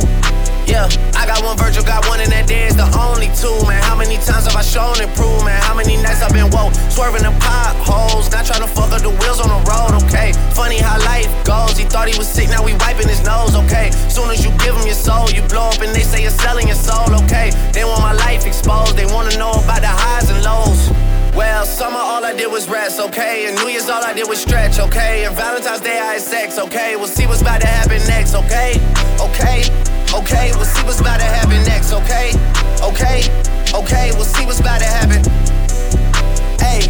Yeah, 0.69 0.85
I 1.17 1.25
got 1.25 1.43
one 1.43 1.57
Virgil, 1.57 1.83
got 1.83 2.07
one, 2.07 2.21
and 2.21 2.31
that 2.31 2.47
there 2.47 2.69
is 2.69 2.77
the 2.77 2.85
only 2.93 3.33
two, 3.33 3.57
man. 3.67 3.83
How 3.83 3.97
many 3.97 4.21
times 4.21 4.45
have 4.45 4.55
I 4.55 4.61
shown 4.61 5.01
and 5.01 5.09
proved, 5.17 5.43
man? 5.49 5.57
How 5.65 5.73
many 5.73 5.97
nights 5.97 6.21
I've 6.21 6.31
been 6.31 6.53
woke, 6.53 6.77
swerving 6.93 7.25
the 7.25 7.33
potholes, 7.41 8.31
not 8.31 8.45
trying 8.45 8.61
to 8.61 8.69
fuck 8.69 8.93
up 8.93 9.01
the 9.01 9.09
wheels 9.09 9.41
on 9.41 9.49
the 9.49 9.61
road, 9.65 9.97
okay? 10.05 10.37
Funny 10.53 10.77
how 10.77 11.01
life 11.09 11.33
goes. 11.49 11.81
He 11.81 11.89
thought 11.89 12.07
he 12.07 12.19
was 12.21 12.29
sick, 12.29 12.53
now 12.53 12.63
we 12.63 12.77
wiping 12.85 13.09
his 13.09 13.25
nose, 13.25 13.57
okay? 13.65 13.89
Soon 14.13 14.29
as 14.29 14.45
you 14.45 14.53
give 14.61 14.77
him 14.77 14.85
your 14.85 15.01
soul, 15.01 15.25
you 15.33 15.41
blow 15.49 15.73
up 15.73 15.81
and 15.81 15.89
they 15.97 16.05
say 16.05 16.21
you're 16.21 16.37
selling 16.37 16.69
your 16.69 16.77
soul, 16.77 17.17
okay? 17.25 17.49
They 17.73 17.89
want 17.89 18.05
my 18.05 18.13
life 18.13 18.45
exposed, 18.45 18.93
they 18.93 19.09
wanna 19.09 19.33
know 19.41 19.57
about 19.57 19.81
the 19.81 19.89
highs 19.89 20.28
and 20.31 20.45
lows. 20.45 20.91
Well, 21.35 21.65
summer 21.65 21.99
all 21.99 22.25
I 22.25 22.35
did 22.35 22.51
was 22.51 22.69
rest, 22.69 22.99
okay? 23.01 23.47
And 23.47 23.57
New 23.57 23.69
Year's 23.69 23.89
all 23.89 24.03
I 24.03 24.13
did 24.13 24.29
was 24.29 24.41
stretch, 24.41 24.79
okay? 24.79 25.25
And 25.25 25.37
Valentine's 25.37 25.81
Day 25.81 25.99
I 25.99 26.15
had 26.15 26.23
sex, 26.23 26.59
okay? 26.59 26.97
We'll 26.97 27.07
see 27.07 27.27
what's 27.27 27.43
about 27.43 27.61
to 27.61 27.67
happen 27.67 27.99
next, 28.09 28.35
okay? 28.35 28.81
Okay, 29.21 29.63
okay, 30.13 30.53
we'll 30.57 30.65
see 30.65 30.83
what's 30.83 31.01
about 31.01 31.19
to 31.19 31.27
happen 31.27 31.63
next, 31.65 31.93
okay? 31.93 32.33
Okay, 32.83 33.23
okay, 33.73 34.11
we'll 34.15 34.25
see 34.25 34.45
what's 34.47 34.61
about 34.61 34.81
to 34.81 34.87
happen. 34.87 35.23
Hey, 36.59 36.89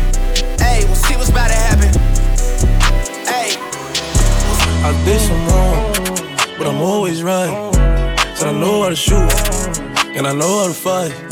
hey, 0.58 0.84
we'll 0.86 0.94
see 0.94 1.16
what's 1.16 1.30
about 1.30 1.48
to 1.48 1.54
happen. 1.54 1.92
Hey. 3.26 3.56
I 4.80 4.92
did 5.04 5.20
some 5.20 5.46
wrong, 5.48 6.56
but 6.56 6.66
I'm 6.66 6.80
always 6.80 7.22
right. 7.22 7.74
Said 8.34 8.48
I 8.48 8.52
know 8.52 8.82
how 8.84 8.88
to 8.88 8.96
shoot, 8.96 9.30
and 10.16 10.26
I 10.26 10.32
know 10.32 10.60
how 10.60 10.68
to 10.68 10.74
fight. 10.74 11.27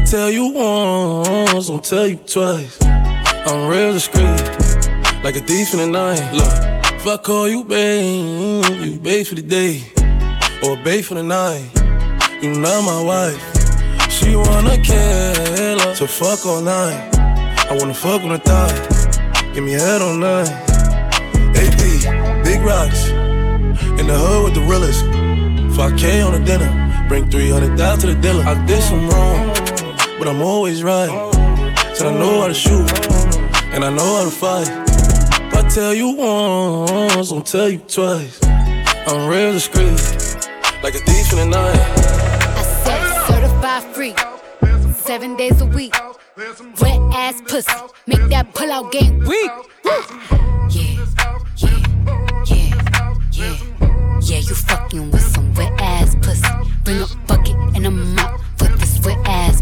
I 0.00 0.04
tell 0.04 0.30
you 0.30 0.48
once, 0.48 1.68
I'll 1.68 1.78
tell 1.78 2.06
you 2.06 2.16
twice. 2.16 2.78
I'm 2.82 3.68
real 3.68 3.92
discreet, 3.92 4.24
like 5.22 5.36
a 5.36 5.40
thief 5.40 5.74
in 5.74 5.78
the 5.80 5.88
night. 5.88 6.32
Look, 6.32 6.94
if 6.94 7.06
I 7.06 7.18
call 7.18 7.46
you 7.50 7.64
babe, 7.64 8.64
you 8.80 8.98
babe 8.98 9.26
for 9.26 9.34
the 9.34 9.42
day, 9.42 9.82
or 10.62 10.82
babe 10.82 11.04
for 11.04 11.16
the 11.16 11.22
night. 11.22 11.68
You 12.40 12.54
not 12.54 12.82
my 12.82 13.02
wife. 13.02 13.42
She 14.10 14.34
wanna 14.34 14.78
kill 14.78 15.94
so 15.94 16.06
fuck 16.06 16.46
all 16.46 16.62
night. 16.62 17.14
I 17.68 17.76
wanna 17.78 17.94
fuck 17.94 18.22
on 18.22 18.30
the 18.30 18.38
thigh, 18.38 19.52
give 19.52 19.62
me 19.62 19.72
head 19.72 20.00
all 20.00 20.16
night. 20.16 20.48
AP, 21.60 22.42
big 22.42 22.62
rocks, 22.62 23.10
in 24.00 24.06
the 24.06 24.16
hood 24.16 24.44
with 24.44 24.54
the 24.54 24.62
realest. 24.62 25.04
5K 25.76 26.26
on 26.26 26.32
the 26.32 26.40
dinner, 26.40 26.70
bring 27.06 27.30
300 27.30 27.76
down 27.76 27.98
to 27.98 28.06
the 28.06 28.14
dealer. 28.14 28.44
I 28.44 28.54
did 28.66 28.82
some 28.82 29.08
wrong, 29.08 29.54
but 30.20 30.28
I'm 30.28 30.42
always 30.42 30.82
right. 30.82 31.08
Said 31.94 32.08
I 32.08 32.18
know 32.18 32.42
how 32.42 32.48
to 32.48 32.54
shoot, 32.54 32.86
and 33.72 33.82
I 33.82 33.88
know 33.88 34.16
how 34.18 34.24
to 34.24 34.30
fight. 34.30 34.68
If 34.68 35.54
I 35.54 35.68
tell 35.68 35.94
you 35.94 36.10
once, 36.14 37.32
I'll 37.32 37.40
tell 37.40 37.70
you 37.70 37.78
twice. 37.78 38.38
I'm 38.44 39.26
real 39.30 39.52
discreet, 39.52 39.98
like 40.82 40.94
a 40.94 40.98
thief 40.98 41.32
in 41.32 41.38
the 41.38 41.46
night. 41.46 41.80
I 42.60 42.62
said 42.84 43.02
certified 43.28 43.82
free, 43.94 44.14
seven 44.92 45.36
days 45.36 45.58
a 45.62 45.66
week. 45.66 45.94
Wet 46.82 47.00
ass 47.14 47.40
pussy, 47.48 47.72
make 48.06 48.28
that 48.28 48.52
pull 48.52 48.70
out 48.70 48.92
game 48.92 49.20
weak. 49.20 49.50
Yeah, 49.86 50.04
yeah, 50.68 51.06
yeah, 51.56 51.80
yeah. 53.32 53.56
Yeah, 54.20 54.38
you 54.38 54.54
fucking 54.54 55.10
with 55.12 55.22
some 55.22 55.54
wet 55.54 55.72
ass 55.80 56.14
pussy. 56.20 56.46
Bring 56.84 57.00
a 57.00 57.06
bucket 57.26 57.56
and 57.74 57.86
a 57.86 57.90
mop 57.90 58.38
for 58.58 58.68
this 58.76 59.00
wet 59.04 59.18
ass 59.26 59.49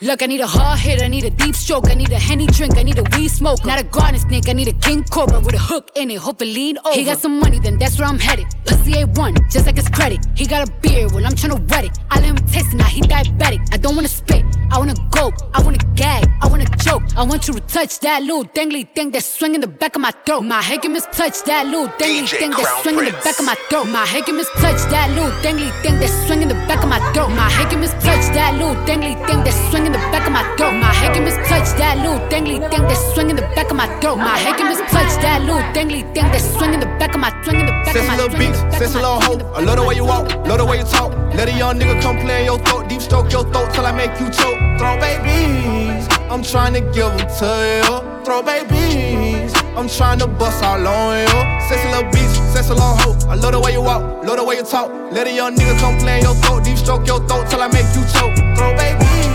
Look, 0.00 0.22
I 0.22 0.26
need 0.26 0.40
a 0.40 0.46
hard 0.46 0.80
hit, 0.80 1.02
I 1.02 1.08
need 1.08 1.24
a 1.24 1.30
deep 1.30 1.54
stroke, 1.54 1.88
I 1.88 1.94
need 1.94 2.10
a 2.10 2.18
henny 2.18 2.46
drink, 2.46 2.76
I 2.76 2.82
need 2.82 2.98
a 2.98 3.04
weed 3.16 3.28
smoke. 3.28 3.64
Not 3.64 3.80
a 3.80 3.84
garden 3.84 4.18
snake, 4.18 4.48
I 4.48 4.52
need 4.52 4.68
a 4.68 4.72
king 4.72 5.04
cobra 5.04 5.38
with 5.40 5.54
a 5.54 5.58
hook 5.58 5.90
in 5.94 6.10
it. 6.10 6.18
Hope 6.18 6.42
it 6.42 6.46
lean 6.46 6.78
over. 6.84 6.98
He 6.98 7.04
got 7.04 7.18
some 7.18 7.38
money, 7.38 7.60
then 7.60 7.78
that's 7.78 7.98
where 7.98 8.08
I'm 8.08 8.18
headed. 8.18 8.46
Pussy 8.66 8.92
A1, 8.92 9.50
just 9.50 9.66
like 9.66 9.76
his 9.76 9.88
credit. 9.88 10.26
He 10.36 10.46
got 10.46 10.68
a 10.68 10.72
beard, 10.80 11.12
well, 11.12 11.24
I'm 11.24 11.32
tryna 11.32 11.70
wet 11.70 11.84
it. 11.84 11.98
I 12.10 12.20
let 12.20 12.30
him 12.30 12.36
taste 12.48 12.72
it, 12.72 12.76
now 12.76 12.84
he 12.86 13.02
diabetic. 13.02 13.60
I 13.72 13.76
don't 13.76 13.94
wanna 13.94 14.08
spit, 14.08 14.44
I 14.72 14.78
wanna 14.78 14.94
go, 15.10 15.32
I 15.52 15.62
wanna 15.62 15.78
gag, 15.94 16.26
I 16.42 16.48
wanna 16.48 16.66
choke. 16.82 17.02
I 17.16 17.22
want 17.22 17.46
you 17.46 17.54
to 17.54 17.60
touch 17.60 18.00
that 18.00 18.22
little 18.22 18.44
dangly 18.44 18.92
thing 18.94 19.10
that's 19.10 19.26
swinging 19.26 19.60
the 19.60 19.68
back 19.68 19.94
of 19.94 20.02
my 20.02 20.10
throat. 20.26 20.42
My 20.42 20.60
head 20.60 20.82
can 20.82 20.94
mistouch 20.94 21.44
that 21.44 21.66
little 21.66 21.88
dangly 22.00 22.26
thing 22.28 22.50
that's 22.50 22.82
swinging 22.82 23.04
the 23.04 23.12
back 23.24 23.38
of 23.38 23.46
my 23.46 23.54
throat. 23.70 23.86
My 23.86 24.04
head 24.04 24.26
can 24.26 24.36
mistouch 24.36 24.90
that 24.90 25.10
little 25.10 25.30
dangly 25.42 25.70
thing 25.82 26.00
that's 26.00 26.14
swinging 26.26 26.48
the 26.48 26.60
back 26.66 26.82
of 26.82 26.88
my 26.88 26.98
throat. 27.12 27.28
My 27.30 27.48
head 27.48 27.70
can 27.70 27.80
mistouch 27.80 28.26
that 28.34 28.54
little 28.54 28.74
dangly 28.84 29.14
thing 29.26 29.44
that's 29.44 29.73
swinging 29.74 29.90
the 29.90 29.98
back 30.14 30.24
of 30.24 30.32
my 30.32 30.44
throat. 30.56 30.70
My 30.78 30.92
head 30.94 31.14
can 31.14 31.24
mistouch 31.26 31.76
that 31.78 31.98
little 31.98 32.22
dangly 32.30 32.62
thing 32.70 32.82
that's 32.86 33.02
swinging 33.12 33.34
the 33.34 33.42
back 33.58 33.72
of 33.72 33.76
my 33.76 33.88
throat. 33.98 34.18
My 34.18 34.38
head 34.38 34.56
can 34.56 34.70
mistouch 34.70 35.14
that 35.20 35.42
little 35.42 35.66
dangly 35.74 36.02
thing 36.14 36.30
that's 36.30 36.46
swinging 36.54 36.78
the 36.78 36.86
back 37.02 37.12
of 37.12 37.20
my 37.20 37.30
swinging 37.42 37.66
the 37.66 37.72
back 37.82 37.88
of 37.88 37.94
Sense 37.94 38.06
my 38.06 38.14
a 38.14 38.18
little 38.22 38.38
beats, 38.38 38.60
sense 38.78 38.94
a 38.94 39.02
little 39.02 39.20
hoe. 39.20 39.40
I 39.58 39.60
love 39.66 39.78
the 39.78 39.84
way 39.84 39.96
you 39.96 40.04
walk, 40.04 40.30
love 40.46 40.58
the 40.58 40.64
way 40.64 40.78
you 40.78 40.84
talk. 40.84 41.10
Let 41.34 41.48
a 41.48 41.58
young 41.58 41.74
nigga 41.80 42.00
come 42.00 42.18
play 42.20 42.42
in 42.42 42.44
your 42.46 42.60
throat, 42.60 42.88
deep 42.88 43.00
stroke 43.00 43.32
your 43.32 43.42
throat 43.50 43.74
till 43.74 43.84
I 43.84 43.90
make 43.90 44.14
you 44.20 44.30
choke. 44.30 44.58
Throw 44.78 44.94
babies. 45.02 46.06
I'm 46.30 46.42
trying 46.42 46.74
to 46.74 46.80
give 46.80 47.10
them 47.14 47.26
to 47.42 47.50
you. 47.82 48.24
Throw 48.24 48.42
babies, 48.42 49.52
I'm 49.76 49.88
trying 49.88 50.18
to 50.20 50.26
bust 50.26 50.64
all 50.64 50.86
on 50.86 51.18
you. 51.18 51.38
Sexy 51.68 51.88
little 51.90 52.10
bitch, 52.14 52.34
sexy 52.54 52.72
little 52.72 52.96
hoe. 53.02 53.18
I 53.28 53.34
love 53.34 53.52
the 53.52 53.60
way 53.60 53.72
you 53.72 53.82
walk, 53.82 54.02
love 54.24 54.38
the 54.38 54.44
way 54.44 54.56
you 54.56 54.64
talk. 54.64 54.90
Let 55.12 55.26
a 55.26 55.32
young 55.32 55.54
nigga 55.54 55.78
come 55.78 55.98
play 55.98 56.18
in 56.18 56.24
your 56.24 56.34
throat, 56.42 56.64
deep 56.64 56.78
stroke 56.78 57.06
your 57.06 57.20
throat 57.28 57.50
till 57.50 57.60
I 57.60 57.68
make 57.68 57.86
you 57.94 58.02
choke. 58.14 58.34
Throw 58.56 58.74
babies, 58.74 59.33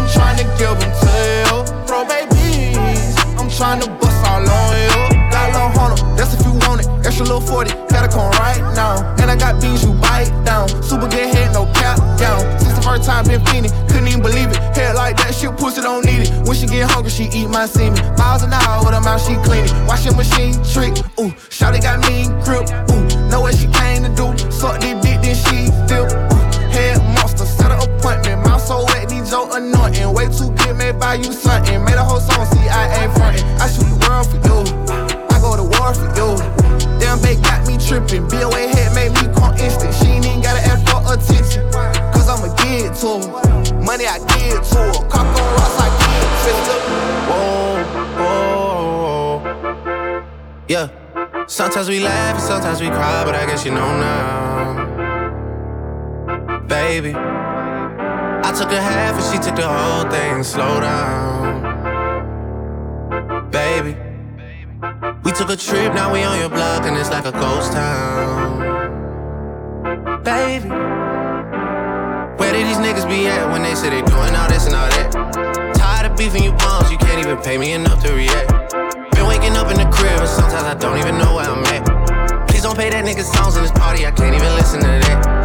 I'm 0.00 0.08
trying 0.08 0.38
to 0.38 0.44
give 0.56 0.80
them 0.80 0.92
to 1.04 1.12
you. 1.44 1.60
Throw 1.84 2.08
babies, 2.08 3.12
I'm 3.36 3.50
trying 3.52 3.80
to 3.84 3.90
bust 4.00 4.16
all 4.24 4.40
on 4.40 4.72
you. 4.80 5.20
Got 5.28 5.50
a 5.50 5.52
little 5.52 5.72
hunter, 5.76 6.00
that's 6.16 6.32
if 6.32 6.40
you 6.46 6.56
want 6.64 6.80
it. 6.80 6.88
Extra 7.04 7.26
little 7.26 7.42
40, 7.42 7.68
gotta 7.92 8.08
come 8.08 8.32
right 8.40 8.60
now. 8.72 9.04
And 9.20 9.30
I 9.30 9.36
got 9.36 9.60
beans 9.60 9.84
you 9.84 9.92
bite 9.92 10.32
down. 10.42 10.68
Super 10.82 11.06
good 11.06 11.28
head, 11.28 11.52
no 11.52 11.66
cap 11.76 11.98
down. 12.18 12.40
Since 12.60 12.76
the 12.76 12.82
first 12.82 13.04
time 13.04 13.26
been 13.26 13.44
feeling, 13.44 13.70
couldn't 13.88 14.08
even 14.08 14.22
believe 14.22 14.48
it. 14.48 14.56
Head 14.72 14.96
like 14.96 15.18
that, 15.18 15.34
shit 15.34 15.54
pussy 15.58 15.82
don't 15.82 16.04
need 16.06 16.28
it. 16.28 16.48
When 16.48 16.56
she 16.56 16.66
get 16.66 16.90
hungry, 16.90 17.10
she 17.10 17.24
eat 17.24 17.48
my 17.48 17.66
semen. 17.66 18.00
Miles 18.16 18.42
an 18.42 18.54
hour 18.54 18.82
with 18.82 18.94
her 18.94 19.02
mouth, 19.02 19.20
she 19.20 19.36
clean 19.44 19.68
it. 19.68 19.72
Wash 19.84 20.06
your 20.06 20.16
machine 20.16 20.56
trick, 20.72 20.96
ooh. 21.20 21.28
Shawty 21.52 21.82
got 21.82 22.00
mean 22.08 22.32
grip, 22.40 22.64
ooh. 22.88 23.04
Know 23.28 23.42
what 23.42 23.54
she 23.54 23.66
came 23.68 24.02
to 24.04 24.08
do. 24.16 24.29
Buy 31.10 31.16
you 31.16 31.32
something. 31.32 31.82
Made 31.84 31.94
a 31.94 32.04
whole 32.04 32.20
song, 32.20 32.46
see 32.46 32.68
I 32.68 33.02
ain't 33.02 33.12
frontin'. 33.14 33.44
I 33.58 33.66
shoot 33.66 33.88
the 33.90 33.98
world 34.06 34.26
for 34.30 34.38
you. 34.46 34.58
I 35.34 35.36
go 35.42 35.56
to 35.58 35.66
war 35.66 35.90
for 35.94 36.06
you. 36.14 36.38
Damn, 37.00 37.18
babe 37.20 37.42
got 37.42 37.66
me 37.66 37.74
tripping. 37.78 38.28
BOA 38.28 38.70
head 38.74 38.94
made 38.94 39.12
me 39.18 39.26
come 39.34 39.54
instant. 39.58 39.94
She 39.94 40.06
ain't 40.06 40.26
even 40.26 40.40
gotta 40.40 40.62
ask 40.70 40.80
for 40.86 41.00
attention. 41.10 41.66
Cause 42.14 42.28
I'ma 42.30 42.54
give 42.62 42.94
to 43.02 43.10
her. 43.18 43.30
Money 43.82 44.06
I 44.06 44.18
give 44.30 44.62
to 44.70 44.78
her. 44.78 45.02
Cock 45.10 45.26
on 45.26 45.46
rocks, 45.58 45.78
I 45.82 45.88
give 46.00 46.30
to 46.44 46.52
her. 46.68 46.78
Whoa, 47.30 47.74
whoa. 48.20 49.42
Yeah. 50.68 50.86
Sometimes 51.48 51.88
we 51.88 51.98
laugh 51.98 52.34
and 52.36 52.44
sometimes 52.44 52.80
we 52.80 52.88
cry, 52.88 53.24
but 53.24 53.34
I 53.34 53.46
guess 53.46 53.64
you 53.64 53.72
know 53.72 53.90
now. 53.98 54.86
Baby. 56.68 57.12
I 58.50 58.52
took 58.52 58.72
a 58.72 58.82
half 58.82 59.14
and 59.14 59.22
she 59.30 59.38
took 59.38 59.54
the 59.54 59.68
whole 59.68 60.10
thing. 60.10 60.42
Slow 60.42 60.80
down. 60.80 61.62
Baby. 63.52 63.96
We 65.22 65.30
took 65.30 65.50
a 65.50 65.56
trip, 65.56 65.94
now 65.94 66.12
we 66.12 66.24
on 66.24 66.36
your 66.40 66.48
block, 66.48 66.82
and 66.82 66.96
it's 66.96 67.10
like 67.10 67.26
a 67.26 67.30
ghost 67.30 67.70
town. 67.72 68.58
Baby. 70.24 70.68
Where 72.38 72.52
did 72.52 72.66
these 72.66 72.78
niggas 72.82 73.06
be 73.08 73.28
at 73.28 73.48
when 73.52 73.62
they 73.62 73.76
say 73.76 73.88
they 73.88 74.02
doing 74.02 74.34
all 74.34 74.48
this 74.48 74.66
and 74.66 74.74
all 74.74 74.90
that? 74.98 75.12
Tired 75.76 76.10
of 76.10 76.18
beefing 76.18 76.42
you 76.42 76.50
bums, 76.50 76.90
you 76.90 76.98
can't 76.98 77.24
even 77.24 77.38
pay 77.38 77.56
me 77.56 77.74
enough 77.74 78.02
to 78.02 78.12
react. 78.12 78.50
Been 79.12 79.28
waking 79.28 79.54
up 79.54 79.70
in 79.70 79.76
the 79.76 79.88
crib, 79.94 80.18
and 80.18 80.28
sometimes 80.28 80.64
I 80.64 80.74
don't 80.74 80.98
even 80.98 81.18
know 81.18 81.36
where 81.36 81.46
I'm 81.46 81.64
at. 81.66 82.48
Please 82.48 82.64
don't 82.64 82.74
play 82.74 82.90
that 82.90 83.04
nigga 83.04 83.22
songs 83.22 83.54
in 83.54 83.62
this 83.62 83.70
party, 83.70 84.06
I 84.06 84.10
can't 84.10 84.34
even 84.34 84.52
listen 84.56 84.80
to 84.80 84.88
that. 84.88 85.39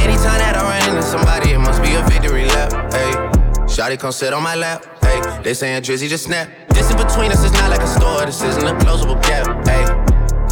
Anytime 0.00 0.38
that 0.40 0.56
I 0.56 0.62
run 0.62 0.88
into 0.90 1.02
somebody, 1.02 1.50
it 1.52 1.58
must 1.58 1.82
be 1.82 1.94
a 1.94 2.02
victory 2.08 2.44
lap. 2.46 2.72
Hey, 2.92 3.12
Shotty 3.66 3.98
come 3.98 4.12
sit 4.12 4.32
on 4.32 4.42
my 4.42 4.54
lap. 4.54 4.84
Hey, 5.02 5.20
they 5.42 5.54
saying 5.54 5.82
Drizzy 5.82 6.08
just 6.08 6.24
snap. 6.24 6.48
This 6.68 6.90
in 6.90 6.96
between 6.96 7.30
us 7.30 7.44
is 7.44 7.52
not 7.52 7.70
like 7.70 7.80
a 7.82 7.86
store, 7.86 8.24
this 8.26 8.42
isn't 8.42 8.66
a 8.66 8.74
closable 8.84 9.20
gap. 9.22 9.46
Hey, 9.66 9.84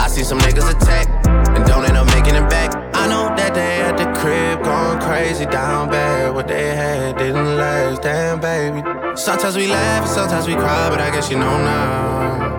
I 0.03 0.09
see 0.09 0.25
some 0.25 0.39
niggas 0.41 0.71
attack 0.71 1.09
and 1.57 1.65
don't 1.67 1.85
end 1.85 1.97
up 1.97 2.07
making 2.15 2.35
it 2.35 2.49
back. 2.49 2.75
I 2.95 3.07
know 3.09 3.29
that 3.37 3.55
they 3.55 3.81
at 3.81 3.97
the 3.97 4.07
crib 4.19 4.63
going 4.63 5.01
crazy 5.01 5.47
down 5.47 5.89
bad. 5.91 6.35
What 6.35 6.47
they 6.49 6.75
had 6.75 7.17
didn't 7.17 7.57
last, 7.57 8.03
damn 8.03 8.41
baby. 8.41 8.83
Sometimes 9.17 9.57
we 9.57 9.67
laugh 9.67 10.03
and 10.03 10.11
sometimes 10.11 10.47
we 10.47 10.55
cry, 10.55 10.91
but 10.91 11.01
I 11.01 11.11
guess 11.11 11.31
you 11.31 11.39
know 11.39 11.59
now. 11.59 12.59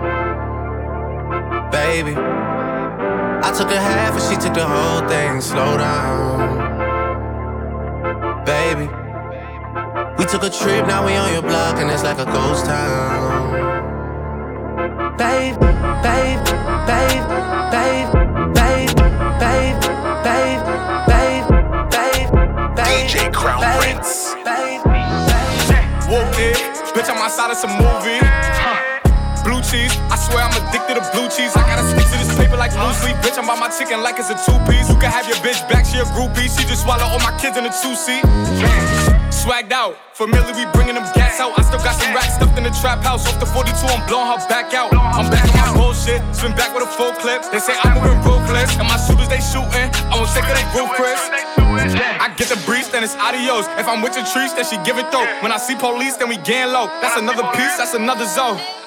Baby, 1.70 2.14
I 2.16 3.52
took 3.56 3.70
a 3.70 3.80
half 3.80 4.14
and 4.14 4.22
she 4.22 4.36
took 4.44 4.54
the 4.54 4.66
whole 4.66 5.08
thing. 5.08 5.40
Slow 5.40 5.76
down, 5.76 6.69
baby. 8.74 8.86
We 10.18 10.24
took 10.26 10.42
a 10.42 10.50
trip, 10.50 10.86
now 10.86 11.04
we 11.04 11.14
on 11.14 11.32
your 11.32 11.42
block, 11.42 11.76
and 11.78 11.90
it's 11.90 12.04
like 12.04 12.18
a 12.18 12.24
ghost 12.24 12.66
town. 12.66 13.50
Babe, 15.16 15.58
babe, 16.06 16.40
babe, 16.86 17.24
babe, 17.74 17.74
babe, 17.74 18.10
babe, 18.54 18.94
babe, 19.40 19.78
babe, 20.22 20.62
babe, 21.10 21.46
babe. 21.90 23.08
DJ 23.08 23.32
Crown 23.32 23.62
Prince. 23.80 24.34
Whoop 26.10 26.34
it, 26.38 26.56
bitch, 26.94 27.08
I'm 27.08 27.18
outside 27.18 27.50
of 27.50 27.56
some 27.56 27.70
movie. 27.70 28.59
Blue 29.40 29.64
cheese, 29.64 29.96
I 30.12 30.20
swear 30.20 30.44
I'm 30.44 30.52
addicted 30.52 31.00
to 31.00 31.04
blue 31.16 31.24
cheese. 31.32 31.56
I 31.56 31.64
gotta 31.64 31.88
stick 31.88 32.04
to 32.12 32.16
this 32.20 32.28
paper 32.36 32.60
like 32.60 32.76
blue 32.76 32.92
sleep. 32.92 33.16
Bitch, 33.24 33.40
I'm 33.40 33.48
by 33.48 33.56
my 33.56 33.72
chicken 33.72 34.04
like 34.04 34.20
it's 34.20 34.28
a 34.28 34.36
two 34.36 34.56
piece. 34.68 34.88
You 34.92 35.00
can 35.00 35.08
have 35.08 35.24
your 35.24 35.40
bitch 35.40 35.60
back, 35.72 35.88
she 35.88 35.96
a 35.96 36.04
groupie. 36.12 36.44
She 36.44 36.68
just 36.68 36.84
swallow 36.84 37.08
all 37.08 37.22
my 37.24 37.32
kids 37.40 37.56
in 37.56 37.64
a 37.64 37.72
two 37.72 37.96
seat. 37.96 38.20
Swagged 39.32 39.72
out, 39.72 39.96
familiar, 40.12 40.52
we 40.52 40.68
bringing 40.76 40.92
them 40.92 41.08
gas 41.16 41.40
out. 41.40 41.56
I 41.56 41.64
still 41.64 41.80
got 41.80 41.96
some 41.96 42.12
racks 42.12 42.36
stuffed 42.36 42.58
in 42.60 42.64
the 42.68 42.74
trap 42.84 43.00
house. 43.00 43.24
Off 43.24 43.40
the 43.40 43.48
42, 43.48 43.72
I'm 43.88 44.04
blowing 44.04 44.28
her 44.28 44.36
back 44.52 44.76
out. 44.76 44.92
I'm 44.92 45.32
back 45.32 45.48
on 45.56 45.56
my 45.56 45.72
bullshit, 45.72 46.20
spin 46.36 46.52
back 46.52 46.76
with 46.76 46.84
a 46.84 46.90
full 46.92 47.16
clip. 47.16 47.40
They 47.48 47.64
say 47.64 47.72
I'm 47.80 47.96
moving 47.96 48.20
ruthless, 48.20 48.76
and 48.76 48.84
my 48.84 49.00
shooters 49.00 49.32
they 49.32 49.40
shooting. 49.40 49.88
I 50.12 50.20
won't 50.20 50.28
take 50.36 50.44
of 50.44 50.52
they 50.52 50.68
Chris. 51.00 51.16
I 52.20 52.28
get 52.36 52.52
the 52.52 52.60
breeze, 52.68 52.90
then 52.92 53.02
it's 53.02 53.16
adios. 53.16 53.64
If 53.80 53.88
I'm 53.88 54.02
with 54.02 54.14
your 54.14 54.26
trees, 54.28 54.52
then 54.52 54.68
she 54.68 54.76
give 54.84 54.98
it 55.00 55.08
though. 55.08 55.24
When 55.40 55.50
I 55.50 55.56
see 55.56 55.74
police, 55.74 56.20
then 56.20 56.28
we 56.28 56.36
gang 56.36 56.76
low. 56.76 56.92
That's 57.00 57.16
another 57.16 57.48
piece, 57.56 57.80
that's 57.80 57.94
another 57.94 58.26
zone. 58.26 58.60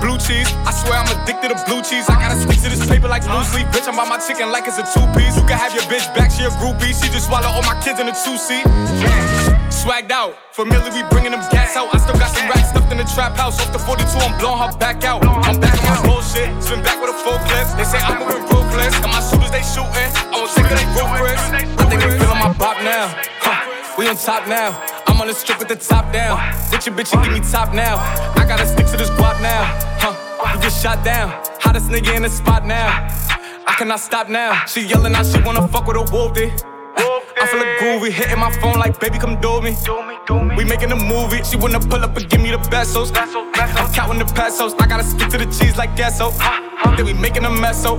Blue 0.00 0.18
cheese, 0.20 0.46
I 0.68 0.72
swear 0.76 1.00
I'm 1.00 1.08
addicted 1.08 1.50
to 1.50 1.58
blue 1.64 1.80
cheese. 1.80 2.04
I 2.08 2.20
gotta 2.20 2.36
stick 2.36 2.60
to 2.62 2.68
this 2.68 2.84
paper 2.84 3.08
like 3.08 3.24
blue 3.24 3.42
sleep. 3.44 3.66
Bitch, 3.72 3.88
I'm 3.88 3.96
by 3.96 4.04
my 4.04 4.20
chicken 4.20 4.52
like 4.52 4.68
it's 4.68 4.78
a 4.78 4.84
two 4.84 5.04
piece. 5.16 5.36
You 5.36 5.44
can 5.48 5.56
have 5.56 5.72
your 5.72 5.84
bitch 5.88 6.04
back, 6.14 6.30
she 6.30 6.44
a 6.44 6.52
groupie. 6.60 6.92
She 6.92 7.08
just 7.08 7.26
swallow 7.26 7.48
all 7.48 7.64
my 7.64 7.74
kids 7.80 7.98
in 8.00 8.06
a 8.08 8.14
two 8.14 8.36
seat. 8.36 8.64
Swagged 9.72 10.12
out, 10.12 10.36
familiar, 10.52 10.92
we 10.92 11.02
bringing 11.08 11.32
them 11.32 11.42
gas 11.50 11.76
out. 11.76 11.94
I 11.94 11.98
still 11.98 12.18
got 12.18 12.34
some 12.34 12.48
racks 12.48 12.70
stuffed 12.70 12.92
in 12.92 12.98
the 12.98 13.08
trap 13.14 13.36
house. 13.36 13.60
Off 13.60 13.72
the 13.72 13.78
42, 13.78 14.04
I'm 14.20 14.36
blowing 14.38 14.60
her 14.60 14.72
back 14.78 15.04
out. 15.04 15.24
I'm 15.24 15.60
back 15.60 15.74
on 15.80 15.88
my 15.88 16.00
bullshit, 16.04 16.48
spin 16.62 16.82
back 16.82 17.00
with 17.00 17.10
a 17.10 17.18
full 17.24 17.40
clip. 17.48 17.66
They 17.76 17.84
say 17.84 17.98
I'm 17.98 18.20
moving 18.20 18.44
ruthless, 18.52 18.94
and 19.00 19.10
my 19.10 19.20
shooters 19.24 19.52
they 19.52 19.64
shooting. 19.64 20.10
I 20.28 20.36
won't 20.36 20.52
take 20.52 20.68
of 20.68 20.76
they 20.76 20.88
Chris. 21.16 21.40
I 21.80 21.84
think 21.88 22.00
they 22.02 22.10
feeling 22.18 22.40
my 22.40 22.52
bop 22.54 22.76
now. 22.84 23.35
We 23.98 24.06
on 24.08 24.16
top 24.16 24.46
now. 24.46 24.78
I'm 25.06 25.18
on 25.20 25.26
the 25.26 25.32
strip 25.32 25.58
with 25.58 25.68
the 25.68 25.76
top 25.76 26.12
down. 26.12 26.36
Ditch 26.70 26.86
your 26.86 26.94
bitch 26.94 27.14
and 27.14 27.24
give 27.24 27.32
me 27.32 27.40
top 27.40 27.72
now. 27.72 27.96
I 28.36 28.44
gotta 28.46 28.66
stick 28.66 28.86
to 28.88 28.96
this 28.96 29.08
guap 29.10 29.40
now. 29.40 29.64
Huh. 29.98 30.54
You 30.54 30.60
get 30.60 30.72
shot 30.72 31.02
down. 31.02 31.30
Hottest 31.60 31.88
nigga 31.88 32.14
in 32.14 32.22
the 32.22 32.28
spot 32.28 32.66
now. 32.66 32.88
I 33.66 33.74
cannot 33.78 34.00
stop 34.00 34.28
now. 34.28 34.66
She 34.66 34.82
yelling 34.82 35.14
out 35.14 35.24
she 35.24 35.40
wanna 35.40 35.66
fuck 35.68 35.86
with 35.86 35.96
a 35.96 36.12
wolfie. 36.12 36.52
I 37.38 37.46
feel 37.46 37.60
a 37.60 37.64
groovy, 37.80 38.10
hitting 38.10 38.38
my 38.38 38.50
phone 38.60 38.78
like 38.78 38.98
baby 39.00 39.18
come 39.18 39.40
do 39.40 39.62
me. 39.62 39.76
Do 39.84 40.02
me, 40.06 40.16
do 40.26 40.42
me. 40.42 40.56
We 40.56 40.64
making 40.64 40.92
a 40.92 40.96
movie. 40.96 41.42
She 41.44 41.56
wanna 41.56 41.80
pull 41.80 42.04
up 42.04 42.16
and 42.16 42.28
give 42.28 42.40
me 42.42 42.50
the 42.50 42.58
pesos. 42.58 43.12
I'm 43.14 43.92
counting 43.94 44.18
the 44.18 44.30
pesos. 44.34 44.74
I 44.74 44.86
gotta 44.86 45.04
stick 45.04 45.30
to 45.30 45.38
the 45.38 45.46
cheese 45.46 45.76
like 45.78 45.96
queso. 45.96 46.32
Then 46.96 47.06
we 47.06 47.14
making 47.14 47.44
a 47.44 47.50
mess. 47.50 47.82
So 47.82 47.94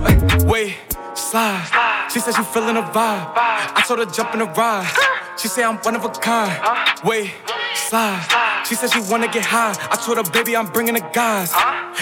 wait, 0.46 0.76
slide. 1.18 2.10
She 2.12 2.20
said 2.20 2.36
she 2.36 2.44
feeling 2.44 2.78
a 2.78 2.82
vibe. 2.82 3.34
I 3.36 3.84
told 3.88 4.00
her 4.00 4.06
jump 4.06 4.34
in 4.34 4.40
the 4.40 4.46
ride. 4.46 4.88
She 5.38 5.48
say 5.48 5.64
I'm 5.64 5.78
one 5.78 5.96
of 5.96 6.06
a 6.06 6.10
kind. 6.10 6.52
Wait, 7.04 7.34
slide. 7.76 8.64
She 8.68 8.76
said 8.76 8.92
she 8.92 9.00
wanna 9.10 9.28
get 9.28 9.46
high. 9.46 9.76
I 9.92 9.96
told 9.96 10.18
her, 10.18 10.32
baby, 10.32 10.56
I'm 10.56 10.68
bringing 10.68 10.96
the 10.96 11.06
guys. 11.14 11.54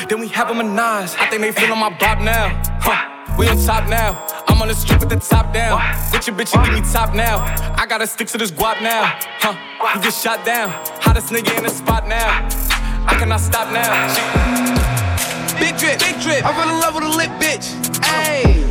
Then 0.10 0.20
we 0.20 0.28
have 0.30 0.50
a 0.50 0.64
nines. 0.64 1.16
I 1.20 1.28
think 1.28 1.42
they 1.42 1.52
feeling 1.52 1.80
my 1.80 1.90
bop 1.98 2.20
now. 2.20 2.50
Huh. 2.82 3.12
We 3.38 3.48
on 3.50 3.58
top 3.58 3.90
now. 3.90 4.26
I'm 4.48 4.62
on 4.62 4.70
the 4.70 4.74
strip 4.74 5.02
with 5.02 5.10
the 5.10 5.18
top 5.18 5.54
down. 5.54 5.80
Get 6.12 6.28
your 6.28 6.36
bitch 6.36 6.56
and 6.56 6.66
give 6.66 6.74
me 6.74 6.82
top 6.92 7.14
now. 7.14 7.40
I 7.78 7.86
gotta 7.86 8.08
stick 8.08 8.28
to 8.30 8.38
this 8.38 8.52
guap 8.52 8.82
now. 8.82 9.04
Huh. 9.40 9.56
You 9.96 10.02
get 10.02 10.14
shot 10.14 10.46
down. 10.46 10.70
Hottest 11.02 11.30
nigga 11.30 11.58
in 11.58 11.64
the 11.64 11.70
spot 11.70 12.08
now. 12.08 12.48
I 13.08 13.16
cannot 13.20 13.42
stop 13.42 13.72
now. 13.72 13.92
She 14.14 14.76
Big 15.60 15.78
drip, 15.78 16.00
big 16.00 16.20
drip. 16.22 16.46
I 16.46 16.54
fell 16.54 16.70
in 16.70 16.80
love 16.80 16.96
with 16.96 17.04
a 17.06 17.10
lit 17.10 17.30
bitch. 17.40 17.76
Ayy, 18.04 18.65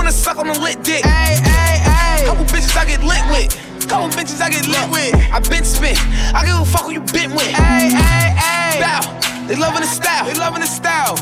wanna 0.00 0.12
suck 0.12 0.38
on 0.38 0.48
a 0.48 0.58
lit 0.64 0.82
dick. 0.82 1.04
Ay, 1.04 1.36
ay, 1.44 1.76
ay. 1.84 2.24
Couple 2.24 2.44
bitches 2.46 2.74
I 2.74 2.86
get 2.86 3.04
lit 3.04 3.20
with. 3.28 3.52
Couple 3.86 4.08
bitches 4.08 4.40
I 4.40 4.48
get 4.48 4.66
lit 4.66 4.88
with. 4.88 5.12
I 5.28 5.40
been 5.52 5.62
spit. 5.62 5.98
I 6.32 6.40
give 6.46 6.56
a 6.56 6.64
fuck 6.64 6.84
who 6.88 6.92
you 6.92 7.04
been 7.12 7.36
with. 7.36 7.52
Ay, 7.52 7.92
ay, 7.92 8.28
ay. 8.40 8.80
Bow. 8.80 9.02
They 9.46 9.56
loving 9.56 9.82
the 9.82 9.92
style. 9.92 10.24
They 10.24 10.32
loving 10.40 10.60
the 10.64 10.66
style. 10.66 11.16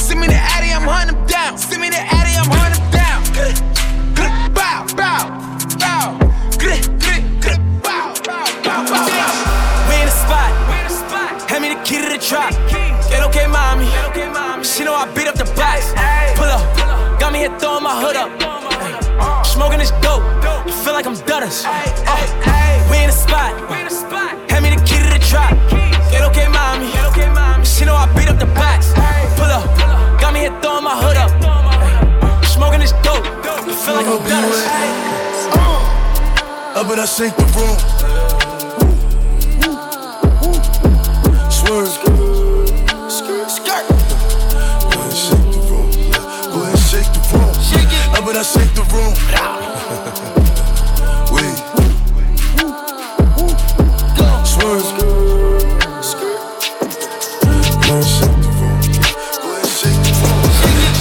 Send 0.00 0.18
me 0.18 0.28
the 0.28 0.40
Addy, 0.56 0.72
I'm 0.72 0.88
hunting 0.88 1.14
them 1.14 1.26
down. 1.26 1.58
Send 1.58 1.82
me 1.82 1.90
the 1.90 2.00
Addy, 2.00 2.32
I'm 2.40 2.48
hunting 2.48 2.80
them 2.80 2.88
down. 2.96 3.20
Bow, 4.56 4.88
bow, 4.96 5.28
bow. 5.76 6.16
Bow, 7.84 8.14
bow, 8.24 8.48
bow. 8.64 9.30
We 9.88 9.94
in 10.00 10.08
the 10.08 10.16
spot. 10.24 10.52
Hand 11.50 11.62
me 11.62 11.74
the 11.74 11.80
key 11.84 12.00
to 12.00 12.08
the 12.08 12.16
drop. 12.16 12.52
It 13.12 13.20
okay, 13.28 13.46
mommy. 13.46 13.84
She 14.64 14.84
know 14.84 14.94
I 14.94 15.04
beat 15.12 15.28
up 15.28 15.34
the 15.34 15.44
box. 15.52 15.92
Pull 17.20 17.28
up, 17.28 17.32
got 17.32 17.32
me 17.32 17.40
here 17.40 17.58
throwing 17.58 17.82
my 17.82 18.00
hood 18.00 18.16
up. 18.16 19.46
Smoking 19.46 19.78
this 19.78 19.90
dope, 20.00 20.22
I 20.42 20.82
feel 20.84 20.94
like 20.94 21.06
I'm 21.06 21.14
Dutters. 21.28 21.64
Uh, 21.66 22.90
we 22.90 22.98
in 22.98 23.08
the 23.08 23.12
spot, 23.12 23.52
hand 24.50 24.64
me 24.64 24.70
the 24.74 24.80
key 24.84 24.98
to 24.98 25.10
the 25.12 25.18
trap. 25.18 25.52
Get 26.10 26.22
okay, 26.22 26.48
mommy. 26.48 26.88
She 27.64 27.84
know 27.84 27.94
I 27.94 28.06
beat 28.16 28.28
up 28.28 28.38
the 28.38 28.46
box. 28.56 28.92
Pull 29.36 29.52
up, 29.52 29.68
got 30.18 30.32
me 30.32 30.40
here 30.40 30.60
throwing 30.62 30.84
my 30.84 30.96
hood 30.96 31.16
up. 31.16 31.30
Smoking 32.46 32.80
this 32.80 32.92
dope, 33.04 33.24
I 33.24 33.74
feel 33.84 33.94
like 33.94 34.06
I'm 34.06 34.20
Dutters. 34.24 34.64
Up 36.74 36.90
and 36.90 37.00
I 37.00 37.04
shake 37.04 37.36
the 37.36 37.44
room. 37.52 38.29
And 48.92 49.36
I 49.36 49.54
shake 49.54 50.54
the 51.64 51.74
room. 53.36 53.54
Swerve. 54.50 54.82
Go 57.86 58.02
shake 58.02 58.34
the 58.42 58.50
room. 58.58 58.80
Go 59.40 59.48
ahead 59.54 59.66
shake 59.66 60.00
the 60.02 60.12
room. 60.20 60.42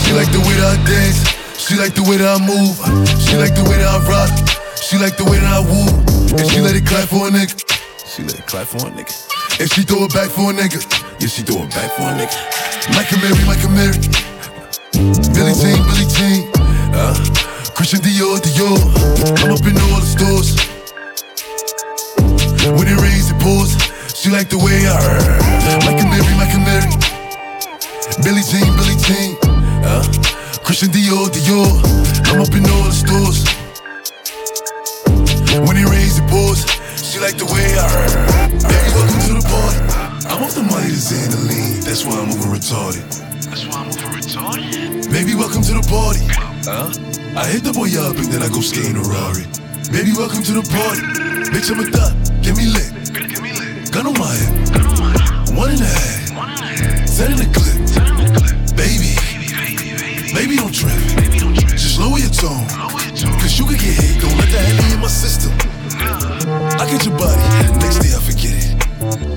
She 0.05 0.11
like 0.13 0.31
the 0.31 0.39
way 0.45 0.55
that 0.57 0.69
I 0.69 0.83
dance. 0.85 1.19
She 1.57 1.75
like 1.77 1.93
the 1.93 2.03
way 2.03 2.17
that 2.17 2.29
I 2.29 2.45
move. 2.45 2.77
She 3.21 3.35
like 3.37 3.55
the 3.55 3.63
way 3.63 3.77
that 3.77 3.89
I 3.89 3.99
rock. 4.09 4.29
She 4.77 4.97
like 4.97 5.17
the 5.17 5.25
way 5.25 5.37
that 5.39 5.49
I 5.49 5.61
woo. 5.61 5.89
And 6.37 6.49
she 6.49 6.61
let 6.61 6.75
it 6.75 6.85
clap 6.85 7.09
for 7.09 7.27
a 7.27 7.31
nigga. 7.31 7.53
She 8.05 8.23
let 8.23 8.37
it 8.39 8.45
clap 8.47 8.67
for 8.67 8.77
a 8.87 8.91
nigga. 8.91 9.13
And 9.59 9.69
she 9.71 9.81
throw 9.83 10.05
it 10.05 10.13
back 10.13 10.29
for 10.29 10.49
a 10.49 10.53
nigga. 10.53 10.81
Yeah, 11.19 11.27
she 11.27 11.41
throw 11.43 11.63
it 11.63 11.69
back 11.71 11.91
for 11.93 12.03
a 12.03 12.13
nigga. 12.13 12.37
Micah 12.93 13.17
Mary, 13.21 13.37
Micah 13.45 13.69
Mary. 13.69 13.97
Billy 15.33 15.53
Jean, 15.53 15.77
Billy 15.89 16.05
Jean. 16.09 16.49
Uh, 16.93 17.13
Christian 17.79 18.01
Dior, 18.01 18.35
Dior. 18.43 18.75
I'm 19.39 19.55
up 19.55 19.63
in 19.63 19.71
all 19.87 20.03
the 20.03 20.11
stores. 20.11 20.51
When 22.75 22.91
it 22.91 22.99
rains, 22.99 23.31
it 23.31 23.39
pours. 23.39 23.71
She 24.11 24.27
like 24.27 24.49
the 24.51 24.59
way 24.59 24.83
I 24.83 24.99
heard. 24.99 25.39
Micah 25.87 26.03
Mary, 26.11 26.27
Micah 26.35 26.59
Mary. 26.59 26.91
Billy 28.19 28.43
Jean, 28.43 28.67
Billy 28.75 28.99
Jean. 28.99 29.31
Uh, 29.87 30.03
Christian 30.59 30.91
Dior, 30.91 31.31
Dior. 31.31 31.71
I'm 32.27 32.43
up 32.43 32.51
in 32.51 32.67
all 32.67 32.83
the 32.83 32.91
stores. 32.91 33.47
When 35.63 35.79
it 35.79 35.87
rains, 35.87 36.19
it 36.19 36.27
pours. 36.27 36.67
She 36.99 37.23
like 37.23 37.39
the 37.39 37.47
way 37.47 37.63
I 37.79 37.87
heard. 37.87 38.59
Baby, 38.59 38.91
welcome 38.91 39.23
to 39.23 39.33
the 39.39 39.45
party. 39.47 39.79
I'm 40.27 40.43
off 40.43 40.51
the 40.51 40.67
money 40.67 40.91
to 40.91 40.99
Xandaline. 40.99 41.79
That's 41.87 42.03
why 42.03 42.19
I'm 42.19 42.27
over 42.27 42.51
retarded. 42.51 43.07
That's 43.47 43.63
why 43.71 43.79
I'm 43.79 43.87
over 43.87 44.19
retarded. 44.19 45.09
Baby, 45.09 45.33
welcome 45.35 45.63
to 45.63 45.79
the 45.79 45.87
party. 45.87 46.48
Huh? 46.67 46.91
I 47.39 47.47
hit 47.47 47.63
the 47.63 47.71
boy 47.71 47.87
up 47.95 48.19
and 48.19 48.27
then 48.27 48.43
I 48.43 48.49
go 48.51 48.59
skate 48.59 48.91
in 48.91 48.97
a 48.99 49.05
Rari. 49.05 49.47
Baby, 49.95 50.11
welcome 50.11 50.43
to 50.43 50.53
the 50.59 50.65
party. 50.67 51.01
Bitch, 51.55 51.71
I'm 51.71 51.79
a 51.79 51.87
thot. 51.87 52.11
Get 52.43 52.59
me 52.59 52.67
lit. 52.67 52.91
Gun 53.95 54.11
on 54.11 54.15
my 54.19 54.27
head. 54.27 55.55
One 55.55 55.71
and 55.71 55.79
a 55.79 55.87
half. 55.87 57.07
Set 57.07 57.31
in 57.31 57.39
the 57.39 57.47
clip. 57.55 57.79
Set 57.87 58.03
in 58.11 58.15
the 58.19 58.27
clip. 58.35 58.59
Baby. 58.75 59.15
Baby, 60.35 60.59
don't 60.59 60.75
trip. 60.75 60.99
Just 61.79 61.99
lower 61.99 62.19
your 62.19 62.29
tone. 62.29 62.67
Cause 63.39 63.55
you 63.55 63.63
could 63.63 63.79
get 63.79 63.95
hit. 63.95 64.19
Don't 64.19 64.35
let 64.35 64.51
that 64.51 64.67
be 64.75 64.93
in 64.93 64.99
my 64.99 65.07
system. 65.07 65.55
I 66.75 66.83
get 66.91 67.07
your 67.07 67.15
body. 67.15 67.39
Next 67.79 68.03
day 68.03 68.11
I 68.11 68.19
forget 68.19 68.51
it. 68.51 68.75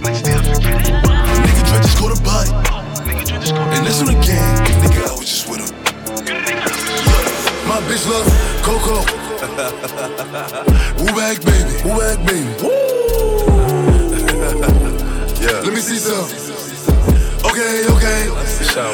Next 0.02 0.22
day 0.26 0.34
I 0.34 0.42
forget 0.42 0.74
it. 0.74 0.94
Nigga 0.98 1.62
try 1.70 1.78
just 1.86 1.98
go 2.02 2.10
to 2.10 2.18
body. 2.26 2.50
And 3.78 3.86
that's 3.86 4.02
on 4.02 4.10
the 4.10 4.18
gang. 4.18 4.58
Nigga, 4.82 5.06
I 5.06 5.14
was 5.14 5.30
just 5.30 5.46
with 5.48 5.62
him. 5.62 6.71
My 7.72 7.80
bitch 7.88 8.04
love 8.04 8.28
Coco. 8.60 9.00
Woo 11.00 11.08
back, 11.16 11.40
baby. 11.40 11.72
Woo 11.88 11.96
back, 11.96 12.20
baby. 12.20 12.52
yeah. 15.40 15.64
Let 15.64 15.72
me 15.72 15.80
see 15.80 15.96
some. 15.96 16.28
Okay, 17.48 17.88
okay. 17.88 18.28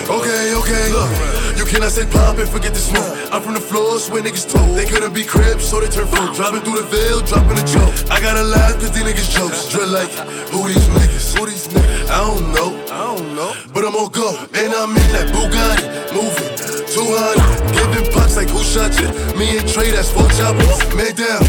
Okay, 0.06 0.54
okay. 0.54 0.92
Look, 0.94 1.10
you 1.58 1.64
cannot 1.64 1.90
say 1.90 2.06
pop 2.06 2.38
and 2.38 2.48
forget 2.48 2.72
the 2.72 2.78
smoke. 2.78 3.18
I'm 3.32 3.42
from 3.42 3.54
the 3.54 3.60
floors 3.60 4.08
where 4.12 4.22
niggas 4.22 4.48
told. 4.48 4.76
They 4.76 4.84
couldn't 4.86 5.12
be 5.12 5.24
cribs, 5.24 5.66
so 5.66 5.80
they 5.80 5.88
turn 5.88 6.06
fruit. 6.06 6.36
Driving 6.36 6.60
through 6.60 6.76
the 6.76 6.86
veil, 6.86 7.18
dropping 7.22 7.58
a 7.58 7.66
joke. 7.66 7.92
I 8.12 8.20
gotta 8.20 8.44
laugh 8.44 8.74
cause 8.74 8.92
these 8.92 9.02
niggas 9.02 9.34
jokes. 9.34 9.66
Drill 9.68 9.88
like, 9.88 10.12
who 10.54 10.68
these 10.68 10.86
niggas? 10.94 11.36
Who 11.36 11.46
these 11.46 11.66
niggas? 11.66 12.10
I 12.10 12.20
don't 12.20 12.54
know. 12.54 12.70
I 12.94 13.16
don't 13.16 13.34
know. 13.34 13.52
But 13.74 13.86
I'm 13.86 13.96
on 13.96 14.12
go. 14.12 14.38
And 14.54 14.72
I'm 14.72 14.90
in 14.90 15.08
that 15.18 15.34
Bugatti. 15.34 16.14
Moving. 16.14 16.77
200. 16.90 17.74
Giving 17.74 18.12
pops 18.12 18.36
like 18.36 18.48
who 18.48 18.62
shot 18.64 18.96
you? 19.00 19.08
Me 19.38 19.58
and 19.58 19.68
Trey, 19.68 19.90
that's 19.90 20.10
four 20.10 20.28
choppers. 20.36 20.78
Man 20.96 21.14
down. 21.14 21.44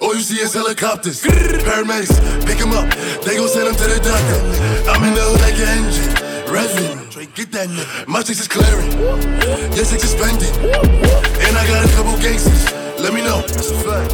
All 0.00 0.14
you 0.14 0.22
see 0.22 0.40
is 0.40 0.54
helicopters. 0.54 1.22
Paramedics, 1.22 2.16
pick 2.46 2.58
him 2.58 2.72
up. 2.72 2.88
They 3.24 3.36
gon' 3.36 3.48
send 3.48 3.68
him 3.68 3.76
to 3.76 3.86
the 3.86 4.00
doctor. 4.00 4.40
I'm 4.90 5.04
in 5.04 5.14
the 5.14 5.22
hood 5.22 5.40
like 5.40 5.58
an 5.60 5.68
engine. 5.84 6.10
Revving. 6.48 7.34
Get 7.34 7.52
that 7.52 7.68
nigga. 7.68 8.08
My 8.08 8.22
chicks 8.22 8.40
is 8.40 8.48
clearing. 8.48 8.90
Your 9.72 9.86
chicks 9.86 10.04
is 10.04 10.12
spending. 10.12 10.52
And 11.46 11.56
I 11.56 11.64
got 11.68 11.84
a 11.84 11.90
couple 11.94 12.12
gangsters. 12.20 12.72
Let 13.00 13.14
me 13.14 13.22
know. 13.22 13.40
That's 13.40 13.70
a 13.70 13.78
fact. 13.80 14.12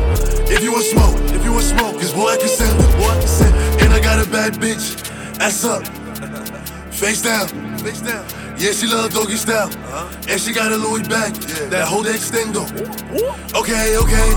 If 0.50 0.62
you 0.62 0.72
want 0.72 0.84
smoke, 0.84 1.16
if 1.34 1.42
you 1.42 1.52
want 1.52 1.64
smoke, 1.64 1.94
cause 1.94 2.12
boy, 2.12 2.28
I 2.28 2.36
can 2.36 2.48
send 2.48 2.78
them. 2.78 2.90
Boy, 2.98 3.08
I 3.08 3.18
can 3.18 3.26
send. 3.26 3.54
And 3.82 3.92
I 3.92 4.00
got 4.00 4.24
a 4.24 4.30
bad 4.30 4.54
bitch. 4.54 5.08
Ass 5.40 5.64
up. 5.64 5.86
Face 6.92 7.22
down. 7.22 7.48
Face 7.78 8.02
down. 8.02 8.24
Yeah, 8.58 8.72
she 8.72 8.88
love 8.88 9.14
doggy 9.14 9.36
style. 9.36 9.70
And 10.28 10.40
she 10.40 10.52
got 10.52 10.72
a 10.72 10.76
Louis 10.76 11.06
bag. 11.06 11.32
That 11.70 11.86
whole 11.86 12.02
extendo. 12.02 12.66
Okay, 13.54 13.96
okay. 13.96 14.28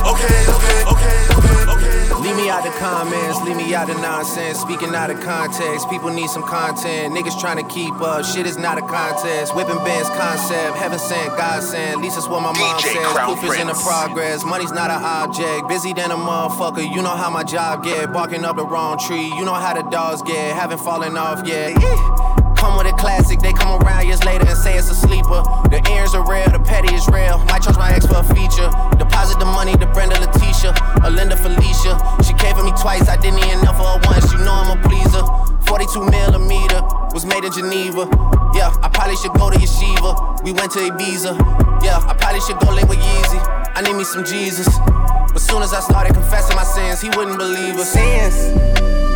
Okay, 0.00 0.40
okay, 0.48 0.80
okay, 0.88 1.18
okay, 1.36 1.64
okay. 1.68 1.94
Leave 2.24 2.36
me 2.36 2.48
out 2.48 2.64
the 2.64 2.72
comments, 2.80 3.38
leave 3.42 3.56
me 3.56 3.74
out 3.74 3.86
the 3.86 3.94
nonsense. 4.00 4.58
Speaking 4.58 4.94
out 4.94 5.10
of 5.10 5.20
context, 5.20 5.90
people 5.90 6.08
need 6.08 6.30
some 6.30 6.42
content. 6.42 7.12
Niggas 7.12 7.38
trying 7.38 7.60
to 7.60 7.68
keep 7.68 7.92
up, 8.00 8.24
shit 8.24 8.46
is 8.46 8.56
not 8.56 8.78
a 8.78 8.80
contest. 8.80 9.54
Whipping 9.54 9.76
bands 9.84 10.08
concept, 10.16 10.78
heaven 10.78 10.98
sent, 10.98 11.36
God 11.36 11.62
sent. 11.62 11.96
At 11.96 11.98
least 11.98 12.16
that's 12.16 12.28
what 12.28 12.40
my 12.40 12.52
mom 12.52 12.80
DJ 12.80 12.96
says. 12.96 13.06
Crown 13.12 13.36
Proof 13.36 13.52
is 13.52 13.60
in 13.60 13.66
the 13.66 13.74
progress. 13.74 14.42
Money's 14.42 14.72
not 14.72 14.88
an 14.90 15.04
object. 15.04 15.68
Busy 15.68 15.92
than 15.92 16.10
a 16.10 16.16
motherfucker. 16.16 16.80
You 16.80 17.02
know 17.02 17.14
how 17.14 17.28
my 17.28 17.44
job 17.44 17.84
get. 17.84 18.10
Barking 18.10 18.46
up 18.46 18.56
the 18.56 18.64
wrong 18.64 18.98
tree. 18.98 19.28
You 19.36 19.44
know 19.44 19.52
how 19.52 19.74
the 19.74 19.88
dogs 19.90 20.22
get. 20.22 20.56
Haven't 20.56 20.80
fallen 20.80 21.18
off 21.18 21.46
yet. 21.46 21.76
Yeah. 21.78 22.43
Come 22.64 22.78
with 22.78 22.88
a 22.88 22.96
classic, 22.96 23.40
they 23.40 23.52
come 23.52 23.76
around 23.84 24.06
years 24.06 24.24
later 24.24 24.48
and 24.48 24.56
say 24.56 24.72
it's 24.78 24.88
a 24.88 24.94
sleeper. 24.94 25.44
The 25.68 25.84
ears 25.92 26.14
are 26.16 26.24
real, 26.24 26.48
the 26.48 26.64
petty 26.64 26.94
is 26.94 27.04
real. 27.12 27.36
Might 27.52 27.60
charge 27.60 27.76
my 27.76 27.92
ex 27.92 28.06
for 28.06 28.16
a 28.16 28.24
feature. 28.32 28.72
Deposit 28.96 29.38
the 29.38 29.44
money 29.44 29.76
to 29.76 29.84
Brenda 29.92 30.16
Letitia, 30.16 30.72
or 31.04 31.10
Linda 31.10 31.36
Felicia. 31.36 31.92
She 32.24 32.32
came 32.40 32.56
for 32.56 32.64
me 32.64 32.72
twice, 32.80 33.04
I 33.06 33.20
didn't 33.20 33.44
even 33.44 33.60
know 33.60 33.76
for 33.76 33.84
her 33.84 34.00
once. 34.08 34.32
You 34.32 34.40
know 34.40 34.56
I'm 34.56 34.72
a 34.72 34.80
pleaser. 34.80 35.20
42 35.68 36.08
millimeter 36.08 36.80
was 37.12 37.28
made 37.28 37.44
in 37.44 37.52
Geneva. 37.52 38.08
Yeah, 38.56 38.72
I 38.80 38.88
probably 38.88 39.20
should 39.20 39.36
go 39.36 39.52
to 39.52 39.58
Yeshiva. 39.60 40.40
We 40.40 40.56
went 40.56 40.72
to 40.72 40.88
Ibiza. 40.88 41.36
Yeah, 41.84 42.00
I 42.00 42.16
probably 42.16 42.40
should 42.48 42.56
go 42.64 42.72
link 42.72 42.88
with 42.88 42.96
Yeezy. 42.96 43.44
I 43.76 43.84
need 43.84 43.92
me 43.92 44.04
some 44.04 44.24
Jesus. 44.24 44.72
But 45.36 45.44
soon 45.44 45.60
as 45.60 45.74
I 45.74 45.80
started 45.80 46.14
confessing 46.14 46.56
my 46.56 46.64
sins, 46.64 47.02
he 47.04 47.12
wouldn't 47.12 47.36
believe 47.36 47.76
us. 47.76 47.92
Sins. 47.92 49.03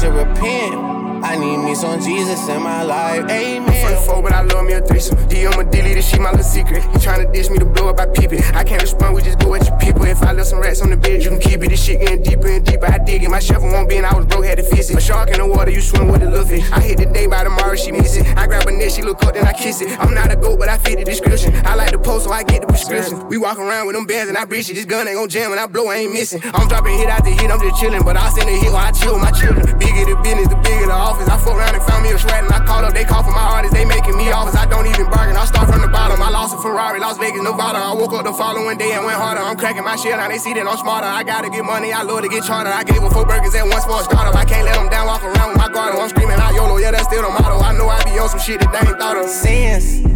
Should 0.00 0.14
repent. 0.14 1.00
I 1.22 1.36
need 1.36 1.58
me 1.58 1.74
some 1.74 2.00
Jesus 2.00 2.48
in 2.48 2.62
my 2.62 2.82
life. 2.82 3.28
Amen. 3.28 3.86
Front 3.86 4.06
four, 4.06 4.22
but 4.22 4.32
I 4.32 4.40
love 4.40 4.64
me 4.64 4.72
a 4.72 4.80
threesome. 4.80 5.28
D 5.28 5.44
on 5.44 5.54
my 5.56 5.62
dilly, 5.62 5.92
this 5.92 6.08
shit 6.08 6.20
my 6.22 6.30
little 6.30 6.42
secret. 6.42 6.82
You 6.84 6.98
tryna 6.98 7.30
dish 7.30 7.50
me 7.50 7.58
to 7.58 7.66
blow 7.66 7.90
up, 7.90 8.00
I 8.00 8.06
peep 8.06 8.32
it. 8.32 8.42
I 8.54 8.64
can't 8.64 8.80
respond, 8.80 9.14
we 9.14 9.20
just 9.22 9.38
go 9.38 9.54
at 9.54 9.68
your 9.68 9.76
people. 9.78 10.04
If 10.06 10.22
I 10.22 10.32
left 10.32 10.48
some 10.48 10.60
rats 10.60 10.80
on 10.80 10.88
the 10.88 10.96
bed, 10.96 11.22
you 11.22 11.28
can 11.28 11.38
keep 11.38 11.62
it. 11.62 11.68
This 11.68 11.84
shit 11.84 12.00
getting 12.00 12.22
deeper 12.22 12.48
and 12.48 12.64
deeper. 12.64 12.86
I 12.86 12.96
dig 12.96 13.22
it. 13.22 13.28
My 13.28 13.40
shovel 13.40 13.68
won't 13.68 13.90
be, 13.90 13.98
and 13.98 14.06
I 14.06 14.16
was 14.16 14.24
broke, 14.24 14.46
had 14.46 14.56
to 14.56 14.64
fix 14.64 14.88
it. 14.88 14.96
A 14.96 15.00
shark 15.02 15.28
in 15.28 15.38
the 15.38 15.46
water, 15.46 15.70
you 15.70 15.82
swim 15.82 16.08
with 16.08 16.22
a 16.22 16.30
little 16.30 16.46
fish. 16.46 16.64
I 16.72 16.80
hit 16.80 16.96
the 16.96 17.04
day 17.04 17.26
by 17.26 17.44
tomorrow, 17.44 17.76
she 17.76 17.92
miss 17.92 18.16
it. 18.16 18.26
I 18.38 18.46
grab 18.46 18.66
a 18.66 18.72
neck, 18.72 18.90
she 18.90 19.02
look 19.02 19.22
up, 19.22 19.34
then 19.34 19.46
I 19.46 19.52
kiss 19.52 19.82
it. 19.82 20.00
I'm 20.00 20.14
not 20.14 20.32
a 20.32 20.36
goat, 20.36 20.58
but 20.58 20.70
I 20.70 20.78
fit 20.78 20.98
the 20.98 21.04
description. 21.04 21.54
I 21.66 21.74
like 21.74 21.92
the 21.92 21.98
post, 21.98 22.24
so 22.24 22.32
I 22.32 22.42
get 22.42 22.62
the 22.62 22.68
prescription. 22.68 23.28
We 23.28 23.36
walk 23.36 23.58
around 23.58 23.86
with 23.86 23.96
them 23.96 24.06
bands 24.06 24.30
and 24.30 24.38
I 24.38 24.46
breach 24.46 24.70
it. 24.70 24.74
This 24.74 24.86
gun 24.86 25.06
ain't 25.06 25.18
gon' 25.18 25.28
jam, 25.28 25.50
and 25.50 25.60
I 25.60 25.66
blow, 25.66 25.88
I 25.88 25.96
ain't 25.96 26.12
missing. 26.14 26.40
I'm 26.54 26.68
dropping 26.68 26.96
hit 26.96 27.08
after 27.08 27.28
hit, 27.28 27.50
I'm 27.50 27.60
just 27.60 27.76
chillin', 27.82 28.02
but 28.02 28.16
I 28.16 28.30
send 28.30 28.48
a 28.48 28.52
hit 28.52 28.72
while 28.72 28.88
I 28.88 28.92
chill 28.92 29.12
with 29.12 29.22
my 29.22 29.30
children. 29.30 29.78
Bigger 29.90 30.14
the 30.14 30.22
business, 30.22 30.46
the 30.46 30.54
bigger 30.62 30.86
the 30.86 30.94
office. 30.94 31.26
I 31.26 31.34
fuck 31.34 31.58
around 31.58 31.74
and 31.74 31.82
found 31.82 32.06
me 32.06 32.14
a 32.14 32.18
shred, 32.18 32.46
and 32.46 32.52
I 32.54 32.62
called 32.62 32.86
up, 32.86 32.94
they 32.94 33.02
call 33.02 33.26
for 33.26 33.34
my 33.34 33.42
artists, 33.58 33.74
they 33.74 33.82
making 33.82 34.14
me 34.14 34.30
offers. 34.30 34.54
I 34.54 34.62
don't 34.70 34.86
even 34.86 35.10
bargain, 35.10 35.34
I 35.34 35.44
start 35.50 35.66
from 35.66 35.82
the 35.82 35.90
bottom. 35.90 36.22
I 36.22 36.30
lost 36.30 36.54
a 36.54 36.58
Ferrari, 36.62 37.00
Las 37.00 37.18
Vegas, 37.18 37.42
Nevada. 37.42 37.82
I 37.82 37.92
woke 37.98 38.14
up 38.14 38.22
the 38.22 38.32
following 38.32 38.78
day 38.78 38.94
and 38.94 39.04
went 39.04 39.18
harder. 39.18 39.42
I'm 39.42 39.56
cracking 39.56 39.82
my 39.82 39.96
shit, 39.96 40.14
I 40.14 40.30
They 40.30 40.38
see 40.38 40.54
that 40.54 40.62
I'm 40.62 40.78
smarter. 40.78 41.10
I 41.10 41.24
gotta 41.24 41.50
get 41.50 41.64
money. 41.64 41.92
I 41.92 42.02
love 42.06 42.22
to 42.22 42.28
get 42.28 42.44
charter. 42.44 42.70
I 42.70 42.84
gave 42.84 43.02
them 43.02 43.10
four 43.10 43.26
burgers 43.26 43.54
at 43.56 43.66
once 43.66 43.84
for 43.84 43.98
a 43.98 44.04
startup. 44.06 44.36
I 44.38 44.44
can't 44.44 44.64
let 44.64 44.78
them 44.78 44.88
down. 44.90 45.10
Walk 45.10 45.24
around 45.26 45.48
with 45.50 45.58
my 45.58 45.68
guard. 45.68 45.98
I'm 45.98 46.08
screaming 46.08 46.38
out 46.38 46.54
YOLO. 46.54 46.78
Yeah, 46.78 46.92
that's 46.92 47.10
still 47.10 47.26
the 47.26 47.30
motto. 47.34 47.58
I 47.58 47.74
know 47.74 47.88
I 47.90 47.98
be 48.06 48.14
on 48.22 48.28
some 48.28 48.38
shit 48.38 48.60
that 48.60 48.70
they 48.70 48.86
ain't 48.86 48.98
thought 48.98 49.18
of. 49.18 49.28
Sins. 49.28 50.09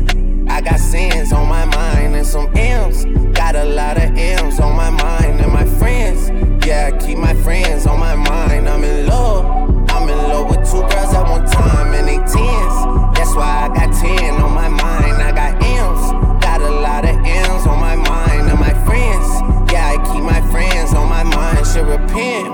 I 0.55 0.61
got 0.61 0.79
sins 0.79 1.33
on 1.33 1.49
my 1.49 1.65
mind 1.65 2.15
and 2.15 2.25
some 2.25 2.49
M's. 2.57 3.05
Got 3.37 3.57
a 3.57 3.65
lot 3.65 3.97
of 3.97 4.17
M's 4.17 4.61
on 4.61 4.77
my 4.77 4.89
mind 4.89 5.41
and 5.41 5.53
my 5.53 5.65
friends. 5.65 6.31
Yeah, 6.65 6.93
I 6.95 6.97
keep 7.05 7.19
my 7.19 7.35
friends 7.43 7.89
on 7.89 7.99
my 7.99 8.15
mind. 8.15 8.69
I'm 8.69 8.85
in 8.85 9.09
love. 9.09 9.47
I'm 9.91 10.09
in 10.09 10.17
love 10.17 10.51
with 10.51 10.71
two 10.71 10.83
girls 10.83 11.13
at 11.13 11.29
one 11.29 11.45
time 11.45 11.93
and 11.95 12.07
they 12.07 12.19
tens. 12.19 12.77
That's 13.19 13.35
why 13.35 13.67
I 13.67 13.69
got 13.75 14.01
ten 14.01 14.41
on 14.41 14.55
my 14.55 14.69
mind. 14.69 15.21
I 15.21 15.33
got 15.33 15.61
M's. 15.61 16.41
Got 16.45 16.61
a 16.61 16.71
lot 16.71 17.05
of 17.05 17.17
M's 17.17 17.67
on 17.67 17.81
my 17.81 17.97
mind 17.97 18.49
and 18.49 18.61
my 18.61 18.75
friends. 18.87 19.73
Yeah, 19.73 19.91
I 19.91 19.97
keep 20.15 20.23
my 20.23 20.41
friends 20.53 20.95
on 20.95 21.09
my 21.09 21.25
mind. 21.25 21.67
Should 21.67 21.89
repent. 21.89 22.47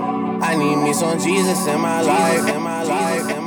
I 0.43 0.57
need 0.57 0.77
me 0.77 0.95
some 0.95 1.19
Jesus 1.19 1.67
in 1.67 1.79
my 1.83 1.99
Jesus 1.99 2.09
life. 2.09 2.57
In 2.57 2.63
my 2.63 2.83
life. 2.83 3.40